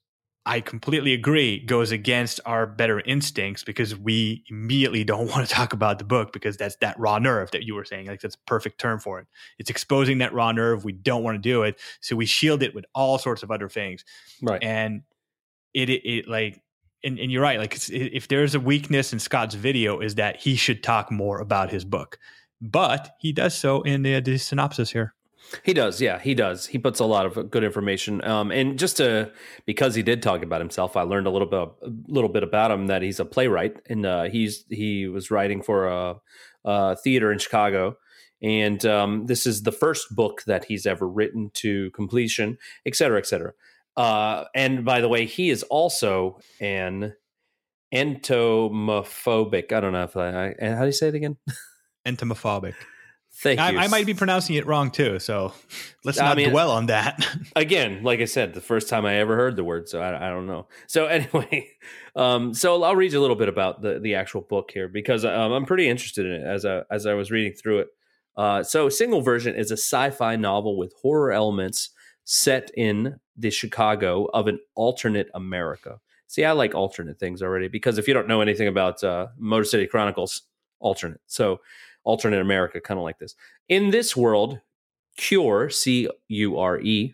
I 0.46 0.60
completely 0.60 1.14
agree 1.14 1.60
goes 1.64 1.92
against 1.92 2.40
our 2.46 2.66
better 2.66 3.00
instincts 3.02 3.64
because 3.64 3.96
we 3.96 4.44
immediately 4.50 5.04
don't 5.04 5.28
want 5.32 5.48
to 5.48 5.54
talk 5.54 5.74
about 5.74 6.00
the 6.00 6.04
book 6.06 6.34
because 6.34 6.58
that's 6.58 6.76
that 6.78 7.00
raw 7.00 7.20
nerve 7.20 7.52
that 7.52 7.64
you 7.64 7.76
were 7.76 7.86
saying. 7.86 8.08
Like 8.08 8.22
that's 8.22 8.36
a 8.36 8.46
perfect 8.48 8.80
term 8.80 9.00
for 9.00 9.20
it. 9.20 9.28
It's 9.60 9.70
exposing 9.70 10.18
that 10.20 10.34
raw 10.34 10.52
nerve. 10.52 10.84
We 10.84 10.94
don't 10.94 11.24
want 11.24 11.36
to 11.36 11.40
do 11.42 11.64
it. 11.64 11.80
So 12.02 12.16
we 12.16 12.26
shield 12.26 12.64
it 12.64 12.74
with 12.74 12.86
all 12.96 13.18
sorts 13.18 13.44
of 13.44 13.52
other 13.52 13.70
things. 13.70 14.04
Right. 14.42 14.64
And 14.64 15.04
it, 15.74 15.90
it, 15.90 16.08
it 16.08 16.28
like, 16.28 16.62
and, 17.04 17.20
and 17.20 17.32
you're 17.32 17.42
right. 17.44 17.60
Like 17.60 17.76
it's- 17.76 17.90
if 17.92 18.28
there's 18.28 18.56
a 18.56 18.60
weakness 18.60 19.14
in 19.14 19.20
Scott's 19.20 19.56
video 19.56 20.00
is 20.00 20.16
that 20.16 20.38
he 20.38 20.56
should 20.56 20.82
talk 20.84 21.12
more 21.12 21.40
about 21.40 21.72
his 21.72 21.86
book, 21.86 22.18
but 22.60 23.16
he 23.20 23.32
does 23.32 23.56
so 23.56 23.82
in 23.84 24.02
the, 24.02 24.20
the 24.20 24.38
synopsis 24.38 24.92
here. 24.92 25.14
He 25.64 25.74
does, 25.74 26.00
yeah, 26.00 26.18
he 26.18 26.34
does. 26.34 26.68
He 26.68 26.78
puts 26.78 27.00
a 27.02 27.06
lot 27.06 27.26
of 27.26 27.52
good 27.52 27.64
information. 27.64 28.24
Um, 28.24 28.52
and 28.52 28.80
just 28.80 28.98
to 28.98 29.32
because 29.66 29.96
he 29.96 30.02
did 30.02 30.22
talk 30.22 30.44
about 30.44 30.62
himself, 30.62 30.96
I 30.96 31.02
learned 31.02 31.28
a 31.28 31.30
little 31.30 31.48
bit 31.48 31.60
a 31.60 31.92
little 32.08 32.30
bit 32.30 32.44
about 32.44 32.72
him 32.72 32.88
that 32.88 33.02
he's 33.02 33.20
a 33.20 33.26
playwright, 33.26 33.78
and 33.90 34.06
uh, 34.06 34.24
he's 34.24 34.64
he 34.70 35.08
was 35.08 35.30
writing 35.30 35.62
for 35.62 35.88
a, 35.88 36.16
a 36.64 36.96
theater 36.96 37.34
in 37.34 37.38
Chicago, 37.38 37.98
and 38.42 38.86
um, 38.86 39.26
this 39.26 39.46
is 39.46 39.64
the 39.64 39.74
first 39.74 40.16
book 40.16 40.44
that 40.48 40.66
he's 40.66 40.86
ever 40.86 41.08
written 41.08 41.52
to 41.56 41.92
completion, 41.92 42.58
et 42.86 42.96
cetera, 42.96 43.18
et 43.18 43.28
cetera. 43.28 43.52
Uh, 43.98 44.46
and 44.56 44.86
by 44.86 45.02
the 45.02 45.10
way, 45.10 45.26
he 45.26 45.50
is 45.50 45.64
also 45.64 46.40
an 46.62 47.14
entomophobic. 47.94 49.74
I 49.74 49.80
don't 49.82 49.92
know 49.92 50.04
if 50.04 50.16
I, 50.16 50.56
I 50.62 50.70
how 50.70 50.82
do 50.82 50.86
you 50.86 50.94
say 50.94 51.10
it 51.10 51.16
again? 51.16 51.36
Entomophobic. 52.08 52.76
Thank 53.34 53.60
you. 53.60 53.66
I, 53.80 53.84
I 53.84 53.88
might 53.88 54.06
be 54.06 54.14
pronouncing 54.14 54.56
it 54.56 54.68
wrong 54.68 54.92
too. 54.92 55.18
So 55.20 55.54
let's 56.04 56.20
I 56.20 56.26
not 56.26 56.38
mean- 56.38 56.50
dwell 56.50 56.72
on 56.72 56.88
that. 56.88 57.26
again, 57.56 58.04
like 58.04 58.20
I 58.20 58.26
said, 58.26 58.54
the 58.54 58.62
first 58.62 58.90
time 58.90 59.06
I 59.06 59.16
ever 59.16 59.36
heard 59.36 59.56
the 59.56 59.64
word, 59.64 59.88
so 59.90 60.02
I, 60.02 60.28
I 60.28 60.30
don't 60.30 60.48
know. 60.48 60.68
So 60.88 61.06
anyway, 61.08 61.70
um, 62.16 62.54
so 62.54 62.82
I'll 62.84 62.96
read 62.96 63.14
you 63.14 63.20
a 63.20 63.22
little 63.22 63.36
bit 63.36 63.50
about 63.50 63.82
the 63.82 64.00
the 64.00 64.16
actual 64.16 64.42
book 64.42 64.72
here 64.72 64.88
because 64.88 65.26
um, 65.26 65.52
I'm 65.52 65.66
pretty 65.66 65.88
interested 65.88 66.26
in 66.26 66.34
it 66.34 66.44
as 66.44 66.66
I 66.66 66.84
as 66.92 67.06
I 67.06 67.14
was 67.14 67.32
reading 67.32 67.54
through 67.54 67.80
it. 67.80 67.88
Uh, 68.38 68.64
so 68.64 68.90
single 68.90 69.22
version 69.22 69.56
is 69.56 69.72
a 69.72 69.78
sci-fi 69.78 70.36
novel 70.36 70.78
with 70.78 70.94
horror 71.02 71.32
elements 71.32 71.90
set 72.24 72.72
in 72.78 73.20
the 73.36 73.50
Chicago 73.50 74.26
of 74.34 74.48
an 74.48 74.60
alternate 74.76 75.30
America. 75.34 76.00
See, 76.28 76.46
I 76.46 76.54
like 76.54 76.74
alternate 76.74 77.20
things 77.20 77.42
already 77.42 77.68
because 77.68 77.98
if 77.98 78.08
you 78.08 78.14
don't 78.14 78.28
know 78.28 78.40
anything 78.40 78.68
about 78.70 79.04
uh, 79.04 79.28
Motor 79.38 79.66
City 79.66 79.88
Chronicles, 79.88 80.44
alternate. 80.80 81.22
So 81.28 81.60
alternate 82.04 82.42
America, 82.42 82.82
kind 82.82 83.00
of 83.00 83.04
like 83.04 83.20
this. 83.20 83.36
In 83.70 83.92
this 83.92 84.16
world, 84.16 84.60
Cure, 85.18 85.70
C 85.70 86.10
U 86.28 86.58
R 86.58 86.80
E, 86.80 87.14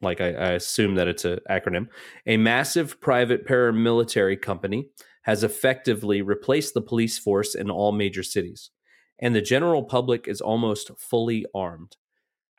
like 0.00 0.20
I, 0.20 0.28
I 0.28 0.50
assume 0.52 0.96
that 0.96 1.08
it's 1.08 1.24
an 1.24 1.40
acronym, 1.50 1.88
a 2.26 2.36
massive 2.36 3.00
private 3.00 3.46
paramilitary 3.46 4.40
company 4.40 4.88
has 5.22 5.42
effectively 5.42 6.20
replaced 6.20 6.74
the 6.74 6.82
police 6.82 7.18
force 7.18 7.54
in 7.54 7.70
all 7.70 7.92
major 7.92 8.22
cities, 8.22 8.70
and 9.18 9.34
the 9.34 9.40
general 9.40 9.82
public 9.82 10.28
is 10.28 10.40
almost 10.40 10.90
fully 10.98 11.46
armed. 11.54 11.96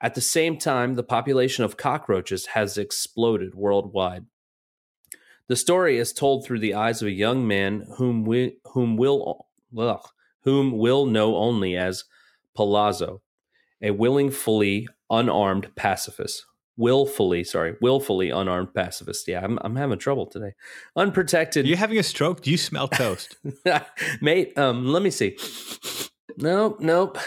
At 0.02 0.16
the 0.16 0.22
same 0.22 0.58
time, 0.58 0.96
the 0.96 1.04
population 1.04 1.64
of 1.64 1.78
cockroaches 1.78 2.48
has 2.48 2.78
exploded 2.78 3.56
worldwide. 3.56 4.26
The 5.48 5.56
story 5.56 5.98
is 6.00 6.12
told 6.12 6.44
through 6.44 6.60
the 6.60 6.74
eyes 6.74 7.02
of 7.02 7.08
a 7.08 7.12
young 7.12 7.48
man 7.48 7.86
whom 7.98 8.26
we, 8.26 8.58
whom 8.74 8.98
will 8.98 9.46
ugh, 9.78 10.10
whom 10.46 10.78
will 10.78 11.06
know 11.06 11.36
only 11.36 11.76
as 11.76 12.06
Palazzo, 12.56 13.22
a 13.82 13.92
willingly 13.92 14.88
unarmed 15.10 15.76
pacifist. 15.76 16.46
Willfully, 16.78 17.44
sorry, 17.44 17.76
willfully 17.82 18.30
unarmed 18.30 18.74
pacifist. 18.74 19.28
Yeah, 19.28 19.44
I'm 19.44 19.58
I'm 19.62 19.76
having 19.76 19.98
trouble 19.98 20.26
today. 20.26 20.54
Unprotected. 20.96 21.66
Are 21.66 21.70
you 21.70 21.76
having 21.76 21.98
a 21.98 22.04
stroke? 22.04 22.42
Do 22.42 22.52
you 22.52 22.58
smell 22.58 22.88
toast? 22.90 23.38
Mate, 24.22 24.58
um, 24.58 24.88
let 24.88 25.02
me 25.02 25.10
see. 25.10 25.38
Nope, 26.38 26.80
nope. 26.82 27.18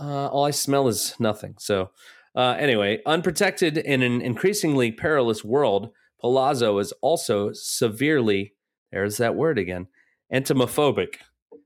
Uh, 0.00 0.28
all 0.28 0.44
I 0.44 0.52
smell 0.52 0.88
is 0.88 1.14
nothing. 1.18 1.56
So, 1.58 1.90
uh, 2.34 2.56
anyway, 2.58 3.00
unprotected 3.04 3.76
in 3.76 4.02
an 4.02 4.22
increasingly 4.22 4.92
perilous 4.92 5.44
world, 5.44 5.90
Palazzo 6.20 6.78
is 6.78 6.92
also 7.02 7.50
severely, 7.52 8.54
there's 8.92 9.16
that 9.16 9.34
word 9.34 9.58
again, 9.58 9.88
entomophobic, 10.32 11.16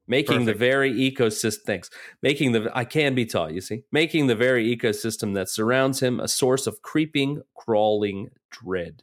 making 0.06 0.40
Perfect. 0.40 0.58
the 0.58 0.64
very 0.66 0.92
ecosystem, 0.92 1.62
thanks, 1.62 1.90
making 2.22 2.52
the, 2.52 2.70
I 2.74 2.84
can 2.84 3.14
be 3.14 3.26
taught, 3.26 3.54
you 3.54 3.60
see, 3.60 3.82
making 3.92 4.26
the 4.26 4.34
very 4.36 4.74
ecosystem 4.74 5.34
that 5.34 5.48
surrounds 5.48 6.00
him 6.00 6.20
a 6.20 6.28
source 6.28 6.66
of 6.66 6.82
creeping, 6.82 7.42
crawling 7.54 8.30
dread. 8.50 9.02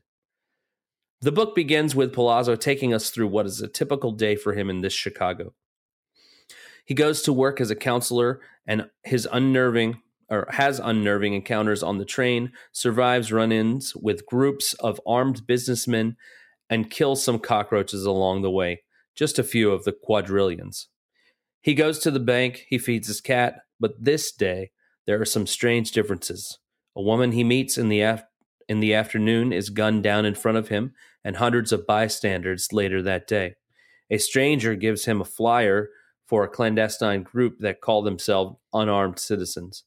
The 1.21 1.31
book 1.31 1.55
begins 1.55 1.95
with 1.95 2.13
Palazzo 2.13 2.55
taking 2.55 2.93
us 2.93 3.09
through 3.09 3.27
what 3.27 3.45
is 3.45 3.61
a 3.61 3.67
typical 3.67 4.11
day 4.11 4.35
for 4.35 4.53
him 4.53 4.69
in 4.69 4.81
this 4.81 4.93
Chicago. 4.93 5.53
He 6.85 6.93
goes 6.93 7.21
to 7.21 7.31
work 7.31 7.61
as 7.61 7.71
a 7.71 7.75
counselor 7.75 8.41
and 8.67 8.89
his 9.03 9.27
unnerving 9.31 10.01
or 10.29 10.47
has 10.49 10.79
unnerving 10.79 11.33
encounters 11.33 11.83
on 11.83 11.97
the 11.97 12.05
train, 12.05 12.51
survives 12.71 13.31
run-ins 13.31 13.95
with 13.95 14.25
groups 14.25 14.73
of 14.75 14.99
armed 15.05 15.45
businessmen 15.45 16.17
and 16.69 16.89
kills 16.89 17.23
some 17.23 17.39
cockroaches 17.39 18.05
along 18.05 18.41
the 18.41 18.49
way, 18.49 18.81
just 19.15 19.37
a 19.37 19.43
few 19.43 19.71
of 19.71 19.83
the 19.83 19.91
quadrillions. 19.91 20.87
He 21.63 21.75
goes 21.75 21.99
to 21.99 22.11
the 22.11 22.19
bank, 22.19 22.65
he 22.67 22.77
feeds 22.77 23.07
his 23.07 23.21
cat, 23.21 23.61
but 23.79 23.95
this 24.03 24.33
day 24.33 24.71
there 25.07 25.19
are 25.21 25.25
some 25.25 25.47
strange 25.47 25.93
differences. 25.93 26.59
A 26.93 27.01
woman 27.01 27.31
he 27.31 27.45
meets 27.45 27.77
in 27.77 27.87
the 27.87 28.01
af- 28.01 28.25
in 28.67 28.81
the 28.81 28.93
afternoon 28.93 29.53
is 29.53 29.69
gunned 29.69 30.03
down 30.03 30.25
in 30.25 30.35
front 30.35 30.57
of 30.57 30.67
him 30.67 30.93
and 31.23 31.37
hundreds 31.37 31.71
of 31.71 31.87
bystanders 31.87 32.73
later 32.73 33.01
that 33.01 33.27
day. 33.27 33.55
A 34.09 34.17
stranger 34.17 34.75
gives 34.75 35.05
him 35.05 35.21
a 35.21 35.25
flyer 35.25 35.89
for 36.27 36.43
a 36.43 36.49
clandestine 36.49 37.23
group 37.23 37.59
that 37.59 37.79
call 37.79 38.01
themselves 38.01 38.57
unarmed 38.73 39.17
citizens. 39.17 39.85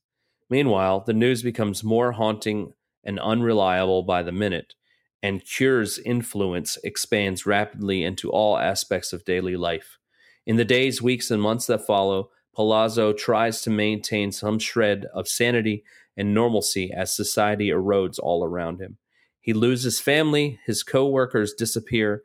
Meanwhile, 0.49 1.05
the 1.07 1.13
news 1.13 1.43
becomes 1.43 1.85
more 1.85 2.13
haunting 2.13 2.73
and 3.05 3.21
unreliable 3.21 4.03
by 4.03 4.23
the 4.23 4.33
minute, 4.33 4.75
and 5.23 5.45
Cure's 5.45 5.99
influence 5.99 6.79
expands 6.83 7.45
rapidly 7.45 8.03
into 8.03 8.31
all 8.31 8.57
aspects 8.57 9.13
of 9.13 9.27
daily 9.27 9.57
life. 9.57 9.99
In 10.47 10.57
the 10.57 10.65
days, 10.65 11.03
weeks, 11.03 11.31
and 11.31 11.43
months 11.43 11.67
that 11.67 11.87
follow, 11.87 12.31
Palazzo 12.55 13.13
tries 13.13 13.61
to 13.63 13.71
maintain 13.71 14.33
some 14.33 14.59
shred 14.59 15.07
of 15.13 15.29
sanity 15.29 15.85
and 16.17 16.33
normalcy 16.33 16.93
as 16.93 17.15
society 17.15 17.69
erodes 17.69 18.19
all 18.23 18.45
around 18.45 18.81
him. 18.81 18.97
He 19.41 19.53
loses 19.53 20.01
family, 20.01 20.59
his 20.65 20.83
co-workers 20.83 21.53
disappear, 21.53 22.23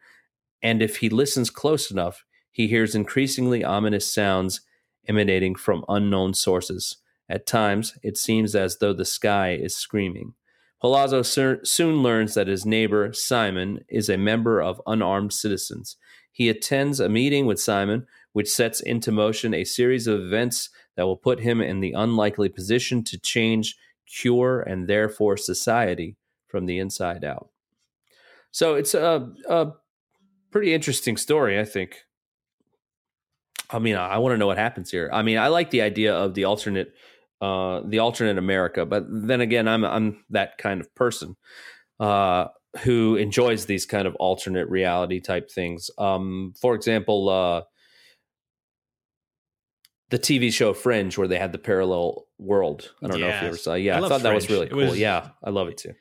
and 0.63 0.81
if 0.81 0.97
he 0.97 1.09
listens 1.09 1.49
close 1.49 1.91
enough, 1.91 2.23
he 2.51 2.67
hears 2.67 2.95
increasingly 2.95 3.63
ominous 3.63 4.11
sounds 4.11 4.61
emanating 5.07 5.55
from 5.55 5.83
unknown 5.89 6.33
sources. 6.33 6.97
At 7.27 7.47
times, 7.47 7.97
it 8.03 8.17
seems 8.17 8.55
as 8.55 8.77
though 8.77 8.93
the 8.93 9.05
sky 9.05 9.53
is 9.53 9.75
screaming. 9.75 10.33
Palazzo 10.81 11.21
soon 11.21 12.03
learns 12.03 12.33
that 12.33 12.47
his 12.47 12.65
neighbor, 12.65 13.13
Simon, 13.13 13.85
is 13.87 14.09
a 14.09 14.17
member 14.17 14.61
of 14.61 14.81
unarmed 14.87 15.31
citizens. 15.31 15.95
He 16.31 16.49
attends 16.49 16.99
a 16.99 17.09
meeting 17.09 17.45
with 17.45 17.59
Simon, 17.59 18.07
which 18.33 18.49
sets 18.49 18.79
into 18.79 19.11
motion 19.11 19.53
a 19.53 19.63
series 19.63 20.07
of 20.07 20.19
events 20.19 20.69
that 20.95 21.05
will 21.05 21.17
put 21.17 21.39
him 21.39 21.61
in 21.61 21.79
the 21.79 21.93
unlikely 21.93 22.49
position 22.49 23.03
to 23.05 23.19
change, 23.19 23.75
cure, 24.07 24.61
and 24.61 24.87
therefore 24.87 25.37
society 25.37 26.15
from 26.47 26.65
the 26.65 26.79
inside 26.79 27.23
out. 27.23 27.49
So 28.51 28.75
it's 28.75 28.93
a, 28.93 29.29
a 29.49 29.71
pretty 30.51 30.73
interesting 30.73 31.17
story, 31.17 31.59
I 31.59 31.65
think. 31.65 31.97
I 33.69 33.79
mean, 33.79 33.95
I, 33.95 34.09
I 34.09 34.17
want 34.17 34.33
to 34.33 34.37
know 34.37 34.47
what 34.47 34.57
happens 34.57 34.91
here. 34.91 35.09
I 35.13 35.21
mean, 35.21 35.37
I 35.37 35.47
like 35.47 35.69
the 35.69 35.81
idea 35.81 36.13
of 36.13 36.33
the 36.33 36.43
alternate, 36.43 36.93
uh, 37.39 37.81
the 37.85 37.99
alternate 37.99 38.37
America, 38.37 38.85
but 38.85 39.05
then 39.07 39.39
again, 39.39 39.67
I'm 39.67 39.85
I'm 39.85 40.25
that 40.29 40.57
kind 40.57 40.81
of 40.81 40.93
person 40.93 41.37
uh, 41.99 42.47
who 42.79 43.15
enjoys 43.15 43.65
these 43.65 43.85
kind 43.85 44.07
of 44.07 44.15
alternate 44.15 44.69
reality 44.69 45.19
type 45.19 45.49
things. 45.51 45.89
Um, 45.97 46.53
for 46.59 46.73
example, 46.73 47.29
uh, 47.29 47.61
the 50.09 50.19
TV 50.19 50.51
show 50.51 50.73
Fringe, 50.73 51.17
where 51.17 51.27
they 51.27 51.39
had 51.39 51.51
the 51.51 51.57
parallel 51.57 52.25
world. 52.37 52.93
I 53.03 53.07
don't 53.07 53.19
yes. 53.19 53.21
know 53.21 53.35
if 53.35 53.41
you 53.41 53.47
ever 53.47 53.57
saw. 53.57 53.73
Yeah, 53.73 53.95
I, 53.95 53.97
I 53.97 54.01
thought 54.01 54.09
Fringe. 54.09 54.23
that 54.23 54.35
was 54.35 54.49
really 54.49 54.67
cool. 54.67 54.77
Was, 54.77 54.99
yeah, 54.99 55.29
I 55.43 55.49
love 55.49 55.67
it 55.67 55.77
too 55.77 55.93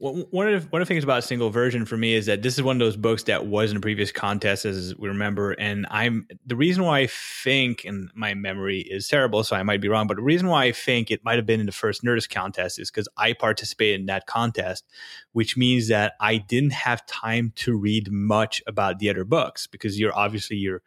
one 0.00 0.48
of 0.48 0.62
the, 0.62 0.68
one 0.70 0.80
of 0.80 0.88
the 0.88 0.94
things 0.94 1.04
about 1.04 1.24
single 1.24 1.50
version 1.50 1.84
for 1.84 1.98
me 1.98 2.14
is 2.14 2.24
that 2.24 2.40
this 2.40 2.54
is 2.54 2.62
one 2.62 2.76
of 2.76 2.80
those 2.80 2.96
books 2.96 3.24
that 3.24 3.46
was 3.46 3.70
in 3.70 3.76
a 3.76 3.80
previous 3.80 4.10
contest, 4.10 4.64
as 4.64 4.96
we 4.96 5.08
remember. 5.08 5.52
And 5.52 5.86
I'm 5.90 6.26
the 6.46 6.56
reason 6.56 6.84
why 6.84 7.00
I 7.00 7.06
think, 7.06 7.84
and 7.84 8.10
my 8.14 8.32
memory 8.32 8.80
is 8.80 9.08
terrible, 9.08 9.44
so 9.44 9.56
I 9.56 9.62
might 9.62 9.82
be 9.82 9.88
wrong, 9.88 10.06
but 10.06 10.16
the 10.16 10.22
reason 10.22 10.48
why 10.48 10.64
I 10.64 10.72
think 10.72 11.10
it 11.10 11.22
might 11.22 11.36
have 11.36 11.44
been 11.44 11.60
in 11.60 11.66
the 11.66 11.72
first 11.72 12.02
Nerdist 12.02 12.30
contest 12.30 12.78
is 12.78 12.90
because 12.90 13.08
I 13.18 13.34
participated 13.34 14.00
in 14.00 14.06
that 14.06 14.26
contest, 14.26 14.86
which 15.32 15.58
means 15.58 15.88
that 15.88 16.14
I 16.18 16.38
didn't 16.38 16.72
have 16.72 17.04
time 17.04 17.52
to 17.56 17.76
read 17.76 18.10
much 18.10 18.62
about 18.66 19.00
the 19.00 19.10
other 19.10 19.26
books 19.26 19.66
because 19.66 20.00
you're 20.00 20.16
obviously 20.16 20.56
you're 20.56 20.80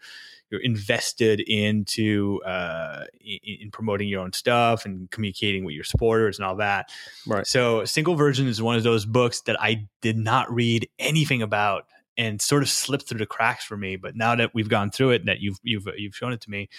you're 0.54 0.62
invested 0.62 1.40
into 1.40 2.40
uh, 2.44 3.06
in, 3.20 3.40
in, 3.62 3.72
promoting 3.72 4.08
your 4.08 4.22
own 4.22 4.32
stuff 4.34 4.86
and 4.86 5.10
communicating 5.10 5.64
with 5.66 5.74
your 5.74 5.84
supporters 5.84 6.38
and 6.38 6.46
all 6.46 6.58
that. 6.58 6.92
Right. 7.26 7.46
So, 7.48 7.84
single 7.86 8.14
version 8.14 8.48
is 8.48 8.62
one 8.62 8.76
of 8.76 8.84
those 8.84 9.04
books 9.04 9.42
that 9.42 9.60
I 9.60 9.88
did 10.02 10.16
not 10.16 10.54
read 10.54 10.88
anything 11.00 11.42
about 11.42 11.88
and 12.18 12.40
sort 12.40 12.62
of 12.62 12.70
slipped 12.70 13.10
through 13.10 13.18
the 13.18 13.26
cracks 13.26 13.66
for 13.66 13.76
me. 13.76 13.96
But 13.96 14.16
now 14.16 14.36
that 14.36 14.54
we've 14.54 14.70
gone 14.70 14.92
through 14.92 15.10
it, 15.12 15.26
that 15.26 15.40
you've 15.40 15.58
you've 15.64 15.88
you've 15.98 16.16
shown 16.16 16.34
it 16.34 16.42
to 16.42 16.52
me, 16.52 16.70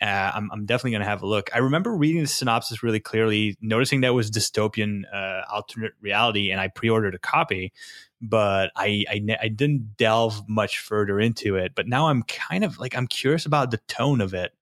uh, 0.00 0.32
I'm, 0.34 0.50
I'm 0.52 0.66
definitely 0.66 0.92
going 0.92 1.02
to 1.02 1.08
have 1.08 1.22
a 1.22 1.26
look. 1.26 1.50
I 1.54 1.58
remember 1.58 1.94
reading 1.94 2.20
the 2.20 2.28
synopsis 2.28 2.82
really 2.82 3.00
clearly, 3.00 3.56
noticing 3.60 4.02
that 4.02 4.14
was 4.14 4.30
dystopian 4.30 5.02
uh, 5.12 5.42
alternate 5.52 5.92
reality, 6.00 6.50
and 6.50 6.60
I 6.60 6.68
pre-ordered 6.68 7.14
a 7.14 7.18
copy 7.18 7.72
but 8.20 8.72
I, 8.74 9.04
I, 9.08 9.36
I 9.42 9.48
didn't 9.48 9.96
delve 9.96 10.48
much 10.48 10.80
further 10.80 11.20
into 11.20 11.56
it. 11.56 11.74
But 11.74 11.86
now 11.86 12.08
I'm 12.08 12.24
kind 12.24 12.64
of 12.64 12.78
like 12.78 12.96
I'm 12.96 13.06
curious 13.06 13.46
about 13.46 13.70
the 13.70 13.78
tone 13.88 14.20
of 14.20 14.34
it 14.34 14.52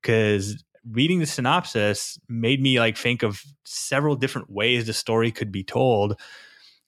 because 0.00 0.62
reading 0.90 1.18
the 1.18 1.26
synopsis 1.26 2.18
made 2.28 2.60
me 2.60 2.78
like 2.78 2.96
think 2.96 3.22
of 3.22 3.42
several 3.64 4.16
different 4.16 4.50
ways 4.50 4.86
the 4.86 4.92
story 4.92 5.30
could 5.30 5.52
be 5.52 5.62
told 5.62 6.18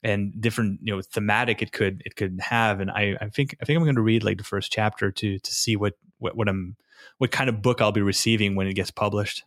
and 0.02 0.40
different 0.40 0.80
you 0.82 0.94
know 0.94 1.02
thematic 1.02 1.60
it 1.62 1.72
could 1.72 2.02
it 2.04 2.16
could 2.16 2.40
have 2.40 2.80
and 2.80 2.90
i 2.90 3.14
i 3.20 3.28
think 3.28 3.54
i 3.60 3.64
think 3.64 3.76
i'm 3.76 3.84
going 3.84 3.94
to 3.94 4.00
read 4.00 4.24
like 4.24 4.38
the 4.38 4.44
first 4.44 4.72
chapter 4.72 5.10
to 5.12 5.38
to 5.38 5.52
see 5.52 5.76
what 5.76 5.94
what, 6.18 6.34
what 6.34 6.48
i'm 6.48 6.74
what 7.18 7.30
kind 7.30 7.48
of 7.48 7.62
book 7.62 7.80
i'll 7.80 7.92
be 7.92 8.02
receiving 8.02 8.54
when 8.54 8.66
it 8.66 8.74
gets 8.74 8.90
published 8.90 9.44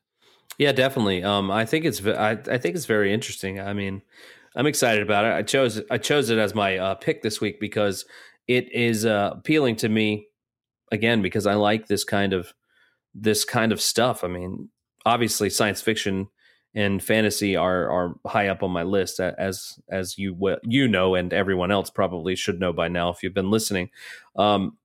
yeah 0.58 0.72
definitely 0.72 1.24
um 1.24 1.51
i 1.51 1.66
think 1.66 1.86
it's 1.86 2.06
i, 2.06 2.32
I 2.32 2.58
think 2.58 2.76
it's 2.76 2.86
very 2.86 3.14
interesting 3.14 3.60
i 3.60 3.74
mean 3.74 4.01
I'm 4.56 4.68
excited 4.68 5.03
about 5.03 5.26
it. 5.26 5.34
I 5.34 5.43
chose 5.43 5.82
I 5.91 5.97
chose 5.97 6.30
it 6.30 6.38
as 6.38 6.56
my 6.56 6.78
uh, 6.78 6.95
pick 6.95 7.22
this 7.22 7.41
week 7.41 7.60
because 7.60 8.06
it 8.47 8.72
is 8.72 9.06
uh, 9.06 9.32
appealing 9.34 9.76
to 9.78 9.89
me 9.89 10.28
again 10.91 11.22
because 11.22 11.45
I 11.45 11.56
like 11.56 11.88
this 11.88 12.03
kind 12.03 12.32
of 12.32 12.53
this 13.14 13.43
kind 13.43 13.72
of 13.72 13.82
stuff. 13.82 14.24
I 14.24 14.28
mean, 14.28 14.70
obviously, 15.06 15.49
science 15.49 15.82
fiction 15.82 16.30
and 16.74 17.03
fantasy 17.03 17.56
are 17.56 17.89
are 17.89 18.16
high 18.26 18.47
up 18.47 18.64
on 18.64 18.72
my 18.72 18.84
list 18.84 19.20
as 19.20 19.78
as 19.89 20.18
you 20.18 20.58
you 20.64 20.88
know 20.88 21.16
and 21.16 21.34
everyone 21.34 21.72
else 21.72 21.89
probably 21.89 22.36
should 22.36 22.60
know 22.60 22.72
by 22.72 22.88
now 22.88 23.10
if 23.10 23.24
you've 23.24 23.34
been 23.34 23.51
listening. 23.51 23.89
Um, 24.38 24.78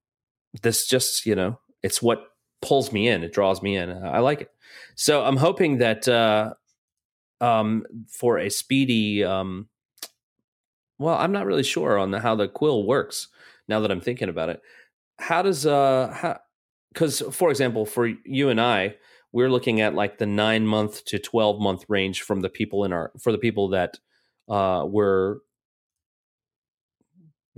this 0.62 0.84
just 0.88 1.26
you 1.26 1.36
know 1.36 1.60
it's 1.84 2.02
what 2.02 2.29
pulls 2.62 2.92
me 2.92 3.08
in. 3.08 3.22
It 3.22 3.32
draws 3.32 3.62
me 3.62 3.76
in. 3.76 3.90
I 3.90 4.18
like 4.18 4.42
it. 4.42 4.50
So 4.94 5.24
I'm 5.24 5.36
hoping 5.36 5.78
that 5.78 6.06
uh, 6.08 6.54
um, 7.40 7.84
for 8.08 8.38
a 8.38 8.50
speedy. 8.50 9.24
Um, 9.24 9.68
well, 10.98 11.16
I'm 11.16 11.32
not 11.32 11.46
really 11.46 11.62
sure 11.62 11.98
on 11.98 12.10
the, 12.10 12.20
how 12.20 12.34
the 12.34 12.48
quill 12.48 12.86
works. 12.86 13.28
Now 13.68 13.80
that 13.80 13.90
I'm 13.90 14.00
thinking 14.00 14.28
about 14.28 14.48
it, 14.48 14.60
how 15.18 15.42
does 15.42 15.64
uh, 15.64 16.12
how? 16.12 16.38
Because 16.92 17.20
for 17.30 17.50
example, 17.50 17.86
for 17.86 18.10
you 18.24 18.48
and 18.48 18.60
I, 18.60 18.96
we're 19.32 19.50
looking 19.50 19.80
at 19.80 19.94
like 19.94 20.18
the 20.18 20.26
nine 20.26 20.66
month 20.66 21.04
to 21.06 21.18
twelve 21.18 21.60
month 21.60 21.84
range 21.88 22.22
from 22.22 22.40
the 22.40 22.48
people 22.48 22.84
in 22.84 22.92
our 22.92 23.12
for 23.20 23.30
the 23.30 23.38
people 23.38 23.68
that 23.68 23.98
uh, 24.48 24.84
were 24.88 25.42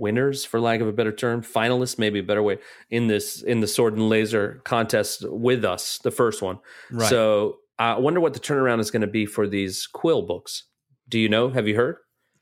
winners 0.03 0.45
for 0.45 0.59
lack 0.59 0.81
of 0.81 0.87
a 0.87 0.93
better 0.93 1.11
term 1.11 1.41
finalists 1.41 1.97
maybe 1.97 2.19
a 2.19 2.23
better 2.23 2.43
way 2.43 2.59
in 2.91 3.07
this 3.07 3.41
in 3.41 3.61
the 3.61 3.67
sword 3.67 3.93
and 3.93 4.09
laser 4.09 4.61
contest 4.63 5.25
with 5.29 5.65
us 5.65 5.97
the 5.99 6.11
first 6.11 6.41
one 6.41 6.59
right. 6.91 7.09
so 7.09 7.57
I 7.79 7.97
wonder 7.97 8.19
what 8.19 8.33
the 8.33 8.39
turnaround 8.39 8.79
is 8.79 8.91
going 8.91 9.01
to 9.01 9.07
be 9.07 9.25
for 9.25 9.47
these 9.47 9.87
quill 9.87 10.21
books. 10.21 10.63
Do 11.09 11.19
you 11.19 11.29
know? 11.29 11.49
Have 11.49 11.67
you 11.67 11.75
heard? 11.75 11.97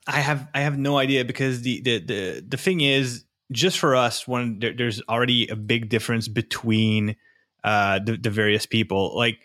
I 0.07 0.20
have 0.20 0.47
I 0.53 0.62
have 0.62 0.78
no 0.78 0.97
idea 0.97 1.26
because 1.26 1.62
the 1.62 1.82
the 1.82 1.99
the, 1.99 2.45
the 2.47 2.57
thing 2.57 2.82
is 2.82 3.26
just 3.51 3.80
for 3.80 3.95
us 3.95 4.28
one 4.28 4.59
there, 4.59 4.74
there's 4.74 5.01
already 5.07 5.47
a 5.47 5.55
big 5.55 5.89
difference 5.89 6.28
between 6.28 7.16
uh 7.64 7.99
the, 7.99 8.18
the 8.18 8.30
various 8.30 8.66
people 8.66 9.16
like 9.16 9.39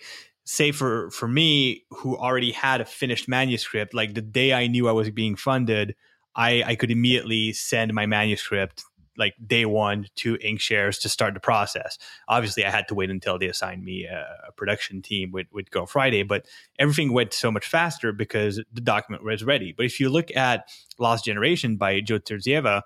say 0.44 0.72
for 0.72 1.10
for 1.10 1.28
me 1.28 1.84
who 1.90 2.16
already 2.16 2.52
had 2.52 2.80
a 2.80 2.84
finished 2.86 3.28
manuscript 3.28 3.92
like 3.92 4.14
the 4.14 4.22
day 4.22 4.54
I 4.54 4.66
knew 4.66 4.88
I 4.88 4.92
was 4.92 5.10
being 5.10 5.36
funded 5.36 5.94
I 6.37 6.62
I 6.64 6.74
could 6.76 6.91
immediately 6.91 7.53
send 7.53 7.93
my 7.95 8.07
manuscript 8.07 8.84
like 9.18 9.34
day 9.47 9.64
one 9.64 10.07
to 10.16 10.37
Inkshares 10.39 11.01
to 11.01 11.09
start 11.09 11.34
the 11.34 11.41
process. 11.41 11.99
Obviously, 12.28 12.64
I 12.64 12.70
had 12.70 12.89
to 12.89 12.95
wait 12.95 13.11
until 13.11 13.39
they 13.39 13.47
assigned 13.47 13.84
me 13.84 14.05
a, 14.05 14.53
production 14.57 15.03
team 15.03 15.32
with, 15.32 15.47
with 15.53 15.70
Girl 15.70 15.84
Friday, 15.84 16.22
but 16.22 16.47
everything 16.78 17.12
went 17.12 17.34
so 17.34 17.51
much 17.51 17.66
faster 17.66 18.11
because 18.11 18.61
the 18.72 18.80
document 18.80 19.22
was 19.22 19.45
ready. 19.45 19.72
But 19.76 19.84
if 19.84 20.01
you 20.01 20.09
look 20.09 20.34
at 20.34 20.68
Lost 20.99 21.26
Generation 21.26 21.76
by 21.76 22.01
Joe 22.01 22.18
Terzieva, 22.18 22.82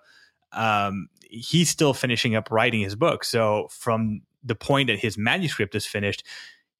um, 0.53 1.09
he's 1.30 1.70
still 1.70 1.94
finishing 1.94 2.34
up 2.34 2.51
writing 2.51 2.80
his 2.80 2.96
book. 2.96 3.22
So 3.22 3.68
from 3.70 4.22
the 4.42 4.57
point 4.57 4.88
that 4.88 4.98
his 4.98 5.16
manuscript 5.16 5.76
is 5.76 5.86
finished, 5.86 6.24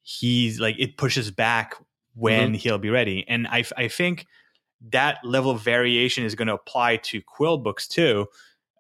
he's 0.03 0.59
like 0.59 0.75
it 0.79 0.97
pushes 0.97 1.31
back 1.31 1.75
when 2.14 2.49
mm-hmm. 2.49 2.55
he'll 2.55 2.79
be 2.79 2.91
ready. 2.91 3.25
And 3.29 3.47
I, 3.47 3.64
I 3.77 3.87
think 3.87 4.27
that 4.89 5.18
level 5.24 5.51
of 5.51 5.61
variation 5.61 6.24
is 6.24 6.35
going 6.35 6.49
to 6.49 6.55
apply 6.55 6.97
to 6.97 7.20
quill 7.20 7.59
books 7.59 7.87
too. 7.87 8.26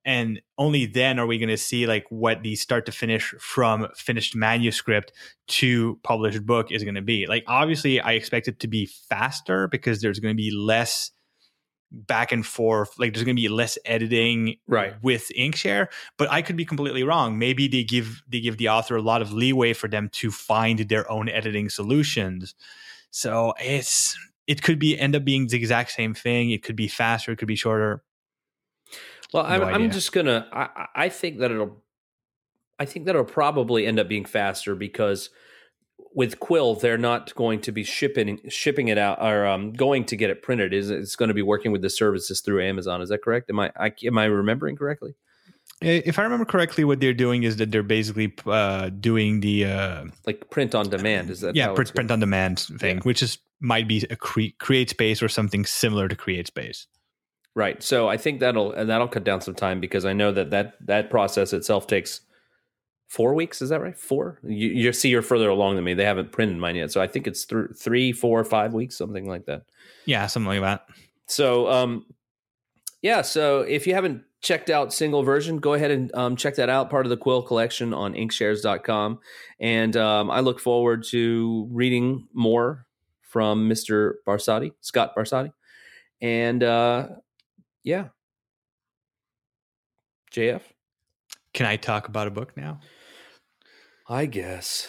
And 0.04 0.40
only 0.56 0.86
then 0.86 1.18
are 1.18 1.26
we 1.26 1.38
going 1.38 1.50
to 1.50 1.58
see 1.58 1.86
like 1.86 2.06
what 2.08 2.42
the 2.42 2.56
start 2.56 2.86
to 2.86 2.92
finish 2.92 3.34
from 3.38 3.88
finished 3.94 4.34
manuscript 4.34 5.12
to 5.48 6.00
published 6.02 6.46
book 6.46 6.72
is 6.72 6.84
going 6.84 6.94
to 6.94 7.02
be. 7.02 7.26
Like 7.26 7.44
obviously 7.46 8.00
i 8.00 8.12
expect 8.12 8.48
it 8.48 8.60
to 8.60 8.68
be 8.68 8.86
faster 8.86 9.68
because 9.68 10.00
there's 10.00 10.18
going 10.18 10.34
to 10.34 10.42
be 10.42 10.50
less 10.50 11.10
back 11.92 12.30
and 12.30 12.46
forth 12.46 12.94
like 12.98 13.12
there's 13.12 13.24
going 13.24 13.34
to 13.34 13.42
be 13.42 13.48
less 13.48 13.76
editing 13.84 14.54
right. 14.68 14.94
with 15.02 15.28
inkshare 15.36 15.88
but 16.18 16.30
i 16.30 16.40
could 16.40 16.56
be 16.56 16.64
completely 16.64 17.02
wrong. 17.02 17.38
Maybe 17.38 17.68
they 17.68 17.82
give 17.82 18.22
they 18.28 18.40
give 18.40 18.56
the 18.56 18.68
author 18.68 18.96
a 18.96 19.02
lot 19.02 19.22
of 19.22 19.32
leeway 19.32 19.72
for 19.72 19.88
them 19.88 20.08
to 20.12 20.30
find 20.30 20.78
their 20.78 21.10
own 21.10 21.28
editing 21.28 21.68
solutions. 21.68 22.54
So 23.10 23.54
it's 23.58 24.16
it 24.50 24.62
could 24.62 24.80
be 24.80 24.98
end 24.98 25.14
up 25.14 25.24
being 25.24 25.46
the 25.46 25.56
exact 25.56 25.92
same 25.92 26.12
thing. 26.12 26.50
It 26.50 26.64
could 26.64 26.74
be 26.74 26.88
faster. 26.88 27.30
It 27.30 27.36
could 27.36 27.46
be 27.46 27.54
shorter. 27.54 28.02
Well, 29.32 29.44
I'm, 29.46 29.62
I'm 29.62 29.90
just 29.92 30.10
gonna. 30.10 30.48
I, 30.52 30.86
I 31.04 31.08
think 31.08 31.38
that 31.38 31.52
it'll. 31.52 31.84
I 32.76 32.84
think 32.84 33.06
that 33.06 33.10
it'll 33.10 33.24
probably 33.24 33.86
end 33.86 34.00
up 34.00 34.08
being 34.08 34.24
faster 34.24 34.74
because 34.74 35.30
with 36.16 36.40
Quill, 36.40 36.74
they're 36.74 36.98
not 36.98 37.32
going 37.36 37.60
to 37.60 37.70
be 37.70 37.84
shipping 37.84 38.40
shipping 38.48 38.88
it 38.88 38.98
out 38.98 39.22
or 39.22 39.46
um, 39.46 39.72
going 39.72 40.04
to 40.06 40.16
get 40.16 40.30
it 40.30 40.42
printed. 40.42 40.74
Is 40.74 40.90
it's 40.90 41.14
going 41.14 41.28
to 41.28 41.34
be 41.34 41.42
working 41.42 41.70
with 41.70 41.82
the 41.82 41.90
services 41.90 42.40
through 42.40 42.64
Amazon? 42.64 43.02
Is 43.02 43.10
that 43.10 43.22
correct? 43.22 43.50
Am 43.50 43.60
I, 43.60 43.70
I 43.78 43.92
am 44.02 44.18
I 44.18 44.24
remembering 44.24 44.74
correctly? 44.74 45.14
If 45.80 46.18
I 46.18 46.24
remember 46.24 46.44
correctly, 46.44 46.82
what 46.82 46.98
they're 46.98 47.14
doing 47.14 47.44
is 47.44 47.58
that 47.58 47.70
they're 47.70 47.84
basically 47.84 48.34
uh, 48.46 48.88
doing 48.88 49.38
the 49.38 49.66
uh, 49.66 50.04
like 50.26 50.50
print 50.50 50.74
on 50.74 50.90
demand. 50.90 51.30
Is 51.30 51.42
that 51.42 51.54
yeah, 51.54 51.72
print, 51.72 51.94
print 51.94 52.10
on 52.10 52.18
demand 52.18 52.58
thing, 52.58 52.96
yeah. 52.96 53.02
which 53.02 53.22
is 53.22 53.38
might 53.60 53.86
be 53.86 54.06
a 54.10 54.16
cre- 54.16 54.54
create 54.58 54.90
space 54.90 55.22
or 55.22 55.28
something 55.28 55.64
similar 55.64 56.08
to 56.08 56.16
create 56.16 56.46
space. 56.46 56.86
Right. 57.54 57.82
So 57.82 58.08
I 58.08 58.16
think 58.16 58.40
that'll 58.40 58.72
and 58.72 58.88
that'll 58.88 59.08
cut 59.08 59.24
down 59.24 59.40
some 59.40 59.54
time 59.54 59.80
because 59.80 60.04
I 60.04 60.12
know 60.12 60.32
that 60.32 60.50
that 60.50 60.74
that 60.86 61.10
process 61.10 61.52
itself 61.52 61.86
takes 61.86 62.20
four 63.08 63.34
weeks. 63.34 63.60
Is 63.60 63.70
that 63.70 63.82
right? 63.82 63.98
Four. 63.98 64.38
You, 64.44 64.68
you 64.68 64.92
see, 64.92 65.08
you're 65.08 65.20
further 65.20 65.48
along 65.48 65.74
than 65.74 65.84
me. 65.84 65.94
They 65.94 66.04
haven't 66.04 66.30
printed 66.30 66.58
mine 66.58 66.76
yet, 66.76 66.92
so 66.92 67.00
I 67.00 67.08
think 67.08 67.26
it's 67.26 67.44
th- 67.44 67.70
three, 67.76 68.12
four, 68.12 68.42
five 68.44 68.72
weeks, 68.72 68.96
something 68.96 69.28
like 69.28 69.46
that. 69.46 69.62
Yeah, 70.06 70.26
something 70.28 70.48
like 70.48 70.60
that. 70.60 70.86
So, 71.26 71.68
um, 71.68 72.06
yeah. 73.02 73.22
So 73.22 73.60
if 73.62 73.86
you 73.86 73.94
haven't 73.94 74.22
checked 74.42 74.70
out 74.70 74.92
single 74.92 75.24
version, 75.24 75.58
go 75.58 75.74
ahead 75.74 75.90
and 75.90 76.14
um, 76.14 76.36
check 76.36 76.54
that 76.54 76.68
out. 76.68 76.88
Part 76.88 77.04
of 77.04 77.10
the 77.10 77.16
Quill 77.16 77.42
collection 77.42 77.92
on 77.92 78.14
inkshares.com. 78.14 79.18
And 79.58 79.96
um, 79.96 80.30
I 80.30 80.40
look 80.40 80.60
forward 80.60 81.04
to 81.10 81.68
reading 81.70 82.28
more 82.32 82.86
from 83.30 83.68
Mr. 83.68 84.14
Barsotti, 84.26 84.72
Scott 84.80 85.14
Barsotti. 85.16 85.52
And 86.20 86.62
uh, 86.62 87.08
yeah. 87.84 88.08
JF? 90.34 90.62
Can 91.54 91.66
I 91.66 91.76
talk 91.76 92.08
about 92.08 92.26
a 92.26 92.30
book 92.30 92.56
now? 92.56 92.80
I 94.08 94.26
guess. 94.26 94.88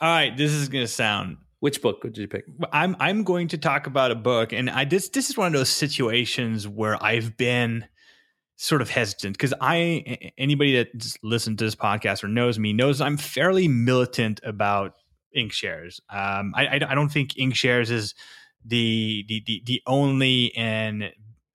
All 0.00 0.08
right, 0.08 0.36
this 0.36 0.50
is 0.52 0.68
going 0.68 0.84
to 0.84 0.92
sound 0.92 1.36
which 1.60 1.80
book 1.80 2.02
did 2.02 2.18
you 2.18 2.26
pick? 2.26 2.44
I'm 2.72 2.96
I'm 2.98 3.22
going 3.22 3.46
to 3.48 3.58
talk 3.58 3.86
about 3.86 4.10
a 4.10 4.16
book, 4.16 4.52
and 4.52 4.68
I 4.68 4.84
this 4.84 5.08
this 5.10 5.30
is 5.30 5.36
one 5.36 5.46
of 5.46 5.52
those 5.52 5.68
situations 5.68 6.66
where 6.66 7.00
I've 7.02 7.36
been 7.36 7.86
sort 8.56 8.82
of 8.82 8.90
hesitant 8.90 9.34
because 9.34 9.54
I 9.60 10.32
anybody 10.36 10.76
that 10.76 11.16
listened 11.22 11.58
to 11.58 11.64
this 11.64 11.76
podcast 11.76 12.24
or 12.24 12.28
knows 12.28 12.58
me 12.58 12.72
knows 12.72 13.00
I'm 13.00 13.16
fairly 13.16 13.68
militant 13.68 14.40
about 14.42 14.94
Inkshares. 15.36 16.00
Um, 16.10 16.52
I, 16.54 16.80
I, 16.88 16.94
don't 16.94 17.10
think 17.10 17.34
Inkshares 17.34 17.90
is 17.90 18.14
the 18.64 19.24
the 19.28 19.42
the, 19.46 19.62
the 19.64 19.82
only 19.86 20.54
and 20.56 21.10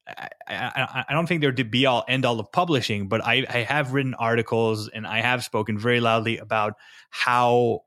I, 0.07 0.29
I, 0.47 1.05
I, 1.09 1.13
don't 1.13 1.27
think 1.27 1.41
they're 1.41 1.51
the 1.51 1.63
be 1.63 1.85
all 1.85 2.05
end 2.07 2.25
all 2.25 2.39
of 2.39 2.51
publishing, 2.51 3.07
but 3.07 3.25
I, 3.25 3.45
I 3.49 3.57
have 3.59 3.93
written 3.93 4.13
articles 4.13 4.89
and 4.89 5.05
I 5.05 5.21
have 5.21 5.43
spoken 5.43 5.77
very 5.77 5.99
loudly 5.99 6.37
about 6.37 6.75
how 7.09 7.81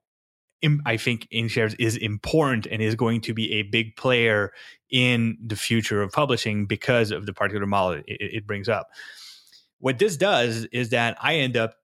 I 0.84 0.99
think 0.99 1.26
InkShares 1.32 1.74
is 1.78 1.97
important 1.97 2.66
and 2.66 2.82
is 2.82 2.95
going 2.95 3.22
to 3.22 3.34
be 3.34 3.55
a 3.55 3.62
big 3.62 3.97
player 3.97 4.53
in 4.91 5.38
the 5.45 5.57
future 5.57 6.03
of 6.03 6.12
publishing 6.12 6.66
because 6.66 7.11
of 7.11 7.24
the 7.24 7.32
particular 7.32 7.66
model 7.66 8.03
it, 8.07 8.16
it 8.18 8.47
brings 8.47 8.68
up. 8.68 8.88
What 9.78 9.99
this 9.99 10.16
does 10.16 10.66
is 10.72 10.91
that 10.91 11.16
I 11.22 11.36
end 11.36 11.57
up 11.57 11.74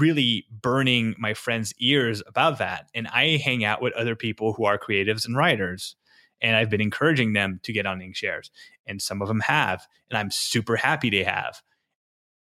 really 0.00 0.46
burning 0.50 1.14
my 1.18 1.34
friends' 1.34 1.74
ears 1.78 2.22
about 2.26 2.58
that. 2.58 2.88
And 2.94 3.06
I 3.08 3.36
hang 3.36 3.64
out 3.64 3.82
with 3.82 3.92
other 3.94 4.16
people 4.16 4.52
who 4.52 4.64
are 4.64 4.78
creatives 4.78 5.26
and 5.26 5.36
writers. 5.36 5.96
And 6.40 6.56
I've 6.56 6.70
been 6.70 6.80
encouraging 6.80 7.32
them 7.32 7.60
to 7.64 7.72
get 7.72 7.86
on 7.86 8.00
InkShares. 8.00 8.50
And 8.86 9.00
some 9.00 9.22
of 9.22 9.28
them 9.28 9.40
have. 9.40 9.86
And 10.10 10.18
I'm 10.18 10.30
super 10.30 10.76
happy 10.76 11.10
they 11.10 11.24
have. 11.24 11.60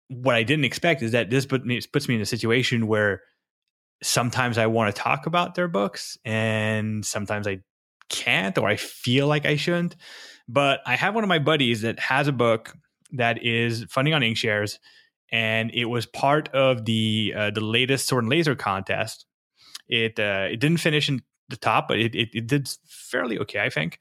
What 0.09 0.35
I 0.35 0.43
didn't 0.43 0.65
expect 0.65 1.03
is 1.03 1.13
that 1.13 1.31
this 1.31 1.47
put 1.47 1.65
me, 1.65 1.81
puts 1.93 2.09
me 2.09 2.17
in 2.17 2.21
a 2.21 2.27
situation 2.27 2.87
where 2.87 3.23
sometimes 4.03 4.59
I 4.59 4.67
want 4.67 4.95
to 4.95 5.01
talk 5.01 5.27
about 5.27 5.55
their 5.55 5.69
books 5.69 6.19
and 6.25 7.05
sometimes 7.05 7.47
I 7.47 7.61
can't 8.09 8.59
or 8.59 8.69
I 8.69 8.77
feel 8.77 9.27
like 9.27 9.47
I 9.47 9.57
shouldn't. 9.57 9.97
But 10.49 10.81
I 10.85 10.97
have 10.97 11.15
one 11.15 11.25
of 11.25 11.29
my 11.29 11.39
buddies 11.39 11.83
that 11.83 11.99
has 11.99 12.29
a 12.29 12.33
book 12.33 12.77
that 13.13 13.43
is 13.43 13.85
funding 13.89 14.15
on 14.15 14.23
Inkshares, 14.23 14.79
and 15.33 15.71
it 15.73 15.87
was 15.87 16.05
part 16.05 16.49
of 16.51 16.85
the 16.85 17.33
uh, 17.37 17.51
the 17.51 17.63
latest 17.63 18.07
Sword 18.07 18.25
and 18.25 18.31
Laser 18.31 18.55
contest. 18.55 19.27
It 19.89 20.21
uh, 20.21 20.49
it 20.51 20.61
didn't 20.61 20.79
finish 20.79 21.09
in 21.09 21.23
the 21.49 21.57
top, 21.57 21.89
but 21.89 21.99
it, 21.99 22.15
it, 22.15 22.29
it 22.35 22.47
did 22.47 22.69
fairly 22.87 23.39
okay, 23.41 23.61
I 23.61 23.71
think. 23.71 23.99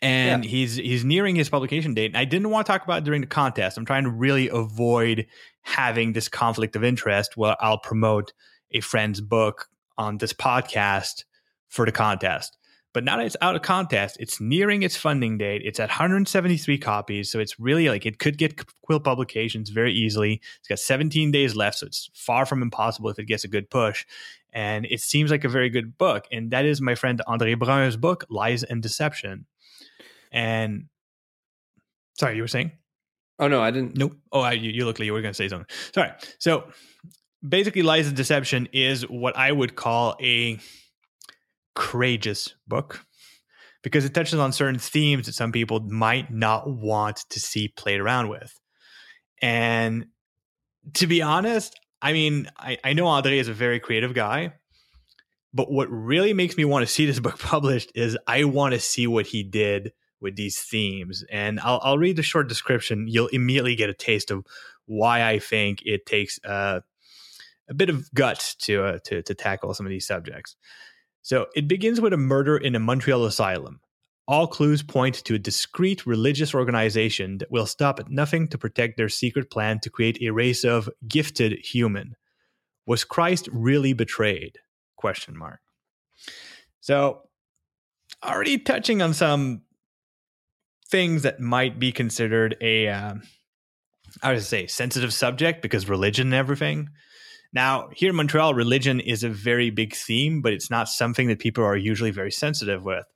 And 0.00 0.44
yeah. 0.44 0.50
he's 0.50 0.76
he's 0.76 1.04
nearing 1.04 1.36
his 1.36 1.48
publication 1.48 1.94
date. 1.94 2.06
And 2.06 2.16
I 2.16 2.24
didn't 2.24 2.50
want 2.50 2.66
to 2.66 2.72
talk 2.72 2.84
about 2.84 2.98
it 2.98 3.04
during 3.04 3.20
the 3.20 3.26
contest. 3.26 3.76
I'm 3.76 3.84
trying 3.84 4.04
to 4.04 4.10
really 4.10 4.48
avoid 4.48 5.26
having 5.62 6.12
this 6.12 6.28
conflict 6.28 6.76
of 6.76 6.84
interest 6.84 7.36
where 7.36 7.56
I'll 7.60 7.78
promote 7.78 8.32
a 8.70 8.80
friend's 8.80 9.20
book 9.20 9.68
on 9.96 10.18
this 10.18 10.32
podcast 10.32 11.24
for 11.68 11.84
the 11.84 11.92
contest. 11.92 12.57
But 12.94 13.04
now 13.04 13.18
that 13.18 13.26
it's 13.26 13.36
out 13.42 13.54
of 13.54 13.62
contest, 13.62 14.16
it's 14.18 14.40
nearing 14.40 14.82
its 14.82 14.96
funding 14.96 15.38
date. 15.38 15.62
It's 15.64 15.78
at 15.78 15.90
173 15.90 16.78
copies. 16.78 17.30
So 17.30 17.38
it's 17.38 17.60
really 17.60 17.88
like 17.88 18.06
it 18.06 18.18
could 18.18 18.38
get 18.38 18.64
Quill 18.82 19.00
publications 19.00 19.70
very 19.70 19.92
easily. 19.92 20.40
It's 20.58 20.68
got 20.68 20.78
17 20.78 21.30
days 21.30 21.54
left. 21.54 21.78
So 21.78 21.86
it's 21.86 22.10
far 22.14 22.46
from 22.46 22.62
impossible 22.62 23.10
if 23.10 23.18
it 23.18 23.24
gets 23.24 23.44
a 23.44 23.48
good 23.48 23.68
push. 23.68 24.06
And 24.52 24.86
it 24.86 25.00
seems 25.00 25.30
like 25.30 25.44
a 25.44 25.48
very 25.48 25.68
good 25.68 25.98
book. 25.98 26.26
And 26.32 26.50
that 26.50 26.64
is 26.64 26.80
my 26.80 26.94
friend 26.94 27.20
Andre 27.26 27.54
Brun's 27.54 27.96
book, 27.96 28.24
Lies 28.30 28.62
and 28.62 28.82
Deception. 28.82 29.46
And 30.32 30.86
sorry, 32.18 32.36
you 32.36 32.42
were 32.42 32.48
saying? 32.48 32.72
Oh, 33.38 33.48
no, 33.48 33.62
I 33.62 33.70
didn't. 33.70 33.96
Nope. 33.96 34.16
Oh, 34.32 34.40
I, 34.40 34.52
you, 34.52 34.70
you 34.70 34.84
look 34.86 34.98
like 34.98 35.06
you 35.06 35.12
were 35.12 35.22
going 35.22 35.34
to 35.34 35.36
say 35.36 35.48
something. 35.48 35.68
Sorry. 35.92 36.10
So 36.38 36.64
basically 37.46 37.82
lies 37.82 38.06
and 38.06 38.16
deception 38.16 38.68
is 38.72 39.08
what 39.08 39.36
i 39.36 39.52
would 39.52 39.76
call 39.76 40.16
a 40.20 40.58
courageous 41.78 42.54
book 42.66 43.04
because 43.82 44.04
it 44.04 44.12
touches 44.12 44.38
on 44.38 44.52
certain 44.52 44.78
themes 44.78 45.26
that 45.26 45.34
some 45.34 45.52
people 45.52 45.80
might 45.80 46.32
not 46.32 46.68
want 46.68 47.24
to 47.30 47.40
see 47.40 47.68
played 47.68 48.00
around 48.00 48.28
with. 48.28 48.58
And 49.40 50.06
to 50.94 51.06
be 51.06 51.20
honest 51.20 51.78
i 52.00 52.12
mean 52.12 52.48
i, 52.56 52.78
I 52.82 52.92
know 52.94 53.06
andre 53.06 53.38
is 53.38 53.48
a 53.48 53.52
very 53.52 53.78
creative 53.80 54.14
guy 54.14 54.54
but 55.52 55.70
what 55.70 55.90
really 55.90 56.32
makes 56.32 56.56
me 56.56 56.64
want 56.64 56.86
to 56.86 56.92
see 56.92 57.04
this 57.04 57.20
book 57.26 57.38
published 57.38 57.92
is 57.94 58.16
i 58.26 58.44
want 58.44 58.72
to 58.72 58.80
see 58.80 59.06
what 59.06 59.26
he 59.26 59.42
did 59.42 59.92
with 60.20 60.36
these 60.36 60.60
themes. 60.60 61.24
And 61.30 61.60
I'll, 61.60 61.80
I'll 61.82 61.98
read 61.98 62.16
the 62.16 62.22
short 62.22 62.48
description. 62.48 63.06
You'll 63.08 63.28
immediately 63.28 63.76
get 63.76 63.90
a 63.90 63.94
taste 63.94 64.30
of 64.30 64.44
why 64.86 65.28
i 65.28 65.38
think 65.38 65.82
it 65.84 66.06
takes 66.06 66.42
uh, 66.44 66.80
a 67.68 67.74
bit 67.74 67.90
of 67.90 68.12
guts 68.14 68.54
to 68.54 68.82
uh, 68.82 68.98
to 69.04 69.22
to 69.22 69.34
tackle 69.34 69.74
some 69.74 69.84
of 69.84 69.90
these 69.90 70.06
subjects. 70.06 70.56
So 71.22 71.46
it 71.54 71.68
begins 71.68 72.00
with 72.00 72.12
a 72.12 72.18
murder 72.18 72.56
in 72.56 72.74
a 72.74 72.80
Montreal 72.80 73.24
asylum. 73.24 73.80
All 74.26 74.46
clues 74.46 74.82
point 74.82 75.14
to 75.24 75.34
a 75.34 75.38
discreet 75.38 76.06
religious 76.06 76.54
organization 76.54 77.38
that 77.38 77.50
will 77.50 77.66
stop 77.66 77.98
at 77.98 78.10
nothing 78.10 78.46
to 78.48 78.58
protect 78.58 78.96
their 78.96 79.08
secret 79.08 79.50
plan 79.50 79.80
to 79.80 79.90
create 79.90 80.20
a 80.20 80.30
race 80.30 80.64
of 80.64 80.90
gifted 81.06 81.58
human. 81.64 82.14
Was 82.86 83.04
Christ 83.04 83.48
really 83.52 83.94
betrayed? 83.94 84.58
Question 84.96 85.36
mark. 85.36 85.60
So, 86.80 87.22
already 88.24 88.58
touching 88.58 89.00
on 89.00 89.14
some 89.14 89.62
things 90.90 91.22
that 91.22 91.40
might 91.40 91.78
be 91.78 91.92
considered 91.92 92.56
a, 92.60 92.88
uh, 92.88 93.14
I 94.22 94.32
would 94.32 94.42
say, 94.42 94.66
sensitive 94.66 95.12
subject 95.12 95.62
because 95.62 95.88
religion 95.88 96.28
and 96.28 96.34
everything. 96.34 96.88
Now, 97.52 97.88
here 97.94 98.10
in 98.10 98.16
Montreal, 98.16 98.54
religion 98.54 99.00
is 99.00 99.24
a 99.24 99.28
very 99.28 99.70
big 99.70 99.94
theme, 99.94 100.42
but 100.42 100.52
it's 100.52 100.70
not 100.70 100.88
something 100.88 101.28
that 101.28 101.38
people 101.38 101.64
are 101.64 101.76
usually 101.76 102.10
very 102.10 102.30
sensitive 102.30 102.84
with. 102.84 103.06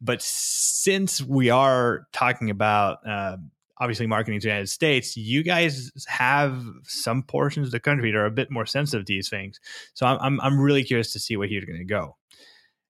But 0.00 0.22
since 0.22 1.20
we 1.20 1.50
are 1.50 2.06
talking 2.12 2.50
about 2.50 3.06
uh, 3.06 3.36
obviously 3.78 4.06
marketing 4.06 4.40
to 4.40 4.44
the 4.44 4.50
United 4.50 4.68
States, 4.68 5.16
you 5.16 5.42
guys 5.42 5.90
have 6.06 6.62
some 6.84 7.22
portions 7.22 7.68
of 7.68 7.72
the 7.72 7.80
country 7.80 8.12
that 8.12 8.18
are 8.18 8.26
a 8.26 8.30
bit 8.30 8.50
more 8.50 8.66
sensitive 8.66 9.06
to 9.06 9.12
these 9.12 9.28
things. 9.28 9.58
So 9.94 10.06
I'm 10.06 10.18
I'm, 10.20 10.40
I'm 10.40 10.60
really 10.60 10.84
curious 10.84 11.12
to 11.14 11.18
see 11.18 11.36
where 11.36 11.48
you're 11.48 11.66
going 11.66 11.78
to 11.78 11.84
go. 11.84 12.16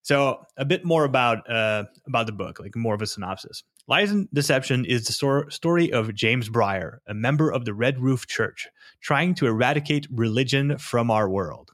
So 0.03 0.43
a 0.57 0.65
bit 0.65 0.83
more 0.83 1.03
about 1.03 1.49
uh, 1.49 1.85
about 2.07 2.25
the 2.25 2.31
book, 2.31 2.59
like 2.59 2.75
more 2.75 2.93
of 2.93 3.01
a 3.01 3.07
synopsis. 3.07 3.63
Lies 3.91 4.09
and 4.09 4.29
Deception 4.33 4.85
is 4.85 5.03
the 5.03 5.47
story 5.49 5.91
of 5.91 6.15
James 6.15 6.47
Breyer, 6.47 6.99
a 7.07 7.13
member 7.13 7.51
of 7.51 7.65
the 7.65 7.73
Red 7.73 7.99
Roof 7.99 8.25
Church, 8.25 8.69
trying 9.01 9.35
to 9.35 9.47
eradicate 9.47 10.07
religion 10.09 10.77
from 10.77 11.11
our 11.11 11.29
world. 11.29 11.71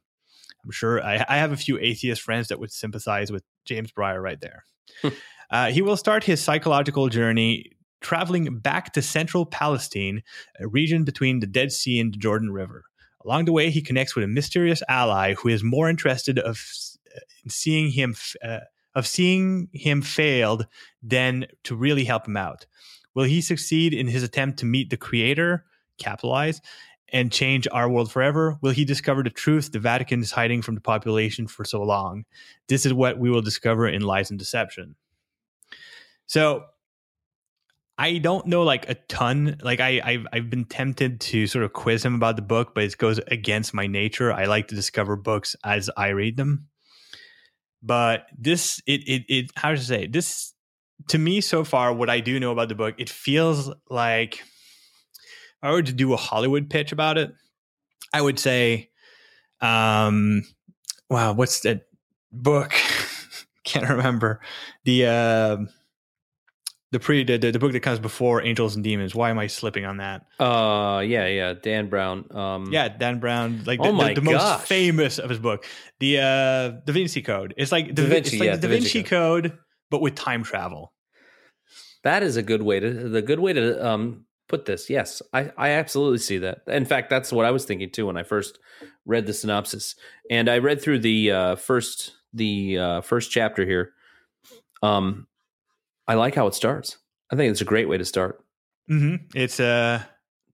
I'm 0.66 0.72
sure 0.72 1.00
I, 1.00 1.24
I 1.30 1.38
have 1.38 1.52
a 1.52 1.58
few 1.58 1.78
atheist 1.78 2.24
friends 2.24 2.48
that 2.48 2.60
would 2.60 2.72
sympathize 2.72 3.32
with 3.32 3.44
James 3.66 3.92
Breyer 3.92 4.20
right 4.20 4.42
there. 4.42 4.64
Hmm. 5.04 5.10
uh, 5.52 5.68
he 5.68 5.84
will 5.84 5.96
start 5.96 6.24
his 6.24 6.42
psychological 6.42 7.08
journey 7.08 7.74
traveling 8.02 8.58
back 8.62 8.94
to 8.94 9.04
central 9.04 9.46
Palestine, 9.46 10.24
a 10.60 10.68
region 10.68 11.04
between 11.04 11.40
the 11.40 11.46
Dead 11.46 11.72
Sea 11.72 12.00
and 12.00 12.16
the 12.16 12.18
Jordan 12.18 12.50
River. 12.50 12.86
Along 13.24 13.46
the 13.46 13.54
way, 13.54 13.70
he 13.70 13.84
connects 13.84 14.16
with 14.16 14.24
a 14.24 14.28
mysterious 14.28 14.82
ally 14.90 15.36
who 15.36 15.50
is 15.50 15.64
more 15.64 15.88
interested 15.88 16.40
of 16.40 16.60
in 17.44 17.52
seeing 17.52 17.92
him 17.92 18.16
uh, 18.44 18.62
of 18.98 19.06
seeing 19.06 19.70
him 19.74 20.02
failed 20.02 20.66
than 21.08 21.46
to 21.64 21.76
really 21.76 22.04
help 22.04 22.28
him 22.28 22.38
out? 22.38 22.66
Will 23.16 23.24
he 23.24 23.42
succeed 23.42 23.94
in 23.94 24.08
his 24.08 24.24
attempt 24.24 24.60
to 24.60 24.66
meet 24.66 24.90
the 24.90 24.98
creator, 24.98 25.66
capitalize, 25.98 26.62
and 27.12 27.32
change 27.32 27.68
our 27.72 27.90
world 27.90 28.12
forever? 28.12 28.58
Will 28.62 28.72
he 28.72 28.86
discover 28.86 29.24
the 29.24 29.30
truth 29.30 29.72
the 29.72 29.80
Vatican 29.80 30.22
is 30.22 30.32
hiding 30.32 30.62
from 30.62 30.76
the 30.76 30.82
population 30.82 31.48
for 31.48 31.66
so 31.66 31.82
long? 31.82 32.26
This 32.68 32.86
is 32.86 32.94
what 32.94 33.18
we 33.18 33.30
will 33.30 33.42
discover 33.42 33.88
in 33.88 34.02
Lies 34.02 34.30
and 34.30 34.38
Deception. 34.38 34.96
So 36.26 36.66
I 37.98 38.20
don't 38.20 38.46
know 38.46 38.64
like 38.64 38.90
a 38.90 38.96
ton. 38.96 39.58
Like 39.64 39.80
I, 39.80 40.02
I've 40.04 40.28
I've 40.32 40.50
been 40.50 40.66
tempted 40.66 41.20
to 41.22 41.48
sort 41.48 41.66
of 41.66 41.74
quiz 41.74 42.06
him 42.06 42.14
about 42.14 42.36
the 42.36 42.42
book, 42.42 42.76
but 42.76 42.84
it 42.84 42.98
goes 42.98 43.20
against 43.28 43.74
my 43.74 43.88
nature. 43.88 44.32
I 44.32 44.46
like 44.46 44.68
to 44.68 44.76
discover 44.76 45.16
books 45.16 45.56
as 45.64 45.90
I 45.98 46.10
read 46.10 46.38
them. 46.38 46.68
But 47.82 48.28
this, 48.38 48.82
it, 48.86 49.02
it, 49.08 49.26
it 49.30 49.52
how 49.56 49.72
to 49.72 49.78
say 49.78 50.08
this 50.08 50.54
to 51.10 51.18
me 51.18 51.42
so 51.42 51.64
far. 51.64 51.94
What 51.94 52.10
I 52.10 52.20
do 52.20 52.40
know 52.40 52.52
about 52.52 52.70
the 52.70 52.76
book, 52.76 52.96
it 52.98 53.10
feels 53.10 53.72
like 53.90 54.44
I 55.62 55.72
were 55.72 55.82
to 55.82 55.94
do 55.94 56.14
a 56.14 56.18
Hollywood 56.18 56.70
pitch 56.70 56.92
about 56.92 57.18
it, 57.18 57.34
I 58.14 58.22
would 58.22 58.40
say, 58.40 58.90
um, 59.62 60.44
wow, 61.10 61.34
what's 61.34 61.62
that 61.62 61.88
book? 62.32 62.74
Can't 63.64 63.90
remember 63.90 64.42
the. 64.86 65.06
Uh, 65.06 65.58
the 66.92 67.00
pre 67.00 67.26
the, 67.26 67.38
the, 67.38 67.60
book 67.60 67.74
that 67.74 67.82
comes 67.82 68.00
before 68.00 68.42
Angels 68.42 68.76
and 68.76 68.84
Demons. 68.84 69.14
Why 69.14 69.30
am 69.30 69.38
I 69.38 69.48
slipping 69.48 69.86
on 69.86 69.98
that? 69.98 70.26
Uh 70.40 71.02
yeah, 71.06 71.28
yeah, 71.28 71.54
Dan 71.54 71.90
Brown. 71.90 72.26
Um 72.32 72.72
Yeah, 72.72 72.88
Dan 72.88 73.20
Brown, 73.20 73.64
like 73.66 73.82
the, 73.82 73.90
oh 73.90 74.08
the, 74.08 74.14
the 74.14 74.22
most 74.22 74.62
famous 74.62 75.20
of 75.20 75.30
his 75.30 75.40
book. 75.40 75.66
The 76.00 76.20
uh 76.20 76.70
Da 76.86 76.94
Vinci 76.94 77.22
Code. 77.22 77.54
It's 77.58 77.74
like 77.74 77.88
the, 77.88 78.04
da 78.04 78.08
Vinci, 78.08 78.36
it's 78.36 78.40
like 78.40 78.48
yeah, 78.48 78.56
the 78.56 78.62
Da 78.62 78.68
Vinci, 78.70 78.94
Vinci 78.94 79.04
Code. 79.04 79.44
Code, 79.44 79.58
but 79.90 80.02
with 80.02 80.16
time 80.16 80.44
travel. 80.44 80.94
That 82.04 82.24
is 82.24 82.38
a 82.38 82.44
good 82.44 82.62
way 82.62 82.80
to 82.80 83.10
the 83.10 83.22
good 83.22 83.40
way 83.40 83.54
to 83.54 83.86
um 83.86 84.26
put 84.48 84.66
this. 84.66 84.90
Yes, 84.90 85.22
I, 85.34 85.52
I 85.58 85.70
absolutely 85.72 86.20
see 86.20 86.38
that. 86.40 86.62
In 86.68 86.86
fact, 86.86 87.10
that's 87.10 87.32
what 87.32 87.46
I 87.46 87.52
was 87.52 87.66
thinking 87.66 87.92
too 87.92 88.08
when 88.08 88.18
I 88.18 88.24
first 88.24 88.60
read 89.06 89.26
the 89.26 89.34
synopsis. 89.34 89.96
And 90.30 90.50
I 90.50 90.60
read 90.60 90.82
through 90.82 91.00
the 91.00 91.32
uh, 91.32 91.56
first 91.56 92.14
the 92.34 92.78
uh, 92.78 93.02
first 93.02 93.32
chapter 93.32 93.66
here. 93.66 93.94
Um, 94.82 95.28
I 96.08 96.14
like 96.16 96.36
how 96.36 96.48
it 96.48 96.54
starts. 96.54 96.98
I 97.32 97.36
think 97.36 97.52
it's 97.52 97.62
a 97.62 97.66
great 97.66 97.90
way 97.90 97.98
to 97.98 98.06
start. 98.06 98.44
Mm-hmm. 98.90 99.38
It's 99.38 99.60
uh 99.60 100.02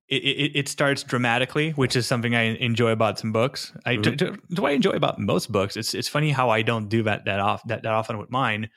it, 0.10 0.24
it, 0.24 0.52
it, 0.56 0.68
starts 0.68 1.02
dramatically, 1.02 1.72
which 1.72 1.96
is 1.96 2.06
something 2.06 2.36
I 2.36 2.56
enjoy 2.58 2.92
about 2.92 3.18
some 3.18 3.32
books. 3.32 3.72
I 3.86 3.96
mm-hmm. 3.96 4.16
do, 4.16 4.38
do 4.50 4.66
I 4.66 4.72
enjoy 4.72 4.92
about 4.92 5.18
most 5.18 5.52
books. 5.52 5.78
It's 5.78 5.94
it's 5.94 6.08
funny 6.08 6.32
how 6.32 6.50
I 6.50 6.62
don't 6.62 6.90
do 6.90 7.04
that 7.04 7.26
that 7.26 7.40
off 7.40 7.64
that, 7.68 7.84
that 7.84 7.94
often 7.94 8.18
with 8.18 8.30
mine. 8.30 8.70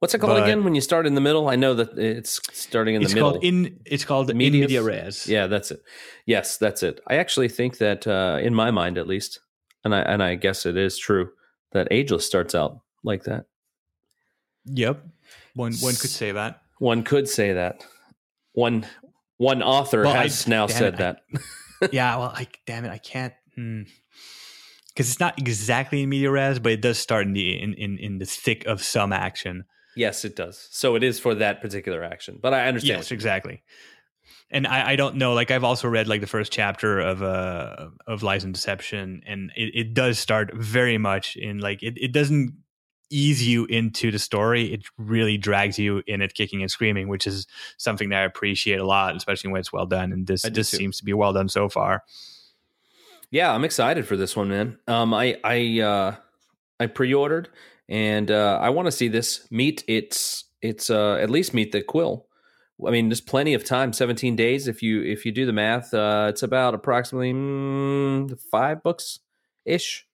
What's 0.00 0.14
it 0.14 0.18
called 0.20 0.36
but 0.36 0.44
again? 0.44 0.62
When 0.62 0.76
you 0.76 0.80
start 0.80 1.06
in 1.06 1.14
the 1.14 1.20
middle, 1.20 1.48
I 1.48 1.56
know 1.56 1.74
that 1.74 1.98
it's 1.98 2.40
starting 2.52 2.94
in 2.94 3.02
the 3.02 3.08
middle. 3.08 3.32
Called 3.32 3.44
in 3.44 3.80
it's 3.84 4.04
called 4.04 4.32
Medias? 4.32 4.68
media 4.68 4.82
res. 4.82 5.26
Yeah, 5.26 5.48
that's 5.48 5.72
it. 5.72 5.82
Yes, 6.24 6.56
that's 6.56 6.84
it. 6.84 7.00
I 7.08 7.16
actually 7.16 7.48
think 7.48 7.78
that 7.78 8.06
uh, 8.06 8.38
in 8.40 8.54
my 8.54 8.70
mind, 8.70 8.96
at 8.96 9.08
least, 9.08 9.40
and 9.84 9.92
I 9.92 10.00
and 10.02 10.22
I 10.22 10.36
guess 10.36 10.66
it 10.66 10.76
is 10.76 10.98
true 10.98 11.30
that 11.72 11.88
Ageless 11.90 12.24
starts 12.24 12.54
out 12.54 12.78
like 13.02 13.24
that. 13.24 13.46
Yep. 14.66 15.04
One 15.54 15.74
one 15.74 15.94
could 15.94 16.10
say 16.10 16.30
that. 16.30 16.62
One 16.78 17.02
could 17.02 17.28
say 17.28 17.54
that. 17.54 17.84
One 18.52 18.86
one 19.36 19.62
author 19.62 20.02
well, 20.02 20.14
has 20.14 20.46
I, 20.46 20.50
now 20.50 20.66
said 20.68 20.94
it, 20.94 20.98
that. 20.98 21.22
I, 21.82 21.88
yeah, 21.92 22.16
well, 22.16 22.32
I 22.34 22.46
damn 22.66 22.84
it, 22.84 22.90
I 22.90 22.98
can't 22.98 23.34
because 23.56 23.56
hmm. 23.56 23.82
it's 24.96 25.18
not 25.18 25.38
exactly 25.40 26.04
in 26.04 26.08
media 26.08 26.30
res, 26.30 26.60
but 26.60 26.70
it 26.70 26.80
does 26.80 26.98
start 26.98 27.26
in 27.26 27.32
the 27.32 27.60
in, 27.60 27.74
in 27.74 27.98
in 27.98 28.18
the 28.18 28.26
thick 28.26 28.64
of 28.66 28.80
some 28.80 29.12
action. 29.12 29.64
Yes, 29.98 30.24
it 30.24 30.36
does. 30.36 30.68
So 30.70 30.94
it 30.94 31.02
is 31.02 31.18
for 31.18 31.34
that 31.34 31.60
particular 31.60 32.04
action, 32.04 32.38
but 32.40 32.54
I 32.54 32.68
understand. 32.68 32.98
Yes, 32.98 33.10
exactly. 33.10 33.64
And 34.50 34.66
I, 34.66 34.90
I, 34.90 34.96
don't 34.96 35.16
know. 35.16 35.34
Like 35.34 35.50
I've 35.50 35.64
also 35.64 35.88
read 35.88 36.06
like 36.06 36.20
the 36.20 36.26
first 36.26 36.52
chapter 36.52 37.00
of 37.00 37.22
uh 37.22 37.88
of 38.06 38.22
Lies 38.22 38.44
and 38.44 38.54
Deception, 38.54 39.22
and 39.26 39.50
it, 39.56 39.72
it 39.74 39.94
does 39.94 40.18
start 40.18 40.54
very 40.54 40.98
much 40.98 41.36
in 41.36 41.58
like 41.58 41.82
it, 41.82 41.98
it 41.98 42.12
doesn't 42.12 42.54
ease 43.10 43.46
you 43.46 43.64
into 43.66 44.10
the 44.10 44.18
story, 44.18 44.72
it 44.72 44.84
really 44.96 45.36
drags 45.36 45.78
you 45.78 46.02
in 46.06 46.22
it 46.22 46.34
kicking 46.34 46.62
and 46.62 46.70
screaming, 46.70 47.08
which 47.08 47.26
is 47.26 47.46
something 47.76 48.10
that 48.10 48.20
I 48.20 48.24
appreciate 48.24 48.78
a 48.78 48.86
lot, 48.86 49.16
especially 49.16 49.50
when 49.50 49.60
it's 49.60 49.72
well 49.72 49.86
done. 49.86 50.12
And 50.12 50.26
this 50.26 50.42
this 50.42 50.68
seems 50.68 50.98
to 50.98 51.04
be 51.04 51.12
well 51.12 51.32
done 51.32 51.48
so 51.48 51.68
far. 51.68 52.04
Yeah, 53.30 53.52
I'm 53.52 53.64
excited 53.64 54.06
for 54.06 54.16
this 54.16 54.36
one, 54.36 54.48
man. 54.48 54.78
Um, 54.86 55.12
I 55.12 55.38
I 55.44 55.80
uh, 55.80 56.16
I 56.80 56.86
pre-ordered, 56.86 57.48
and 57.88 58.30
uh, 58.30 58.58
I 58.60 58.70
want 58.70 58.86
to 58.86 58.92
see 58.92 59.08
this 59.08 59.46
meet 59.50 59.84
its 59.88 60.44
its 60.60 60.90
uh, 60.90 61.14
at 61.14 61.30
least 61.30 61.54
meet 61.54 61.72
the 61.72 61.82
quill. 61.82 62.26
I 62.86 62.90
mean, 62.90 63.08
there's 63.08 63.20
plenty 63.20 63.54
of 63.54 63.64
time. 63.64 63.92
17 63.92 64.36
days. 64.36 64.68
If 64.68 64.82
you 64.82 65.02
if 65.02 65.24
you 65.24 65.32
do 65.32 65.46
the 65.46 65.52
math, 65.52 65.92
uh, 65.92 66.26
it's 66.28 66.42
about 66.42 66.74
approximately 66.74 67.32
mm, 67.32 68.38
five 68.50 68.82
books 68.82 69.20
ish 69.64 70.06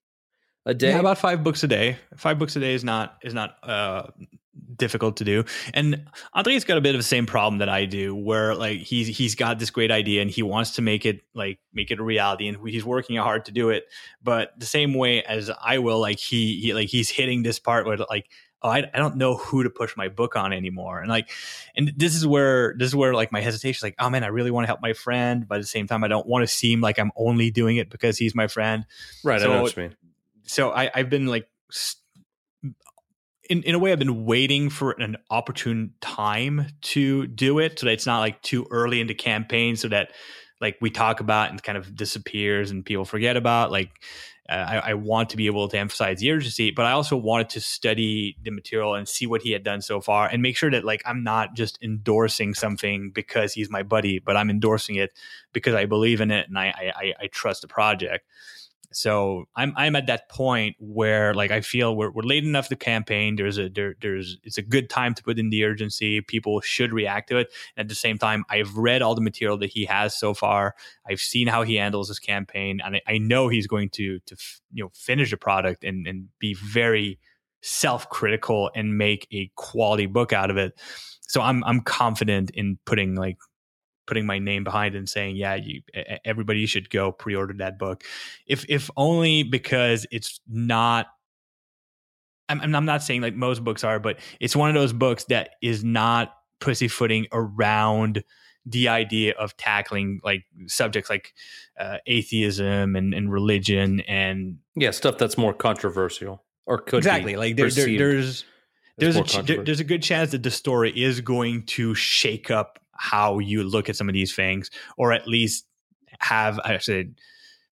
a 0.64 0.72
day. 0.72 0.91
Yeah, 0.91 1.01
about 1.01 1.18
five 1.18 1.45
books 1.45 1.62
a 1.62 1.68
day. 1.68 1.99
Five 2.16 2.39
books 2.39 2.57
a 2.57 2.61
day 2.61 2.75
is 2.75 2.85
not 2.85 3.18
is 3.22 3.35
not 3.35 3.57
uh, 3.62 4.05
difficult 4.77 5.16
to 5.18 5.25
do. 5.25 5.45
And 5.72 6.05
Andre's 6.33 6.64
got 6.64 6.79
a 6.79 6.81
bit 6.81 6.95
of 6.95 6.99
the 6.99 7.05
same 7.05 7.27
problem 7.27 7.59
that 7.59 7.68
I 7.68 7.85
do, 7.85 8.14
where 8.14 8.55
like 8.55 8.81
he's 8.81 9.07
he's 9.16 9.35
got 9.35 9.59
this 9.59 9.70
great 9.70 9.91
idea 9.91 10.22
and 10.22 10.31
he 10.31 10.43
wants 10.43 10.72
to 10.72 10.83
make 10.83 11.07
it 11.07 11.22
like 11.35 11.59
make 11.72 11.91
it 11.91 11.99
a 11.99 12.03
reality, 12.03 12.49
and 12.49 12.57
he's 12.68 12.85
working 12.85 13.16
hard 13.16 13.45
to 13.47 13.53
do 13.53 13.70
it. 13.70 13.85
But 14.22 14.59
the 14.59 14.66
same 14.66 14.95
way 14.95 15.22
as 15.22 15.51
I 15.62 15.79
will, 15.79 16.01
like 16.01 16.18
he, 16.18 16.61
he 16.61 16.75
like 16.75 16.89
he's 16.89 17.11
hitting 17.11 17.43
this 17.43 17.59
part 17.59 17.87
where 17.87 17.97
like 18.09 18.29
oh 18.64 18.70
I, 18.70 18.91
I 18.93 18.99
don't 18.99 19.16
know 19.16 19.37
who 19.37 19.62
to 19.62 19.70
push 19.70 19.97
my 19.97 20.09
book 20.09 20.37
on 20.37 20.53
anymore 20.53 21.01
and 21.01 21.09
like 21.09 21.31
and 21.77 21.93
this 21.97 22.14
is 22.14 22.27
where 22.27 22.75
this 22.79 22.89
is 22.89 22.97
where 22.97 23.14
like 23.14 23.31
my 23.31 23.41
hesitation 23.41 23.79
is 23.79 23.83
like 23.83 23.95
oh 23.99 24.09
man 24.09 24.25
i 24.25 24.29
really 24.29 24.51
want 24.51 24.64
to 24.64 24.66
help 24.66 24.81
my 24.81 24.95
friend 24.95 25.47
but 25.47 25.57
at 25.57 25.61
the 25.61 25.66
same 25.66 25.87
time 25.87 26.03
i 26.03 26.09
don't 26.09 26.27
want 26.27 26.43
to 26.43 26.47
seem 26.47 26.81
like 26.81 26.99
i'm 26.99 27.12
only 27.14 27.51
doing 27.51 27.77
it 27.77 27.91
because 27.91 28.16
he's 28.16 28.35
my 28.35 28.49
friend 28.49 28.87
right 29.22 29.41
so, 29.41 29.51
i 29.51 29.55
know 29.55 29.62
what 29.62 29.77
you 29.77 29.83
mean 29.83 29.97
so 30.45 30.70
I, 30.70 30.91
I've 30.95 31.11
been 31.11 31.27
like 31.27 31.49
in, 33.51 33.62
in 33.62 33.74
a 33.74 33.78
way 33.78 33.92
I've 33.92 33.99
been 33.99 34.24
waiting 34.24 34.70
for 34.70 34.92
an 34.92 35.16
opportune 35.30 35.95
time 36.01 36.66
to 36.82 37.26
do 37.26 37.59
it 37.59 37.78
so 37.78 37.86
that 37.86 37.92
it's 37.92 38.07
not 38.07 38.20
like 38.20 38.40
too 38.42 38.66
early 38.70 39.01
into 39.01 39.14
campaign 39.14 39.76
so 39.76 39.88
that 39.88 40.12
like 40.61 40.76
we 40.80 40.90
talk 40.90 41.20
about 41.20 41.51
and 41.51 41.62
kind 41.62 41.76
of 41.76 41.95
disappears 41.95 42.70
and 42.70 42.84
people 42.84 43.05
forget 43.05 43.36
about 43.36 43.70
like 43.70 43.90
uh, 44.47 44.53
I, 44.53 44.90
I, 44.90 44.95
want 44.95 45.30
to 45.30 45.38
be 45.38 45.47
able 45.47 45.68
to 45.68 45.78
emphasize 45.78 46.20
the 46.20 46.30
urgency 46.30 46.70
but 46.70 46.84
I 46.84 46.92
also 46.92 47.16
wanted 47.16 47.49
to 47.51 47.61
study 47.61 48.36
the 48.42 48.51
material 48.51 48.95
and 48.95 49.09
see 49.09 49.26
what 49.26 49.40
he 49.40 49.53
had 49.53 49.62
done 49.62 49.80
so 49.80 50.03
far 50.03 50.28
and 50.28 50.42
make 50.42 50.57
sure 50.57 50.70
that 50.70 50.84
like 50.84 51.03
I'm 51.07 51.22
not 51.22 51.55
just 51.55 51.78
endorsing 51.82 52.55
something 52.55 53.11
because 53.11 53.55
he's 53.55 53.70
my 53.70 53.82
buddy 53.82 54.18
but 54.18 54.36
I'm 54.36 54.51
endorsing 54.51 54.97
it 54.97 55.12
because 55.53 55.74
I 55.74 55.86
believe 55.86 56.20
in 56.20 56.30
it 56.30 56.49
and 56.49 56.59
I 56.59 56.92
I, 56.97 57.14
I 57.24 57.26
trust 57.28 57.62
the 57.62 57.68
project 57.68 58.26
so 58.97 59.47
I'm 59.57 59.72
I'm 59.76 59.97
at 59.97 60.07
that 60.07 60.28
point 60.28 60.76
where 60.78 61.34
like 61.34 61.51
I 61.51 61.61
feel 61.61 61.97
we're, 61.97 62.11
we're 62.11 62.22
late 62.22 62.45
enough 62.45 62.68
the 62.68 62.76
campaign. 62.76 63.36
There's 63.36 63.59
a 63.59 63.68
there, 63.68 63.95
there's 64.01 64.38
it's 64.45 64.59
a 64.59 64.62
good 64.62 64.90
time 64.90 65.14
to 65.14 65.22
put 65.22 65.38
in 65.38 65.51
the 65.51 65.64
urgency. 65.64 66.20
People 66.20 66.61
should 66.61 66.92
react 66.92 67.28
to 67.30 67.38
it. 67.38 67.53
And 67.76 67.84
at 67.84 67.88
the 67.88 67.95
same 67.95 68.18
time, 68.18 68.45
I've 68.49 68.76
read 68.76 69.03
all 69.03 69.14
the 69.14 69.20
material 69.20 69.59
that 69.59 69.70
he 69.70 69.84
has 69.86 70.16
so 70.18 70.34
far. 70.34 70.74
I've 71.09 71.20
seen 71.20 71.47
how 71.47 71.62
he 71.62 71.76
handles 71.76 72.09
his 72.09 72.18
campaign, 72.18 72.80
and 72.84 72.97
I, 72.97 73.03
I 73.07 73.18
know 73.18 73.49
he's 73.49 73.66
going 73.66 73.90
to 73.90 74.20
to 74.20 74.36
you 74.72 74.84
know 74.84 74.90
finish 74.95 75.32
a 75.32 75.36
product 75.36 75.84
and 75.84 76.07
and 76.07 76.28
be 76.38 76.55
very 76.55 77.18
self 77.62 78.09
critical 78.11 78.70
and 78.74 78.99
make 78.99 79.26
a 79.32 79.51
quality 79.57 80.07
book 80.07 80.32
out 80.32 80.51
of 80.51 80.57
it. 80.57 80.78
So 81.22 81.40
I'm 81.40 81.64
I'm 81.64 81.80
confident 81.80 82.51
in 82.51 82.78
putting 82.84 83.14
like 83.14 83.38
putting 84.07 84.26
my 84.26 84.38
name 84.38 84.64
behind 84.64 84.94
it 84.94 84.98
and 84.98 85.09
saying, 85.09 85.36
yeah, 85.36 85.55
you 85.55 85.82
everybody 86.24 86.66
should 86.66 86.90
go 86.90 87.12
pre-order 87.12 87.55
that 87.59 87.78
book. 87.78 88.05
If 88.46 88.64
if 88.68 88.90
only 88.96 89.42
because 89.42 90.07
it's 90.11 90.40
not 90.48 91.07
I'm, 92.48 92.61
I'm 92.74 92.84
not 92.84 93.02
saying 93.02 93.22
like 93.22 93.34
most 93.34 93.64
books 93.64 93.84
are, 93.84 93.98
but 93.98 94.18
it's 94.40 94.55
one 94.55 94.68
of 94.68 94.74
those 94.74 94.92
books 94.92 95.24
that 95.24 95.50
is 95.62 95.82
not 95.82 96.34
pussyfooting 96.61 97.26
around 97.32 98.22
the 98.66 98.88
idea 98.88 99.34
of 99.38 99.57
tackling 99.57 100.20
like 100.24 100.44
subjects 100.66 101.11
like 101.11 101.34
uh, 101.78 101.98
atheism 102.07 102.96
and, 102.96 103.12
and 103.12 103.30
religion 103.30 104.00
and 104.09 104.59
yeah 104.74 104.90
stuff 104.90 105.18
that's 105.18 105.36
more 105.36 105.52
controversial 105.52 106.42
or 106.64 106.78
could 106.78 106.98
exactly 106.98 107.36
like 107.36 107.57
there, 107.57 107.68
there, 107.68 107.98
there's 107.98 108.44
there's 108.96 109.16
a 109.16 109.42
there's 109.42 109.80
a 109.80 109.84
good 109.84 110.02
chance 110.02 110.30
that 110.30 110.42
the 110.42 110.50
story 110.50 110.90
is 110.90 111.20
going 111.20 111.64
to 111.66 111.94
shake 111.94 112.50
up 112.50 112.78
how 112.97 113.38
you 113.38 113.62
look 113.62 113.88
at 113.88 113.97
some 113.97 114.09
of 114.09 114.12
these 114.12 114.34
things, 114.34 114.70
or 114.97 115.12
at 115.12 115.26
least 115.28 115.66
have 116.20 116.61
I 116.64 116.78
said 116.78 117.14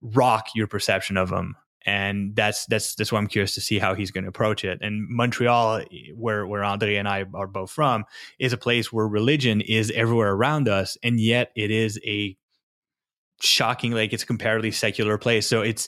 rock 0.01 0.47
your 0.55 0.68
perception 0.68 1.18
of 1.18 1.30
them. 1.30 1.55
And 1.86 2.36
that's 2.36 2.65
that's 2.65 2.95
that's 2.95 3.11
why 3.11 3.18
I'm 3.18 3.28
curious 3.28 3.55
to 3.55 3.61
see 3.61 3.80
how 3.80 3.95
he's 3.95 4.11
going 4.11 4.26
to 4.26 4.30
approach 4.30 4.65
it. 4.65 4.80
And 4.82 5.07
Montreal, 5.09 5.78
eh, 5.78 6.11
where 6.15 6.45
where 6.45 6.63
Andre 6.63 6.95
and 6.95 7.07
I 7.07 7.26
are 7.34 7.47
both 7.47 7.72
from, 7.72 8.03
is 8.39 8.51
a 8.51 8.57
place 8.57 8.91
where 8.91 9.07
religion 9.07 9.61
is 9.61 9.91
everywhere 9.91 10.34
around 10.34 10.68
us, 10.68 10.97
and 11.01 11.18
yet 11.20 11.51
it 11.55 11.72
is 11.72 11.97
a 12.05 12.36
shocking, 13.41 13.93
like 13.93 14.11
it's 14.11 14.24
a 14.24 14.28
comparatively 14.28 14.72
secular 14.72 15.18
place. 15.18 15.47
So 15.47 15.61
it's 15.61 15.88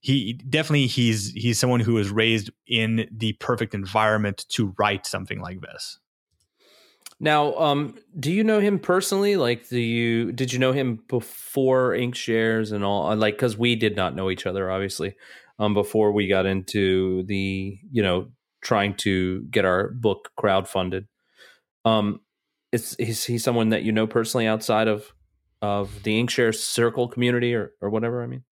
he 0.00 0.34
definitely 0.34 0.86
he's 0.86 1.30
he's 1.32 1.58
someone 1.58 1.80
who 1.80 1.94
was 1.94 2.10
raised 2.10 2.50
in 2.66 3.08
the 3.10 3.34
perfect 3.34 3.74
environment 3.74 4.46
to 4.50 4.74
write 4.78 5.04
something 5.04 5.40
like 5.40 5.60
this. 5.60 5.98
Now, 7.20 7.54
um, 7.54 7.96
do 8.18 8.32
you 8.32 8.44
know 8.44 8.60
him 8.60 8.78
personally? 8.78 9.36
Like, 9.36 9.68
do 9.68 9.78
you 9.78 10.32
did 10.32 10.52
you 10.52 10.58
know 10.58 10.72
him 10.72 11.00
before 11.08 11.92
Inkshares 11.92 12.72
and 12.72 12.84
all? 12.84 13.10
Uh, 13.10 13.16
like, 13.16 13.34
because 13.34 13.56
we 13.56 13.76
did 13.76 13.96
not 13.96 14.14
know 14.14 14.30
each 14.30 14.46
other, 14.46 14.70
obviously, 14.70 15.14
um, 15.58 15.74
before 15.74 16.12
we 16.12 16.26
got 16.28 16.46
into 16.46 17.22
the 17.24 17.78
you 17.90 18.02
know 18.02 18.28
trying 18.62 18.94
to 18.96 19.42
get 19.50 19.64
our 19.64 19.90
book 19.90 20.30
crowdfunded. 20.38 21.06
Um, 21.84 22.20
is 22.72 22.94
is 22.98 23.24
he 23.24 23.38
someone 23.38 23.68
that 23.70 23.84
you 23.84 23.92
know 23.92 24.06
personally 24.06 24.46
outside 24.46 24.88
of 24.88 25.12
of 25.62 26.02
the 26.02 26.20
Inkshare 26.22 26.54
circle 26.54 27.08
community 27.08 27.54
or 27.54 27.72
or 27.80 27.90
whatever? 27.90 28.22
I 28.22 28.26
mean. 28.26 28.44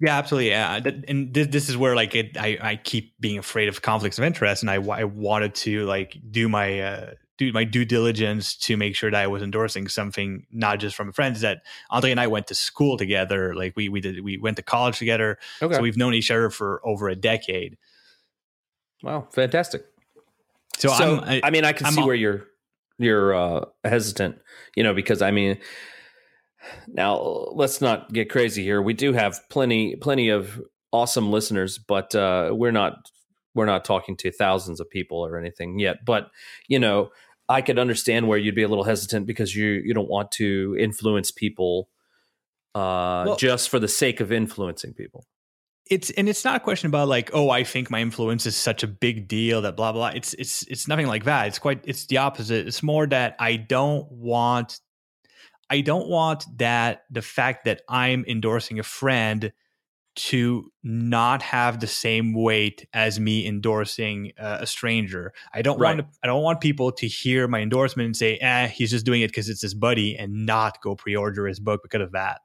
Yeah, 0.00 0.18
absolutely. 0.18 0.50
Yeah, 0.50 0.80
and 1.06 1.32
this, 1.32 1.46
this 1.46 1.68
is 1.68 1.76
where 1.76 1.94
like 1.94 2.16
it, 2.16 2.36
I 2.36 2.58
I 2.60 2.76
keep 2.76 3.14
being 3.20 3.38
afraid 3.38 3.68
of 3.68 3.82
conflicts 3.82 4.18
of 4.18 4.24
interest, 4.24 4.62
and 4.62 4.70
I 4.70 4.76
I 4.76 5.04
wanted 5.04 5.54
to 5.56 5.84
like 5.84 6.18
do 6.28 6.48
my 6.48 6.80
uh, 6.80 7.10
do 7.38 7.52
my 7.52 7.64
due 7.64 7.84
diligence 7.84 8.56
to 8.56 8.76
make 8.76 8.94
sure 8.94 9.10
that 9.10 9.20
I 9.20 9.26
was 9.26 9.42
endorsing 9.42 9.88
something 9.88 10.46
not 10.50 10.78
just 10.78 10.94
from 10.94 11.12
friends 11.12 11.40
that 11.40 11.62
Andre 11.90 12.10
and 12.10 12.20
I 12.20 12.26
went 12.26 12.46
to 12.48 12.54
school 12.54 12.96
together. 12.96 13.54
Like 13.54 13.74
we 13.76 13.88
we 13.88 14.00
did 14.00 14.22
we 14.22 14.38
went 14.38 14.56
to 14.58 14.62
college 14.62 14.98
together. 14.98 15.38
Okay. 15.60 15.74
So 15.74 15.80
we've 15.80 15.96
known 15.96 16.14
each 16.14 16.30
other 16.30 16.50
for 16.50 16.80
over 16.84 17.08
a 17.08 17.16
decade. 17.16 17.78
Wow, 19.02 19.26
fantastic. 19.32 19.84
So, 20.78 20.88
so 20.88 21.20
I, 21.24 21.40
I, 21.44 21.50
mean 21.50 21.64
I 21.64 21.72
can 21.72 21.86
I'm 21.86 21.92
see 21.92 22.02
where 22.02 22.14
you're 22.14 22.46
you're 22.98 23.34
uh, 23.34 23.64
hesitant, 23.84 24.38
you 24.76 24.82
know, 24.82 24.94
because 24.94 25.22
I 25.22 25.30
mean 25.30 25.58
now 26.86 27.18
let's 27.52 27.80
not 27.80 28.12
get 28.12 28.30
crazy 28.30 28.62
here. 28.62 28.80
We 28.80 28.94
do 28.94 29.12
have 29.12 29.40
plenty 29.48 29.96
plenty 29.96 30.28
of 30.28 30.60
awesome 30.92 31.30
listeners, 31.30 31.78
but 31.78 32.14
uh, 32.14 32.50
we're 32.52 32.72
not 32.72 33.10
we're 33.54 33.66
not 33.66 33.84
talking 33.84 34.16
to 34.18 34.30
thousands 34.30 34.80
of 34.80 34.88
people 34.88 35.18
or 35.18 35.38
anything 35.38 35.78
yet. 35.78 36.04
But 36.04 36.30
you 36.68 36.78
know, 36.78 37.10
I 37.48 37.62
could 37.62 37.78
understand 37.78 38.28
where 38.28 38.38
you'd 38.38 38.54
be 38.54 38.62
a 38.62 38.68
little 38.68 38.84
hesitant 38.84 39.26
because 39.26 39.54
you 39.54 39.66
you 39.84 39.94
don't 39.94 40.08
want 40.08 40.30
to 40.32 40.76
influence 40.78 41.30
people 41.30 41.88
uh, 42.74 43.24
well, 43.26 43.36
just 43.36 43.68
for 43.68 43.78
the 43.78 43.88
sake 43.88 44.20
of 44.20 44.32
influencing 44.32 44.94
people. 44.94 45.26
It's 45.90 46.10
and 46.10 46.28
it's 46.28 46.44
not 46.44 46.56
a 46.56 46.60
question 46.60 46.86
about 46.86 47.08
like 47.08 47.30
oh 47.34 47.50
I 47.50 47.64
think 47.64 47.90
my 47.90 48.00
influence 48.00 48.46
is 48.46 48.56
such 48.56 48.82
a 48.82 48.86
big 48.86 49.28
deal 49.28 49.62
that 49.62 49.76
blah 49.76 49.92
blah. 49.92 50.08
It's 50.14 50.32
it's 50.34 50.62
it's 50.68 50.88
nothing 50.88 51.06
like 51.06 51.24
that. 51.24 51.48
It's 51.48 51.58
quite 51.58 51.80
it's 51.84 52.06
the 52.06 52.18
opposite. 52.18 52.66
It's 52.66 52.82
more 52.82 53.06
that 53.08 53.36
I 53.38 53.56
don't 53.56 54.10
want 54.10 54.80
I 55.68 55.80
don't 55.80 56.08
want 56.08 56.44
that 56.58 57.04
the 57.10 57.22
fact 57.22 57.64
that 57.64 57.82
I'm 57.88 58.24
endorsing 58.28 58.78
a 58.78 58.82
friend 58.82 59.52
to 60.14 60.70
not 60.82 61.40
have 61.42 61.80
the 61.80 61.86
same 61.86 62.34
weight 62.34 62.86
as 62.92 63.18
me 63.18 63.46
endorsing 63.46 64.32
uh, 64.38 64.58
a 64.60 64.66
stranger. 64.66 65.32
I 65.54 65.62
don't 65.62 65.78
right. 65.78 65.96
want 65.96 66.12
to, 66.12 66.18
I 66.22 66.26
don't 66.26 66.42
want 66.42 66.60
people 66.60 66.92
to 66.92 67.06
hear 67.06 67.48
my 67.48 67.60
endorsement 67.60 68.06
and 68.06 68.16
say, 68.16 68.36
"eh, 68.38 68.68
he's 68.68 68.90
just 68.90 69.06
doing 69.06 69.22
it 69.22 69.28
because 69.28 69.48
it's 69.48 69.62
his 69.62 69.74
buddy," 69.74 70.16
and 70.16 70.44
not 70.44 70.82
go 70.82 70.94
pre-order 70.94 71.46
his 71.46 71.60
book 71.60 71.82
because 71.82 72.02
of 72.02 72.12
that. 72.12 72.40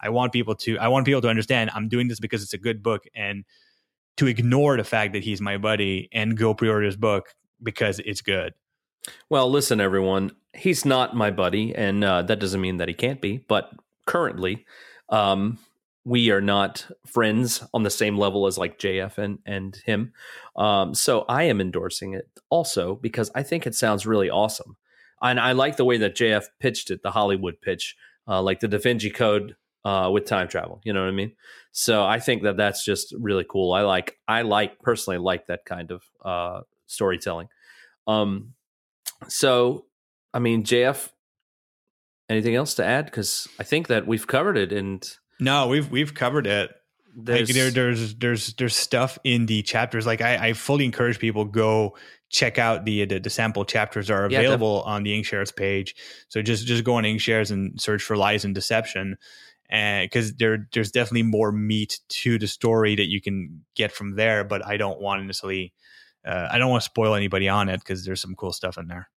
I 0.00 0.10
want 0.10 0.32
people 0.32 0.54
to 0.56 0.78
I 0.78 0.88
want 0.88 1.06
people 1.06 1.22
to 1.22 1.28
understand 1.28 1.70
I'm 1.74 1.88
doing 1.88 2.08
this 2.08 2.20
because 2.20 2.42
it's 2.42 2.54
a 2.54 2.58
good 2.58 2.82
book 2.82 3.04
and 3.14 3.44
to 4.16 4.26
ignore 4.26 4.76
the 4.76 4.84
fact 4.84 5.14
that 5.14 5.24
he's 5.24 5.40
my 5.40 5.56
buddy 5.56 6.08
and 6.12 6.36
go 6.36 6.54
pre-order 6.54 6.84
his 6.84 6.96
book 6.96 7.34
because 7.62 8.00
it's 8.00 8.20
good. 8.20 8.52
Well, 9.28 9.50
listen, 9.50 9.80
everyone. 9.80 10.32
He's 10.54 10.84
not 10.84 11.16
my 11.16 11.30
buddy, 11.30 11.74
and 11.74 12.04
uh, 12.04 12.22
that 12.22 12.38
doesn't 12.38 12.60
mean 12.60 12.76
that 12.76 12.88
he 12.88 12.94
can't 12.94 13.20
be. 13.20 13.38
But 13.48 13.70
currently, 14.06 14.66
um, 15.08 15.58
we 16.04 16.30
are 16.30 16.40
not 16.40 16.86
friends 17.06 17.62
on 17.72 17.84
the 17.84 17.90
same 17.90 18.18
level 18.18 18.46
as 18.46 18.58
like 18.58 18.78
JF 18.78 19.18
and 19.18 19.38
and 19.46 19.76
him. 19.84 20.12
Um, 20.56 20.94
so 20.94 21.24
I 21.28 21.44
am 21.44 21.60
endorsing 21.60 22.14
it 22.14 22.28
also 22.50 22.96
because 22.96 23.30
I 23.34 23.42
think 23.42 23.66
it 23.66 23.74
sounds 23.74 24.06
really 24.06 24.30
awesome, 24.30 24.76
and 25.20 25.38
I 25.38 25.52
like 25.52 25.76
the 25.76 25.84
way 25.84 25.98
that 25.98 26.16
JF 26.16 26.44
pitched 26.60 26.90
it, 26.90 27.02
the 27.02 27.12
Hollywood 27.12 27.60
pitch, 27.60 27.96
uh, 28.26 28.42
like 28.42 28.60
the 28.60 28.68
Da 28.68 28.78
Vinci 28.78 29.10
Code 29.10 29.56
uh, 29.84 30.10
with 30.12 30.24
time 30.24 30.48
travel. 30.48 30.80
You 30.84 30.92
know 30.92 31.02
what 31.02 31.08
I 31.08 31.12
mean? 31.12 31.32
So 31.72 32.04
I 32.04 32.18
think 32.18 32.42
that 32.42 32.56
that's 32.56 32.84
just 32.84 33.14
really 33.18 33.46
cool. 33.48 33.72
I 33.72 33.82
like 33.82 34.18
I 34.28 34.42
like 34.42 34.80
personally 34.80 35.18
like 35.18 35.46
that 35.46 35.64
kind 35.64 35.90
of 35.90 36.02
uh, 36.24 36.60
storytelling. 36.86 37.48
Um, 38.06 38.54
so 39.28 39.86
I 40.34 40.38
mean, 40.38 40.64
JF, 40.64 41.10
anything 42.28 42.54
else 42.54 42.74
to 42.74 42.84
add? 42.84 43.06
Because 43.06 43.48
I 43.58 43.62
think 43.62 43.88
that 43.88 44.06
we've 44.06 44.26
covered 44.26 44.56
it 44.56 44.72
and 44.72 45.08
no, 45.42 45.68
we've 45.68 45.90
we've 45.90 46.14
covered 46.14 46.46
it. 46.46 46.74
There's, 47.14 47.48
like 47.48 47.54
there, 47.54 47.70
there's 47.70 48.14
there's 48.14 48.54
there's 48.54 48.76
stuff 48.76 49.18
in 49.24 49.46
the 49.46 49.62
chapters. 49.62 50.06
Like 50.06 50.22
I, 50.22 50.48
I 50.48 50.52
fully 50.54 50.84
encourage 50.84 51.18
people 51.18 51.44
go 51.44 51.96
check 52.30 52.58
out 52.58 52.84
the 52.84 53.04
the, 53.04 53.18
the 53.18 53.30
sample 53.30 53.64
chapters 53.64 54.10
are 54.10 54.24
available 54.24 54.82
yeah, 54.86 54.92
on 54.92 55.02
the 55.02 55.20
Inkshares 55.20 55.54
page. 55.54 55.94
So 56.28 56.42
just 56.42 56.66
just 56.66 56.84
go 56.84 56.94
on 56.94 57.04
Inkshares 57.04 57.50
and 57.50 57.80
search 57.80 58.02
for 58.02 58.16
lies 58.16 58.44
and 58.44 58.54
deception, 58.54 59.18
and 59.68 60.08
because 60.08 60.34
there 60.36 60.68
there's 60.72 60.90
definitely 60.90 61.24
more 61.24 61.52
meat 61.52 62.00
to 62.08 62.38
the 62.38 62.48
story 62.48 62.94
that 62.94 63.08
you 63.08 63.20
can 63.20 63.64
get 63.74 63.92
from 63.92 64.16
there. 64.16 64.44
But 64.44 64.66
I 64.66 64.78
don't 64.78 65.00
want 65.00 65.20
to 65.20 65.26
necessarily 65.26 65.74
uh, 66.24 66.48
I 66.50 66.58
don't 66.58 66.70
want 66.70 66.82
to 66.82 66.86
spoil 66.86 67.14
anybody 67.14 67.48
on 67.48 67.68
it 67.68 67.80
because 67.80 68.04
there's 68.04 68.22
some 68.22 68.34
cool 68.34 68.52
stuff 68.52 68.78
in 68.78 68.86
there. 68.86 69.10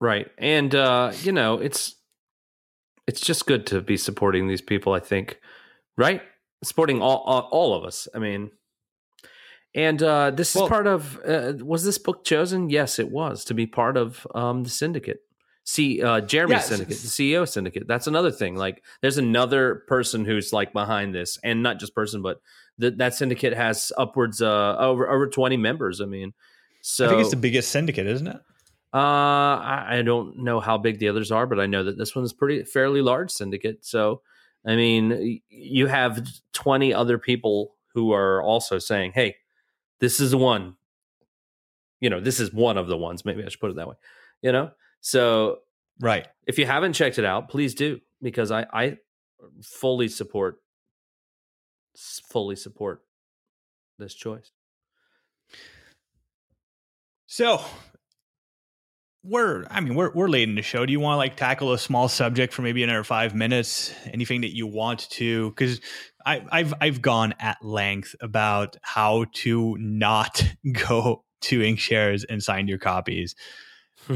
Right, 0.00 0.30
and 0.36 0.74
uh, 0.74 1.12
you 1.22 1.32
know 1.32 1.58
it's 1.58 1.94
it's 3.06 3.20
just 3.20 3.46
good 3.46 3.66
to 3.68 3.80
be 3.80 3.96
supporting 3.96 4.48
these 4.48 4.62
people. 4.62 4.92
I 4.92 5.00
think, 5.00 5.38
right? 5.96 6.22
Supporting 6.62 7.02
all 7.02 7.18
all, 7.26 7.48
all 7.50 7.74
of 7.74 7.84
us. 7.84 8.08
I 8.14 8.18
mean, 8.18 8.50
and 9.74 10.02
uh, 10.02 10.30
this 10.30 10.54
well, 10.54 10.64
is 10.64 10.70
part 10.70 10.86
of. 10.86 11.20
Uh, 11.26 11.54
was 11.60 11.84
this 11.84 11.98
book 11.98 12.24
chosen? 12.24 12.70
Yes, 12.70 12.98
it 12.98 13.10
was 13.10 13.44
to 13.46 13.54
be 13.54 13.66
part 13.66 13.96
of 13.96 14.26
um, 14.34 14.62
the 14.64 14.70
syndicate. 14.70 15.20
See, 15.66 16.02
uh, 16.02 16.20
Jeremy 16.20 16.54
yes. 16.54 16.68
Syndicate, 16.68 16.98
the 16.98 17.08
CEO 17.08 17.48
Syndicate. 17.48 17.88
That's 17.88 18.06
another 18.06 18.30
thing. 18.30 18.54
Like, 18.54 18.84
there's 19.00 19.16
another 19.16 19.82
person 19.88 20.26
who's 20.26 20.52
like 20.52 20.74
behind 20.74 21.14
this, 21.14 21.38
and 21.42 21.62
not 21.62 21.80
just 21.80 21.94
person, 21.94 22.20
but 22.20 22.40
that 22.78 22.98
that 22.98 23.14
syndicate 23.14 23.54
has 23.54 23.90
upwards 23.96 24.42
uh, 24.42 24.76
over 24.78 25.08
over 25.10 25.26
20 25.26 25.56
members. 25.56 26.00
I 26.00 26.04
mean, 26.04 26.34
so 26.82 27.06
I 27.06 27.08
think 27.08 27.20
it's 27.22 27.30
the 27.30 27.36
biggest 27.36 27.70
syndicate, 27.70 28.06
isn't 28.06 28.26
it? 28.26 28.36
Uh, 28.94 29.58
I, 29.58 29.86
I 29.98 30.02
don't 30.02 30.38
know 30.38 30.60
how 30.60 30.78
big 30.78 31.00
the 31.00 31.08
others 31.08 31.32
are, 31.32 31.46
but 31.48 31.58
I 31.58 31.66
know 31.66 31.82
that 31.82 31.98
this 31.98 32.14
one's 32.14 32.32
pretty 32.32 32.62
fairly 32.62 33.02
large 33.02 33.32
syndicate. 33.32 33.84
So, 33.84 34.22
I 34.64 34.76
mean, 34.76 35.40
you 35.48 35.88
have 35.88 36.24
20 36.52 36.94
other 36.94 37.18
people 37.18 37.74
who 37.92 38.12
are 38.12 38.40
also 38.40 38.78
saying, 38.78 39.12
"Hey, 39.12 39.36
this 39.98 40.20
is 40.20 40.30
the 40.30 40.38
one." 40.38 40.76
You 42.00 42.08
know, 42.08 42.20
this 42.20 42.38
is 42.38 42.52
one 42.52 42.78
of 42.78 42.86
the 42.86 42.96
ones. 42.96 43.24
Maybe 43.24 43.44
I 43.44 43.48
should 43.48 43.60
put 43.60 43.70
it 43.70 43.76
that 43.76 43.88
way. 43.88 43.96
You 44.42 44.52
know, 44.52 44.70
so 45.00 45.58
right. 46.00 46.28
If 46.46 46.58
you 46.58 46.66
haven't 46.66 46.92
checked 46.92 47.18
it 47.18 47.24
out, 47.24 47.48
please 47.48 47.74
do 47.74 47.98
because 48.22 48.52
I 48.52 48.66
I 48.72 48.98
fully 49.60 50.06
support 50.06 50.60
fully 51.96 52.56
support 52.56 53.02
this 53.98 54.14
choice. 54.14 54.52
So, 57.26 57.60
we're 59.24 59.64
i 59.70 59.80
mean 59.80 59.94
we're 59.94 60.12
we're 60.12 60.28
late 60.28 60.48
in 60.48 60.54
the 60.54 60.62
show. 60.62 60.84
Do 60.84 60.92
you 60.92 61.00
want 61.00 61.14
to 61.14 61.18
like 61.18 61.36
tackle 61.36 61.72
a 61.72 61.78
small 61.78 62.08
subject 62.08 62.52
for 62.52 62.62
maybe 62.62 62.82
another 62.82 63.04
five 63.04 63.34
minutes? 63.34 63.92
Anything 64.12 64.42
that 64.42 64.54
you 64.54 64.66
want 64.66 65.08
to? 65.10 65.50
Because 65.50 65.80
i 66.26 66.44
i've 66.52 66.74
i've 66.80 67.02
gone 67.02 67.34
at 67.40 67.56
length 67.64 68.14
about 68.20 68.76
how 68.82 69.24
to 69.32 69.76
not 69.78 70.44
go 70.88 71.24
to 71.42 71.60
inkshares 71.60 72.24
and 72.28 72.42
sign 72.42 72.68
your 72.68 72.78
copies. 72.78 73.34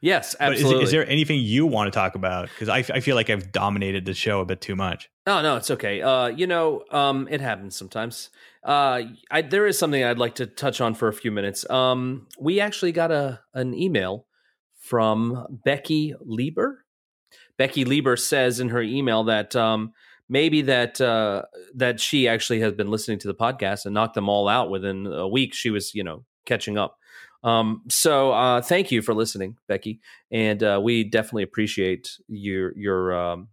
Yes 0.00 0.36
absolutely 0.38 0.84
is, 0.84 0.90
is, 0.90 0.92
there 0.92 1.08
anything 1.08 1.40
you 1.40 1.66
want 1.66 1.92
to 1.92 1.98
talk 1.98 2.14
about? 2.14 2.48
Because 2.48 2.68
I, 2.68 2.78
I 2.94 3.00
feel 3.00 3.16
like 3.16 3.30
i've 3.30 3.50
dominated 3.50 4.04
the 4.04 4.14
show 4.14 4.40
a 4.40 4.44
bit 4.44 4.60
too 4.60 4.76
much 4.76 5.10
no 5.26 5.42
no 5.42 5.56
it's 5.56 5.70
okay 5.70 6.02
uh 6.02 6.26
you 6.26 6.46
know 6.46 6.82
um 6.90 7.28
it 7.30 7.40
happens 7.40 7.76
sometimes 7.76 8.30
uh, 8.64 9.02
I, 9.30 9.42
there 9.42 9.66
is 9.66 9.78
something 9.78 10.04
I'd 10.04 10.18
like 10.18 10.36
to 10.36 10.46
touch 10.46 10.80
on 10.80 10.94
for 10.94 11.08
a 11.08 11.12
few 11.12 11.32
minutes. 11.32 11.68
Um, 11.68 12.28
we 12.38 12.60
actually 12.60 12.92
got 12.92 13.10
a 13.10 13.40
an 13.54 13.74
email 13.74 14.26
from 14.78 15.60
Becky 15.64 16.14
Lieber. 16.20 16.84
Becky 17.56 17.84
Lieber 17.84 18.16
says 18.16 18.60
in 18.60 18.68
her 18.68 18.82
email 18.82 19.24
that 19.24 19.56
um, 19.56 19.92
maybe 20.28 20.62
that 20.62 21.00
uh, 21.00 21.42
that 21.74 21.98
she 21.98 22.28
actually 22.28 22.60
has 22.60 22.72
been 22.72 22.90
listening 22.90 23.18
to 23.20 23.28
the 23.28 23.34
podcast 23.34 23.84
and 23.84 23.94
knocked 23.94 24.14
them 24.14 24.28
all 24.28 24.48
out 24.48 24.70
within 24.70 25.06
a 25.06 25.26
week. 25.26 25.54
She 25.54 25.70
was, 25.70 25.94
you 25.94 26.04
know, 26.04 26.24
catching 26.46 26.78
up. 26.78 26.98
Um, 27.42 27.82
so 27.88 28.30
uh, 28.30 28.62
thank 28.62 28.92
you 28.92 29.02
for 29.02 29.12
listening, 29.12 29.56
Becky, 29.66 30.00
and 30.30 30.62
uh, 30.62 30.80
we 30.80 31.02
definitely 31.02 31.42
appreciate 31.42 32.16
your 32.28 32.76
your 32.78 33.12
um, 33.12 33.48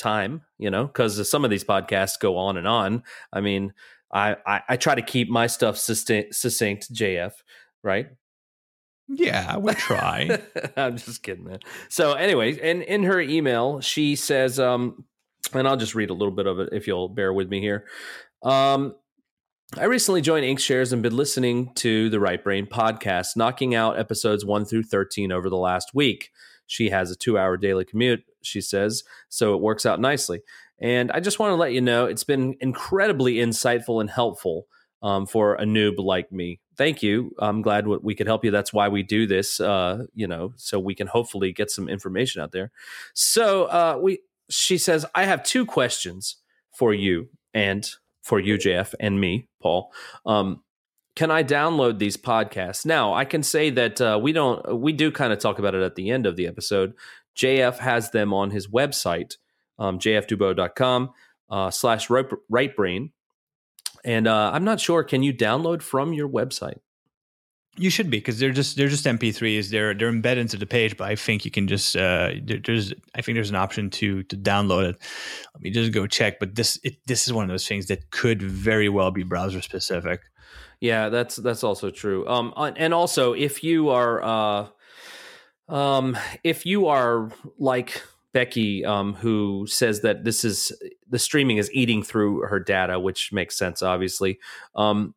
time. 0.00 0.42
You 0.58 0.70
know, 0.70 0.86
because 0.86 1.28
some 1.30 1.44
of 1.44 1.50
these 1.50 1.64
podcasts 1.64 2.18
go 2.18 2.36
on 2.36 2.56
and 2.56 2.66
on. 2.66 3.04
I 3.32 3.40
mean, 3.40 3.72
I, 4.12 4.36
I, 4.46 4.62
I 4.70 4.76
try 4.76 4.94
to 4.94 5.02
keep 5.02 5.28
my 5.28 5.46
stuff 5.46 5.76
succinct, 5.76 6.34
succinct 6.34 6.92
JF, 6.92 7.32
right? 7.82 8.08
Yeah, 9.08 9.56
we 9.56 9.74
try. 9.74 10.40
I'm 10.76 10.96
just 10.96 11.22
kidding, 11.22 11.44
man. 11.44 11.60
So, 11.88 12.14
anyway, 12.14 12.58
and 12.60 12.82
in 12.82 13.04
her 13.04 13.20
email, 13.20 13.80
she 13.80 14.16
says, 14.16 14.60
um, 14.60 15.04
and 15.52 15.66
I'll 15.66 15.76
just 15.76 15.94
read 15.94 16.10
a 16.10 16.14
little 16.14 16.34
bit 16.34 16.46
of 16.46 16.60
it 16.60 16.70
if 16.72 16.86
you'll 16.86 17.08
bear 17.08 17.32
with 17.32 17.48
me 17.48 17.60
here. 17.60 17.86
Um, 18.42 18.94
I 19.76 19.84
recently 19.84 20.20
joined 20.20 20.44
Inkshares 20.44 20.92
and 20.92 21.02
been 21.02 21.16
listening 21.16 21.72
to 21.76 22.08
the 22.10 22.20
Right 22.20 22.42
Brain 22.42 22.66
podcast, 22.66 23.36
knocking 23.36 23.74
out 23.74 23.98
episodes 23.98 24.44
1 24.44 24.64
through 24.64 24.84
13 24.84 25.30
over 25.30 25.48
the 25.48 25.56
last 25.56 25.90
week. 25.94 26.30
She 26.70 26.90
has 26.90 27.10
a 27.10 27.16
two 27.16 27.36
hour 27.36 27.56
daily 27.56 27.84
commute, 27.84 28.22
she 28.42 28.60
says, 28.60 29.02
so 29.28 29.54
it 29.54 29.60
works 29.60 29.84
out 29.84 30.00
nicely. 30.00 30.42
And 30.78 31.10
I 31.10 31.18
just 31.18 31.40
want 31.40 31.50
to 31.50 31.56
let 31.56 31.72
you 31.72 31.80
know 31.80 32.06
it's 32.06 32.22
been 32.22 32.54
incredibly 32.60 33.34
insightful 33.34 34.00
and 34.00 34.08
helpful 34.08 34.68
um, 35.02 35.26
for 35.26 35.56
a 35.56 35.64
noob 35.64 35.98
like 35.98 36.30
me. 36.30 36.60
Thank 36.76 37.02
you. 37.02 37.34
I'm 37.40 37.60
glad 37.60 37.88
we 37.88 38.14
could 38.14 38.28
help 38.28 38.44
you. 38.44 38.52
That's 38.52 38.72
why 38.72 38.86
we 38.86 39.02
do 39.02 39.26
this, 39.26 39.60
uh, 39.60 40.04
you 40.14 40.28
know, 40.28 40.52
so 40.54 40.78
we 40.78 40.94
can 40.94 41.08
hopefully 41.08 41.52
get 41.52 41.72
some 41.72 41.88
information 41.88 42.40
out 42.40 42.52
there. 42.52 42.70
So 43.14 43.64
uh, 43.64 43.98
we, 44.00 44.20
she 44.48 44.78
says, 44.78 45.04
I 45.12 45.24
have 45.24 45.42
two 45.42 45.66
questions 45.66 46.36
for 46.72 46.94
you 46.94 47.30
and 47.52 47.90
for 48.22 48.38
you, 48.38 48.56
JF, 48.56 48.94
and 49.00 49.20
me, 49.20 49.48
Paul. 49.60 49.90
Um, 50.24 50.62
can 51.16 51.30
I 51.30 51.42
download 51.42 51.98
these 51.98 52.16
podcasts 52.16 52.86
now? 52.86 53.12
I 53.12 53.24
can 53.24 53.42
say 53.42 53.70
that 53.70 54.00
uh, 54.00 54.18
we 54.22 54.32
don't. 54.32 54.80
We 54.80 54.92
do 54.92 55.10
kind 55.10 55.32
of 55.32 55.38
talk 55.38 55.58
about 55.58 55.74
it 55.74 55.82
at 55.82 55.96
the 55.96 56.10
end 56.10 56.26
of 56.26 56.36
the 56.36 56.46
episode. 56.46 56.94
JF 57.36 57.78
has 57.78 58.10
them 58.10 58.32
on 58.32 58.50
his 58.50 58.68
website, 58.68 59.36
um, 59.78 59.98
jfdubeau.com 59.98 61.10
uh, 61.50 61.70
slash 61.70 62.08
right 62.10 62.76
brain 62.76 63.12
and 64.04 64.26
uh, 64.26 64.50
I'm 64.52 64.64
not 64.64 64.80
sure. 64.80 65.04
Can 65.04 65.22
you 65.22 65.32
download 65.32 65.82
from 65.82 66.12
your 66.12 66.28
website? 66.28 66.78
You 67.80 67.88
should 67.88 68.10
be 68.10 68.18
because 68.18 68.38
they're 68.38 68.52
just 68.52 68.76
they're 68.76 68.88
just 68.88 69.06
MP3s. 69.06 69.70
They're 69.70 69.94
they're 69.94 70.08
embedded 70.08 70.42
into 70.42 70.58
the 70.58 70.66
page, 70.66 70.96
but 70.96 71.08
I 71.08 71.16
think 71.16 71.44
you 71.44 71.50
can 71.50 71.66
just 71.66 71.96
uh, 71.96 72.32
there's 72.42 72.92
I 73.14 73.22
think 73.22 73.36
there's 73.36 73.50
an 73.50 73.56
option 73.56 73.88
to 73.90 74.22
to 74.24 74.36
download 74.36 74.90
it. 74.90 74.96
Let 75.54 75.62
me 75.62 75.70
just 75.70 75.92
go 75.92 76.06
check. 76.06 76.38
But 76.38 76.54
this 76.56 76.78
it, 76.84 76.96
this 77.06 77.26
is 77.26 77.32
one 77.32 77.44
of 77.44 77.48
those 77.48 77.66
things 77.66 77.86
that 77.86 78.10
could 78.10 78.42
very 78.42 78.88
well 78.88 79.10
be 79.10 79.22
browser 79.22 79.62
specific. 79.62 80.20
Yeah, 80.80 81.08
that's 81.08 81.36
that's 81.36 81.64
also 81.64 81.90
true. 81.90 82.28
Um, 82.28 82.52
and 82.56 82.92
also 82.92 83.32
if 83.32 83.64
you 83.64 83.88
are 83.88 84.22
uh, 84.22 84.68
um, 85.70 86.18
if 86.44 86.66
you 86.66 86.88
are 86.88 87.30
like 87.58 88.02
Becky, 88.32 88.84
um, 88.84 89.14
who 89.14 89.66
says 89.66 90.02
that 90.02 90.24
this 90.24 90.44
is 90.44 90.72
the 91.08 91.18
streaming 91.18 91.56
is 91.56 91.70
eating 91.72 92.02
through 92.02 92.42
her 92.42 92.60
data, 92.60 93.00
which 93.00 93.32
makes 93.32 93.56
sense, 93.56 93.82
obviously. 93.82 94.38
Um, 94.74 95.14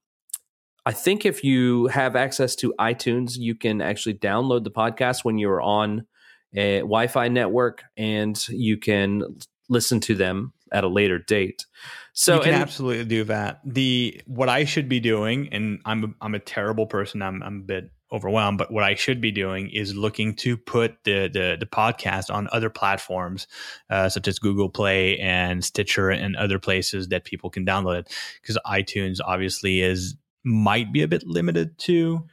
I 0.85 0.91
think 0.91 1.25
if 1.25 1.43
you 1.43 1.87
have 1.87 2.15
access 2.15 2.55
to 2.57 2.73
iTunes, 2.79 3.37
you 3.37 3.55
can 3.55 3.81
actually 3.81 4.15
download 4.15 4.63
the 4.63 4.71
podcast 4.71 5.23
when 5.23 5.37
you're 5.37 5.61
on 5.61 6.05
a 6.53 6.79
Wi-Fi 6.79 7.29
network, 7.29 7.83
and 7.97 8.47
you 8.49 8.77
can 8.77 9.23
listen 9.69 9.99
to 10.01 10.15
them 10.15 10.53
at 10.71 10.83
a 10.83 10.87
later 10.87 11.19
date. 11.19 11.65
So 12.13 12.35
you 12.35 12.41
can 12.41 12.53
and, 12.53 12.61
absolutely 12.61 13.05
do 13.05 13.23
that. 13.25 13.61
The 13.65 14.21
what 14.25 14.49
I 14.49 14.65
should 14.65 14.89
be 14.89 14.99
doing, 14.99 15.49
and 15.51 15.79
I'm 15.85 16.15
I'm 16.21 16.35
a 16.35 16.39
terrible 16.39 16.85
person. 16.85 17.21
I'm 17.21 17.41
I'm 17.41 17.57
a 17.57 17.63
bit 17.63 17.91
overwhelmed. 18.11 18.59
But 18.59 18.71
what 18.71 18.83
I 18.83 18.95
should 18.95 19.19
be 19.19 19.31
doing 19.31 19.69
is 19.69 19.95
looking 19.95 20.35
to 20.35 20.57
put 20.57 21.03
the 21.03 21.27
the, 21.27 21.57
the 21.59 21.65
podcast 21.65 22.33
on 22.33 22.47
other 22.51 22.69
platforms, 22.69 23.47
uh, 23.89 24.09
such 24.09 24.27
as 24.27 24.37
Google 24.37 24.69
Play 24.69 25.17
and 25.19 25.63
Stitcher 25.63 26.09
and 26.09 26.35
other 26.35 26.59
places 26.59 27.07
that 27.07 27.23
people 27.23 27.49
can 27.49 27.65
download 27.65 27.99
it. 27.99 28.15
Because 28.41 28.57
iTunes 28.65 29.17
obviously 29.25 29.81
is 29.81 30.15
might 30.43 30.91
be 30.91 31.01
a 31.01 31.07
bit 31.07 31.25
limited 31.25 31.77
to 31.79 32.25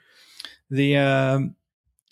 the. 0.70 0.96
Um, 0.96 1.56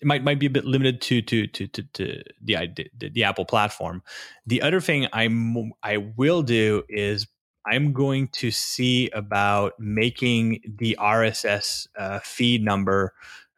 it 0.01 0.07
might 0.07 0.23
might 0.23 0.39
be 0.39 0.45
a 0.45 0.51
bit 0.51 0.65
limited 0.65 1.01
to 1.01 1.21
to 1.21 1.47
to 1.47 1.67
to, 1.67 1.83
to 1.83 2.23
the, 2.41 2.89
the 2.97 3.09
the 3.09 3.23
Apple 3.23 3.45
platform. 3.45 4.01
The 4.45 4.61
other 4.61 4.79
thing 4.79 5.07
I'm 5.11 5.73
I 5.83 5.97
will 5.97 6.41
do 6.41 6.83
is 6.87 7.27
I'm 7.65 7.93
going 7.93 8.29
to 8.29 8.51
see 8.51 9.09
about 9.09 9.73
making 9.79 10.61
the 10.77 10.97
RSS 10.99 11.87
uh, 11.97 12.19
feed 12.19 12.63
number 12.63 13.13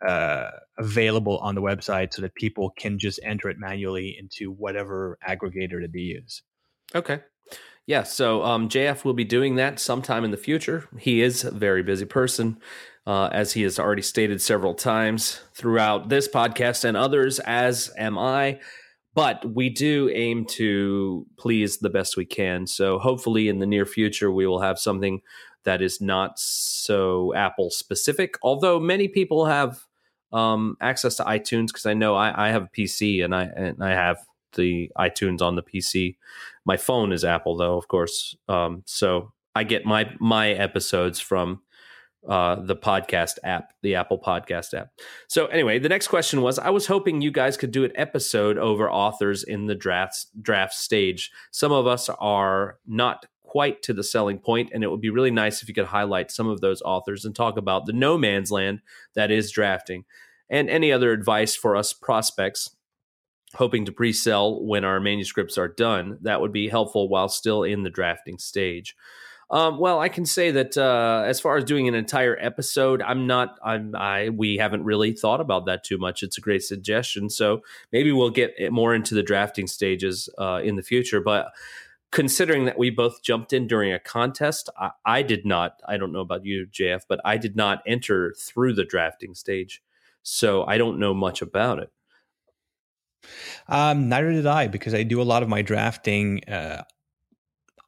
uh, 0.06 0.50
available 0.78 1.38
on 1.38 1.56
the 1.56 1.62
website 1.62 2.14
so 2.14 2.22
that 2.24 2.34
people 2.36 2.72
can 2.72 2.98
just 2.98 3.20
enter 3.24 3.50
it 3.50 3.58
manually 3.60 4.18
into 4.18 4.52
whatever 4.52 5.18
aggregator 5.28 5.82
that 5.82 5.92
they 5.94 6.00
use. 6.00 6.42
Okay. 6.96 7.22
Yeah, 7.88 8.04
so 8.04 8.44
um, 8.44 8.70
JF 8.70 9.04
will 9.04 9.14
be 9.14 9.26
doing 9.26 9.56
that 9.56 9.80
sometime 9.80 10.24
in 10.24 10.32
the 10.32 10.38
future. 10.38 10.88
He 10.98 11.22
is 11.22 11.44
a 11.44 11.52
very 11.52 11.84
busy 11.84 12.06
person, 12.06 12.60
uh, 13.08 13.30
as 13.32 13.54
he 13.54 13.64
has 13.64 13.80
already 13.80 14.04
stated 14.04 14.42
several 14.42 14.76
times 14.76 15.42
throughout 15.54 16.10
this 16.10 16.28
podcast 16.28 16.84
and 16.86 16.96
others, 16.96 17.40
as 17.40 17.92
am 17.98 18.18
I. 18.18 18.60
But 19.14 19.54
we 19.54 19.70
do 19.70 20.10
aim 20.14 20.46
to 20.52 21.26
please 21.38 21.80
the 21.80 21.90
best 21.90 22.16
we 22.16 22.26
can. 22.26 22.66
So 22.66 22.98
hopefully, 22.98 23.50
in 23.50 23.60
the 23.60 23.66
near 23.66 23.86
future, 23.86 24.32
we 24.32 24.48
will 24.48 24.62
have 24.62 24.80
something 24.80 25.22
that 25.64 25.82
is 25.82 26.00
not 26.00 26.40
so 26.40 27.34
Apple 27.36 27.72
specific. 27.72 28.36
Although 28.42 28.80
many 28.80 29.08
people 29.08 29.46
have 29.46 29.86
um, 30.32 30.78
access 30.82 31.16
to 31.18 31.24
iTunes 31.24 31.68
because 31.68 31.86
I 31.86 31.94
know 31.94 32.16
I, 32.16 32.48
I 32.48 32.52
have 32.52 32.64
a 32.64 32.70
PC 32.70 33.24
and 33.24 33.36
I 33.36 33.44
and 33.44 33.84
I 33.84 33.92
have 33.92 34.18
the 34.54 34.92
iTunes 34.98 35.42
on 35.42 35.56
the 35.56 35.64
PC. 35.64 36.16
My 36.66 36.78
phone 36.78 37.12
is 37.12 37.24
Apple 37.24 37.58
though, 37.58 37.78
of 37.78 37.88
course. 37.88 38.36
Um, 38.48 38.84
so 38.86 39.34
I 39.56 39.64
get 39.64 39.86
my 39.86 40.12
my 40.20 40.52
episodes 40.52 41.20
from 41.20 41.62
uh, 42.28 42.56
the 42.56 42.76
podcast 42.76 43.38
app, 43.44 43.74
the 43.82 43.96
Apple 43.96 44.20
Podcast 44.20 44.74
app. 44.74 44.90
So 45.28 45.48
anyway, 45.48 45.80
the 45.80 45.90
next 45.90 46.08
question 46.08 46.42
was: 46.42 46.60
I 46.60 46.70
was 46.70 46.88
hoping 46.88 47.22
you 47.22 47.32
guys 47.32 47.58
could 47.58 47.72
do 47.72 47.84
an 47.84 47.92
episode 47.96 48.58
over 48.58 48.90
authors 48.90 49.44
in 49.44 49.66
the 49.66 49.76
draft 49.76 50.28
draft 50.42 50.74
stage. 50.74 51.32
Some 51.52 51.72
of 51.72 51.88
us 51.88 52.10
are 52.10 52.78
not 52.86 53.26
quite 53.44 53.82
to 53.84 53.94
the 53.94 54.04
selling 54.04 54.40
point, 54.40 54.70
and 54.74 54.84
it 54.84 54.92
would 54.92 55.02
be 55.02 55.10
really 55.10 55.32
nice 55.32 55.62
if 55.62 55.68
you 55.68 55.74
could 55.74 55.86
highlight 55.86 56.32
some 56.32 56.48
of 56.48 56.62
those 56.62 56.82
authors 56.84 57.26
and 57.26 57.36
talk 57.36 57.58
about 57.58 57.86
the 57.86 57.94
no 57.94 58.18
man's 58.18 58.52
land 58.52 58.82
that 59.16 59.32
is 59.32 59.52
drafting, 59.52 60.06
and 60.50 60.70
any 60.70 60.92
other 60.92 61.12
advice 61.12 61.56
for 61.56 61.76
us 61.76 61.92
prospects 61.92 62.70
hoping 63.56 63.86
to 63.86 63.92
pre-sell 63.92 64.64
when 64.64 64.84
our 64.84 65.00
manuscripts 65.00 65.58
are 65.58 65.68
done. 65.68 66.18
That 66.22 66.42
would 66.42 66.52
be 66.52 66.70
helpful 66.70 67.10
while 67.10 67.30
still 67.30 67.64
in 67.64 67.84
the 67.84 67.90
drafting 67.90 68.38
stage. 68.38 68.96
Um, 69.52 69.80
well, 69.80 70.00
I 70.00 70.08
can 70.08 70.26
say 70.26 70.52
that 70.52 70.78
uh, 70.78 71.24
as 71.26 71.42
far 71.42 71.58
as 71.58 71.66
doing 71.66 71.90
an 71.90 71.94
entire 71.94 72.38
episode, 72.40 73.02
I'm 73.02 73.28
not. 73.28 73.58
I'm. 73.62 73.94
I 73.96 74.30
we 74.30 74.56
haven't 74.56 74.86
really 74.86 75.12
thought 75.12 75.42
about 75.42 75.66
that 75.66 75.84
too 75.84 75.98
much. 75.98 76.24
It's 76.24 76.38
a 76.38 76.42
great 76.42 76.64
suggestion. 76.64 77.30
So 77.30 77.62
maybe 77.92 78.14
we'll 78.14 78.30
get 78.30 78.54
more 78.72 78.96
into 78.96 79.14
the 79.14 79.24
drafting 79.24 79.68
stages 79.68 80.30
uh, 80.38 80.62
in 80.64 80.78
the 80.78 80.82
future. 80.82 81.20
But 81.20 81.52
considering 82.12 82.64
that 82.64 82.78
we 82.78 82.92
both 82.92 83.24
jumped 83.24 83.52
in 83.52 83.68
during 83.68 83.92
a 83.92 84.00
contest, 84.00 84.70
I, 84.78 84.92
I, 85.06 85.22
did 85.22 85.46
not. 85.46 85.82
I 85.86 85.98
don't 85.98 86.14
know 86.14 86.20
about 86.20 86.46
you, 86.46 86.68
JF, 86.68 87.02
but 87.10 87.20
I 87.26 87.36
did 87.36 87.58
not 87.58 87.82
enter 87.86 88.34
through 88.40 88.74
the 88.74 88.86
drafting 88.86 89.36
stage, 89.36 89.84
so 90.24 90.64
I 90.66 90.78
don't 90.78 90.98
know 90.98 91.14
much 91.14 91.42
about 91.42 91.80
it. 91.80 91.92
Um, 93.68 94.10
neither 94.10 94.32
did 94.32 94.48
I, 94.48 94.68
because 94.68 94.94
I 94.94 95.04
do 95.04 95.22
a 95.22 95.24
lot 95.24 95.44
of 95.44 95.50
my 95.50 95.62
drafting 95.62 96.44
uh, 96.46 96.84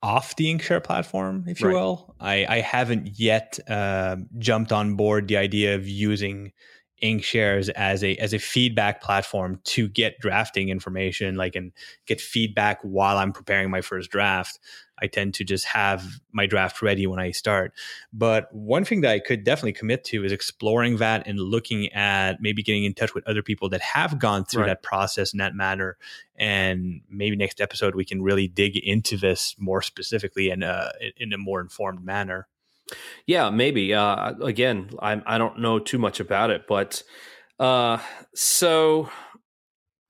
off 0.02 0.36
the 0.36 0.54
Inkshare 0.54 0.84
platform, 0.84 1.46
if 1.48 1.62
you 1.62 1.68
right. 1.68 1.74
will. 1.74 2.16
I, 2.20 2.46
I 2.48 2.60
haven't 2.60 3.20
yet 3.20 3.60
uh, 3.70 4.18
jumped 4.38 4.72
on 4.72 4.96
board 4.96 5.28
the 5.28 5.38
idea 5.38 5.76
of 5.76 5.88
using 5.88 6.52
Inkshares 7.04 7.70
as 7.70 8.04
a 8.04 8.16
as 8.16 8.34
a 8.34 8.40
feedback 8.40 9.02
platform 9.02 9.60
to 9.66 9.90
get 9.90 10.20
drafting 10.20 10.70
information, 10.70 11.36
like 11.36 11.56
and 11.56 11.74
get 12.06 12.22
feedback 12.22 12.80
while 12.82 13.18
I'm 13.18 13.34
preparing 13.34 13.70
my 13.70 13.82
first 13.82 14.10
draft. 14.10 14.60
I 15.02 15.08
tend 15.08 15.34
to 15.36 15.44
just 15.44 15.66
have 15.66 16.22
my 16.32 16.46
draft 16.46 16.82
ready 16.82 17.06
when 17.08 17.20
I 17.20 17.32
start. 17.32 17.74
But 18.14 18.48
one 18.54 18.86
thing 18.86 19.02
that 19.02 19.12
I 19.12 19.20
could 19.20 19.44
definitely 19.44 19.74
commit 19.74 20.06
to 20.06 20.24
is 20.24 20.32
exploring 20.32 20.98
that 20.98 21.28
and 21.28 21.40
looking 21.40 21.92
at 21.92 22.40
maybe 22.40 22.64
getting 22.64 22.86
in 22.86 22.94
touch 22.94 23.14
with 23.14 23.28
other 23.28 23.42
people 23.42 23.68
that 23.70 23.82
have 23.82 24.18
gone 24.18 24.46
through 24.46 24.62
right. 24.62 24.68
that 24.68 24.84
process 24.84 25.34
in 25.34 25.40
that 25.40 25.56
manner. 25.56 25.98
And 26.38 27.02
maybe 27.10 27.36
next 27.36 27.60
episode 27.60 27.96
we 27.96 28.06
can 28.06 28.22
really 28.22 28.48
dig 28.48 28.78
into 28.78 29.18
this 29.18 29.56
more 29.60 29.82
specifically 29.82 30.50
and 30.50 30.64
uh, 30.64 30.92
in 31.18 31.34
a 31.34 31.38
more 31.38 31.60
informed 31.60 32.06
manner. 32.06 32.48
Yeah, 33.26 33.50
maybe. 33.50 33.94
Uh, 33.94 34.34
again, 34.42 34.90
I 35.02 35.22
I 35.26 35.38
don't 35.38 35.60
know 35.60 35.80
too 35.80 35.98
much 35.98 36.20
about 36.20 36.50
it, 36.50 36.64
but 36.68 37.04
uh, 37.60 38.00
so 38.36 39.10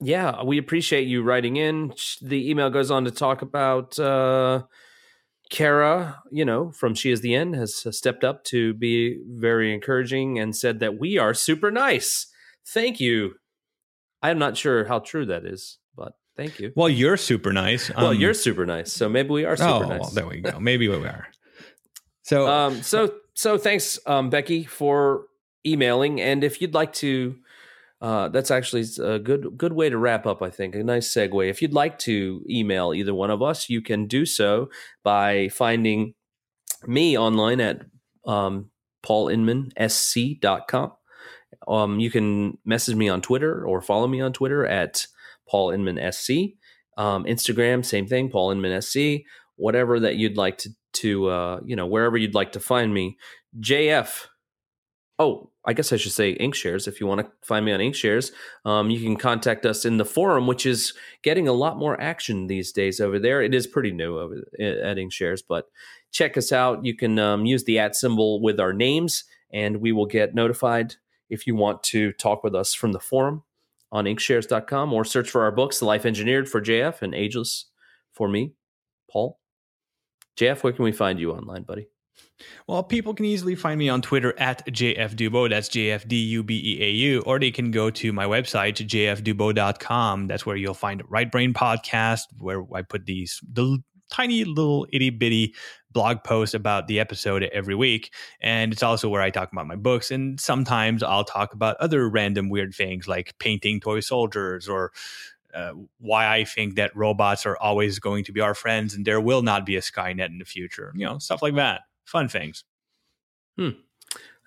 yeah, 0.02 0.44
we 0.44 0.58
appreciate 0.58 1.08
you 1.08 1.24
writing 1.24 1.56
in. 1.56 1.94
The 2.22 2.50
email 2.50 2.70
goes 2.70 2.92
on 2.92 3.06
to 3.06 3.12
talk 3.12 3.42
about 3.42 3.98
uh, 4.00 4.64
Kara, 5.50 6.22
you 6.32 6.44
know, 6.44 6.72
from 6.72 6.96
She 6.96 7.12
Is 7.12 7.22
the 7.22 7.36
End, 7.36 7.56
has 7.56 7.86
stepped 7.96 8.24
up 8.24 8.44
to 8.46 8.74
be 8.74 9.20
very 9.28 9.74
encouraging 9.74 10.40
and 10.40 10.56
said 10.56 10.80
that 10.80 11.00
we 11.00 11.18
are 11.18 11.34
super 11.34 11.72
nice. 11.72 12.28
Thank 12.68 13.00
you. 13.00 13.36
I'm 14.22 14.40
not 14.40 14.58
sure 14.58 14.86
how 14.86 15.00
true 15.00 15.26
that 15.28 15.46
is, 15.46 15.78
but 15.96 16.14
thank 16.36 16.60
you. 16.60 16.72
Well, 16.76 16.90
you're 16.90 17.18
super 17.18 17.54
nice. 17.54 17.94
Well, 17.94 18.08
um, 18.08 18.18
you're 18.18 18.34
super 18.34 18.66
nice. 18.66 18.92
So 18.92 19.10
maybe 19.10 19.30
we 19.30 19.46
are 19.46 19.56
super 19.56 19.70
oh, 19.70 19.88
nice. 19.88 20.00
Well, 20.00 20.10
there 20.10 20.28
we 20.28 20.42
go. 20.42 20.60
Maybe 20.60 20.88
we 20.88 20.96
are. 20.96 21.28
So, 22.24 22.48
um, 22.48 22.82
so, 22.82 23.14
so 23.36 23.58
thanks, 23.58 24.00
um, 24.06 24.30
Becky, 24.30 24.64
for 24.64 25.26
emailing. 25.66 26.20
And 26.22 26.44
if 26.44 26.62
you'd 26.62 26.74
like 26.74 26.94
to, 26.94 27.36
uh, 28.02 28.30
that's 28.30 28.52
actually 28.52 28.86
a 29.02 29.20
good 29.20 29.58
good 29.58 29.74
way 29.74 29.90
to 29.90 29.98
wrap 29.98 30.26
up. 30.26 30.42
I 30.42 30.50
think 30.50 30.76
a 30.76 30.84
nice 30.84 31.08
segue. 31.08 31.50
If 31.50 31.62
you'd 31.62 31.74
like 31.74 32.00
to 32.00 32.44
email 32.50 32.94
either 32.94 33.14
one 33.14 33.30
of 33.30 33.42
us, 33.42 33.70
you 33.70 33.82
can 33.82 34.08
do 34.08 34.26
so 34.26 34.70
by 35.04 35.48
finding 35.50 36.14
me 36.86 37.18
online 37.18 37.62
at 37.62 37.82
um, 38.26 38.72
paulinmansc.com. 39.06 40.92
Um, 41.68 42.00
you 42.00 42.12
can 42.12 42.58
message 42.66 42.96
me 42.96 43.08
on 43.10 43.22
Twitter 43.22 43.66
or 43.66 43.82
follow 43.82 44.08
me 44.08 44.20
on 44.22 44.34
Twitter 44.34 44.66
at 44.66 45.08
paulinmansc. 45.52 46.56
Um, 46.98 47.24
Instagram, 47.26 47.86
same 47.86 48.08
thing, 48.08 48.30
paulinmansc. 48.30 49.24
Whatever 49.56 50.00
that 50.02 50.16
you'd 50.16 50.38
like 50.38 50.58
to, 50.60 50.70
to 50.94 51.28
uh, 51.28 51.60
you 51.66 51.76
know, 51.76 51.86
wherever 51.86 52.18
you'd 52.18 52.36
like 52.36 52.52
to 52.54 52.60
find 52.60 52.94
me. 52.94 53.18
JF. 53.60 54.28
Oh, 55.20 55.52
I 55.66 55.74
guess 55.74 55.94
I 55.94 55.98
should 55.98 56.12
say 56.12 56.36
Inkshares. 56.38 56.88
If 56.88 57.00
you 57.00 57.08
want 57.08 57.22
to 57.22 57.32
find 57.44 57.66
me 57.66 57.72
on 57.72 57.80
Inkshares, 57.80 58.32
um, 58.66 58.90
you 58.90 59.00
can 59.00 59.16
contact 59.16 59.66
us 59.66 59.86
in 59.86 59.98
the 59.98 60.06
forum, 60.06 60.48
which 60.48 60.66
is 60.66 60.94
getting 61.22 61.48
a 61.48 61.54
lot 61.54 61.78
more 61.78 62.00
action 62.02 62.48
these 62.48 62.72
days 62.72 63.00
over 63.00 63.20
there. 63.20 63.42
It 63.42 63.54
is 63.54 63.68
pretty 63.68 63.92
new 63.92 64.18
over 64.20 64.36
at 64.60 64.98
Inkshares, 64.98 65.42
but 65.48 65.66
check 66.12 66.36
us 66.36 66.52
out. 66.52 66.84
You 66.84 66.96
can 66.96 67.20
um, 67.20 67.46
use 67.46 67.64
the 67.64 67.80
at 67.80 67.96
symbol 67.96 68.42
with 68.42 68.60
our 68.60 68.74
names, 68.74 69.24
and 69.54 69.78
we 69.78 69.92
will 69.92 70.08
get 70.08 70.36
notified 70.36 70.96
if 71.30 71.48
you 71.48 71.56
want 71.56 71.84
to 71.84 72.12
talk 72.14 72.44
with 72.44 72.56
us 72.56 72.74
from 72.74 72.92
the 72.92 73.00
forum 73.00 73.44
on 73.92 74.06
inkshares.com 74.06 74.92
or 74.92 75.06
search 75.06 75.30
for 75.30 75.44
our 75.44 75.52
books, 75.52 75.80
The 75.80 75.86
Life 75.86 76.06
Engineered 76.06 76.50
for 76.50 76.60
JF 76.60 77.02
and 77.02 77.14
Ageless 77.14 77.66
for 78.12 78.28
me, 78.28 78.54
Paul. 79.10 79.40
JF, 80.38 80.64
where 80.64 80.74
can 80.74 80.84
we 80.84 80.92
find 80.92 81.20
you 81.20 81.32
online, 81.32 81.64
buddy? 81.64 81.88
Well, 82.68 82.84
people 82.84 83.14
can 83.14 83.26
easily 83.26 83.56
find 83.56 83.78
me 83.80 83.90
on 83.90 84.02
Twitter 84.02 84.34
at 84.38 84.66
JFDubeau. 84.68 85.50
That's 85.50 85.68
J-F-D-U-B-E-A-U. 85.70 87.24
Or 87.26 87.40
they 87.40 87.52
can 87.52 87.72
go 87.72 87.90
to 87.90 88.14
my 88.14 88.26
website, 88.26 88.86
jfdubeau.com. 88.86 90.28
That's 90.28 90.46
where 90.46 90.56
you'll 90.56 90.74
find 90.74 91.04
Right 91.10 91.32
Brain 91.32 91.54
Podcast, 91.54 92.24
where 92.38 92.64
I 92.74 92.82
put 92.82 93.06
these 93.06 93.40
the 93.52 93.80
tiny 94.12 94.44
little 94.44 94.86
itty 94.94 95.10
bitty 95.10 95.56
blog 95.92 96.24
posts 96.24 96.54
about 96.54 96.88
the 96.88 97.00
episode 97.00 97.44
every 97.46 97.76
week. 97.76 98.14
And 98.42 98.72
it's 98.74 98.84
also 98.84 99.10
where 99.10 99.22
I 99.22 99.30
talk 99.30 99.52
about 99.52 99.68
my 99.68 99.76
books. 99.76 100.12
And 100.12 100.40
sometimes 100.40 101.04
I'll 101.04 101.24
talk 101.24 101.54
about 101.54 101.78
other 101.78 102.10
random 102.10 102.50
weird 102.50 102.74
things 102.76 103.08
like 103.08 103.34
painting 103.40 103.80
toy 103.80 104.00
soldiers 104.02 104.68
or 104.68 104.92
uh, 105.54 105.74
why 106.00 106.34
I 106.34 106.44
think 106.44 106.76
that 106.76 106.96
robots 106.96 107.46
are 107.46 107.58
always 107.58 108.00
going 108.00 108.24
to 108.26 108.32
be 108.32 108.42
our 108.42 108.54
friends 108.54 108.94
and 108.94 109.06
there 109.06 109.22
will 109.22 109.42
not 109.42 109.66
be 109.66 109.76
a 109.76 109.82
Skynet 109.82 110.28
in 110.28 110.40
the 110.40 110.46
future. 110.46 110.92
You 110.96 111.06
know, 111.06 111.18
stuff 111.20 111.42
like 111.42 111.56
that 111.56 111.82
fun 112.06 112.28
things. 112.28 112.64
Hmm. 113.58 113.70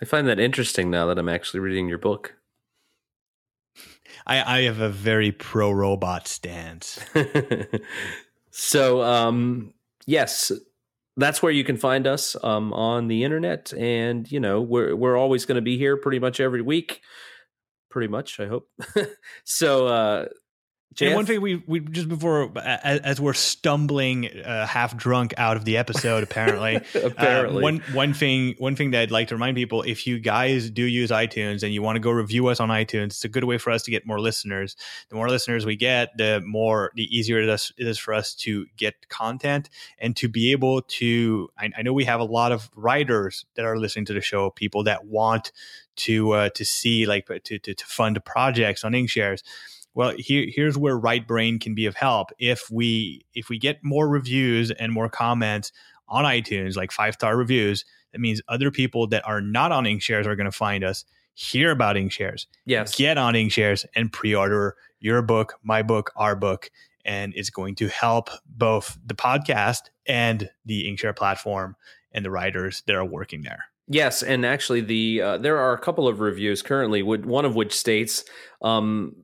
I 0.01 0.05
find 0.05 0.29
that 0.29 0.39
interesting 0.39 0.91
now 0.91 1.07
that 1.07 1.19
I'm 1.19 1.29
actually 1.29 1.61
reading 1.61 1.89
your 1.89 1.99
book. 1.99 2.35
I, 4.27 4.59
I 4.59 4.63
have 4.63 4.81
a 4.81 4.89
very 4.89 5.33
pro 5.33 5.71
robot 5.71 6.29
stance. 6.29 6.99
so, 8.51 9.03
um, 9.03 9.73
yes, 10.07 10.53
that's 11.17 11.43
where 11.43 11.53
you 11.53 11.65
can 11.65 11.77
find 11.77 12.07
us 12.07 12.37
um, 12.43 12.73
on 12.73 13.09
the 13.09 13.25
internet, 13.25 13.73
and 13.75 14.31
you 14.31 14.41
know 14.41 14.61
we're 14.61 14.95
we're 14.95 15.17
always 15.17 15.45
going 15.45 15.57
to 15.57 15.63
be 15.63 15.79
here 15.79 15.97
pretty 15.97 16.19
much 16.19 16.41
every 16.41 16.63
week. 16.63 17.01
Pretty 17.91 18.09
much, 18.09 18.39
I 18.41 18.47
hope. 18.47 18.69
so, 19.45 19.87
uh, 19.87 20.27
JF? 20.97 21.07
And 21.09 21.15
one 21.15 21.27
thing 21.27 21.41
we 21.43 21.63
we 21.67 21.81
just 21.81 22.09
before 22.09 22.51
as, 22.57 23.01
as 23.01 23.21
we're 23.21 23.35
stumbling 23.35 24.29
uh, 24.41 24.67
half 24.67 24.97
drunk 24.97 25.35
out 25.37 25.59
of 25.59 25.67
the 25.67 25.77
episode 25.77 26.23
apparently 26.23 26.77
uh, 26.95 27.07
apparently 27.07 27.59
uh, 27.59 27.63
one 27.63 27.83
one 27.93 28.15
thing 28.15 28.55
one 28.57 28.77
thing 28.77 28.93
that 28.93 29.03
I'd 29.03 29.11
like 29.11 29.29
to 29.29 29.35
remind 29.35 29.57
people 29.57 29.83
if 29.83 30.07
you 30.07 30.19
guys 30.19 30.71
do 30.71 30.83
use 30.83 31.11
iTunes 31.11 31.63
and 31.63 31.75
you 31.75 31.83
want 31.83 31.97
to 31.97 32.01
go 32.01 32.11
review 32.11 32.47
us 32.47 32.61
on 32.61 32.71
iTunes 32.71 33.07
it's 33.09 33.25
a 33.27 33.29
good 33.29 33.45
way 33.45 33.59
for 33.59 33.71
us 33.71 33.83
to 33.83 33.91
get 33.91 34.07
more 34.07 34.19
listeners 34.19 34.75
the 35.11 35.17
more 35.17 35.29
listeners 35.29 35.67
we 35.67 35.77
get 35.77 36.17
the 36.17 36.43
more 36.47 36.93
the 36.95 37.05
easier 37.15 37.43
it 37.43 37.49
is, 37.49 37.73
it 37.77 37.87
is 37.87 37.99
for 37.99 38.15
us 38.15 38.35
to 38.35 38.65
get 38.79 39.09
content 39.11 39.69
and 39.99 40.17
to 40.17 40.29
be 40.29 40.53
able 40.53 40.81
to 40.83 41.51
I, 41.59 41.71
I 41.77 41.83
know 41.83 41.93
we 41.93 42.05
have 42.05 42.21
a 42.21 42.25
lot 42.25 42.53
of 42.53 42.71
writers 42.75 43.45
that 43.57 43.67
are 43.67 43.77
listening 43.77 44.07
to 44.07 44.15
the 44.15 44.23
show 44.23 44.49
people 44.49 44.85
that 44.85 45.05
want 45.05 45.53
to 45.97 46.33
uh, 46.33 46.49
to 46.51 46.65
see 46.65 47.05
like 47.05 47.27
to, 47.27 47.59
to 47.59 47.75
to 47.75 47.87
fund 47.87 48.23
projects 48.25 48.83
on 48.83 48.93
Inkshares 48.93 49.43
well 49.97 50.13
here, 50.19 50.47
here's 50.49 50.79
where 50.79 50.97
right 50.97 51.27
brain 51.27 51.59
can 51.59 51.75
be 51.75 51.87
of 51.87 51.97
help 51.97 52.31
if 52.39 52.71
we 52.71 53.27
if 53.35 53.49
we 53.49 53.59
get 53.59 53.83
more 53.83 54.09
reviews 54.09 54.71
and 54.71 54.93
more 54.93 55.09
comments 55.09 55.73
on 56.09 56.25
itunes 56.25 56.77
like 56.77 56.93
five 56.93 57.15
star 57.15 57.37
reviews 57.37 57.85
that 58.13 58.21
means 58.21 58.41
other 58.49 58.71
people 58.71 59.09
that 59.09 59.27
are 59.27 59.41
not 59.41 59.73
on 59.73 59.85
inkshares 59.85 60.27
are 60.27 60.37
going 60.37 60.45
to 60.45 60.53
find 60.53 60.85
us 60.85 61.05
hear 61.35 61.73
about 61.73 61.97
inkshares 61.97 62.47
yes 62.67 62.95
get 62.95 63.19
on 63.19 63.35
inkshares 63.35 63.85
and 63.97 64.13
pre-order 64.13 64.77
your 65.01 65.21
book 65.23 65.55
my 65.65 65.83
book 65.83 66.13
our 66.15 66.37
book 66.37 66.71
and 67.05 67.33
it's 67.35 67.51
going 67.51 67.75
to 67.75 67.89
help 67.89 68.31
both 68.47 68.99
the 69.05 69.15
podcast 69.15 69.91
and 70.07 70.51
the 70.65 70.85
inkshare 70.85 71.17
platform 71.17 71.75
and 72.13 72.25
the 72.25 72.31
writers 72.31 72.83
that 72.87 72.95
are 72.95 73.05
working 73.05 73.43
there 73.43 73.65
Yes, 73.89 74.25
and 74.25 74.45
actually, 74.45 74.81
the 74.81 75.23
uh, 75.23 75.39
there 75.39 75.59
are 75.59 75.73
a 75.73 75.79
couple 75.79 76.09
of 76.09 76.19
reviews 76.19 76.61
currently. 76.61 77.05
One 77.05 77.45
of 77.45 77.55
which 77.55 77.73
states 77.73 78.25
um, 78.61 79.15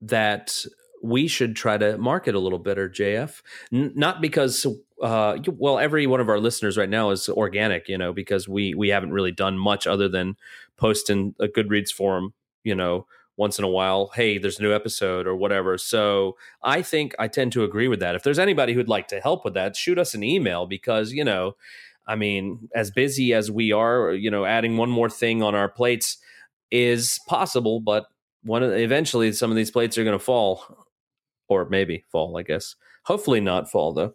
that 0.00 0.64
we 1.02 1.28
should 1.28 1.56
try 1.56 1.78
to 1.78 1.96
market 1.98 2.34
a 2.34 2.38
little 2.38 2.58
better, 2.58 2.88
JF. 2.88 3.42
N- 3.72 3.92
not 3.94 4.20
because, 4.20 4.66
uh, 5.02 5.38
well, 5.46 5.78
every 5.78 6.06
one 6.06 6.20
of 6.20 6.28
our 6.28 6.40
listeners 6.40 6.76
right 6.76 6.88
now 6.88 7.10
is 7.10 7.28
organic, 7.28 7.88
you 7.88 7.98
know, 7.98 8.12
because 8.12 8.48
we 8.48 8.74
we 8.74 8.88
haven't 8.88 9.12
really 9.12 9.32
done 9.32 9.58
much 9.58 9.86
other 9.86 10.08
than 10.08 10.36
post 10.76 11.10
in 11.10 11.34
a 11.40 11.46
Goodreads 11.46 11.92
forum, 11.92 12.34
you 12.64 12.74
know, 12.74 13.06
once 13.36 13.58
in 13.58 13.64
a 13.64 13.68
while. 13.68 14.10
Hey, 14.14 14.38
there's 14.38 14.58
a 14.58 14.62
new 14.62 14.74
episode 14.74 15.26
or 15.26 15.36
whatever. 15.36 15.78
So 15.78 16.36
I 16.62 16.82
think 16.82 17.14
I 17.18 17.28
tend 17.28 17.52
to 17.52 17.64
agree 17.64 17.88
with 17.88 18.00
that. 18.00 18.14
If 18.14 18.22
there's 18.22 18.38
anybody 18.38 18.74
who'd 18.74 18.88
like 18.88 19.08
to 19.08 19.20
help 19.20 19.44
with 19.44 19.54
that, 19.54 19.76
shoot 19.76 19.98
us 19.98 20.14
an 20.14 20.24
email 20.24 20.66
because 20.66 21.12
you 21.12 21.24
know, 21.24 21.56
I 22.06 22.16
mean, 22.16 22.68
as 22.74 22.90
busy 22.90 23.34
as 23.34 23.50
we 23.50 23.72
are, 23.72 24.12
you 24.12 24.30
know, 24.30 24.44
adding 24.44 24.76
one 24.76 24.90
more 24.90 25.10
thing 25.10 25.42
on 25.42 25.54
our 25.54 25.68
plates 25.68 26.18
is 26.70 27.20
possible, 27.28 27.80
but 27.80 28.06
one 28.42 28.62
of, 28.62 28.72
eventually 28.72 29.32
some 29.32 29.50
of 29.50 29.56
these 29.56 29.70
plates 29.70 29.98
are 29.98 30.04
going 30.04 30.18
to 30.18 30.24
fall 30.24 30.86
or 31.48 31.68
maybe 31.68 32.04
fall 32.10 32.36
i 32.38 32.42
guess. 32.42 32.74
Hopefully 33.04 33.40
not 33.40 33.70
fall 33.70 33.92
though. 33.92 34.14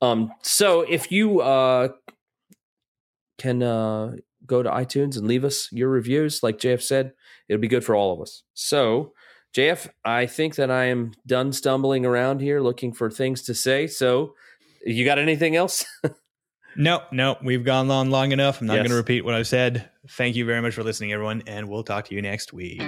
Um 0.00 0.32
so 0.42 0.82
if 0.82 1.10
you 1.12 1.40
uh 1.40 1.88
can 3.38 3.62
uh 3.62 4.16
go 4.46 4.62
to 4.62 4.70
itunes 4.70 5.16
and 5.16 5.26
leave 5.26 5.44
us 5.44 5.70
your 5.72 5.88
reviews 5.88 6.42
like 6.42 6.58
jf 6.58 6.82
said 6.82 7.12
it'll 7.48 7.60
be 7.60 7.68
good 7.68 7.84
for 7.84 7.94
all 7.94 8.12
of 8.12 8.20
us. 8.20 8.42
So 8.54 9.12
jf 9.54 9.88
i 10.04 10.26
think 10.26 10.54
that 10.54 10.70
i 10.70 10.84
am 10.84 11.12
done 11.26 11.52
stumbling 11.52 12.06
around 12.06 12.40
here 12.40 12.60
looking 12.60 12.92
for 12.92 13.10
things 13.10 13.42
to 13.42 13.54
say. 13.54 13.86
So 13.86 14.34
you 14.84 15.04
got 15.04 15.18
anything 15.18 15.56
else? 15.56 15.84
No 16.76 17.02
no 17.10 17.36
we've 17.42 17.64
gone 17.64 17.90
on 17.90 18.10
long 18.10 18.30
enough. 18.30 18.60
I'm 18.60 18.68
not 18.68 18.74
yes. 18.74 18.82
going 18.82 18.90
to 18.90 18.96
repeat 18.96 19.24
what 19.24 19.34
i've 19.34 19.48
said. 19.48 19.90
Thank 20.10 20.36
you 20.36 20.46
very 20.46 20.62
much 20.62 20.74
for 20.74 20.84
listening 20.84 21.12
everyone 21.12 21.42
and 21.48 21.68
we'll 21.68 21.82
talk 21.82 22.04
to 22.06 22.14
you 22.14 22.22
next 22.22 22.52
week 22.52 22.80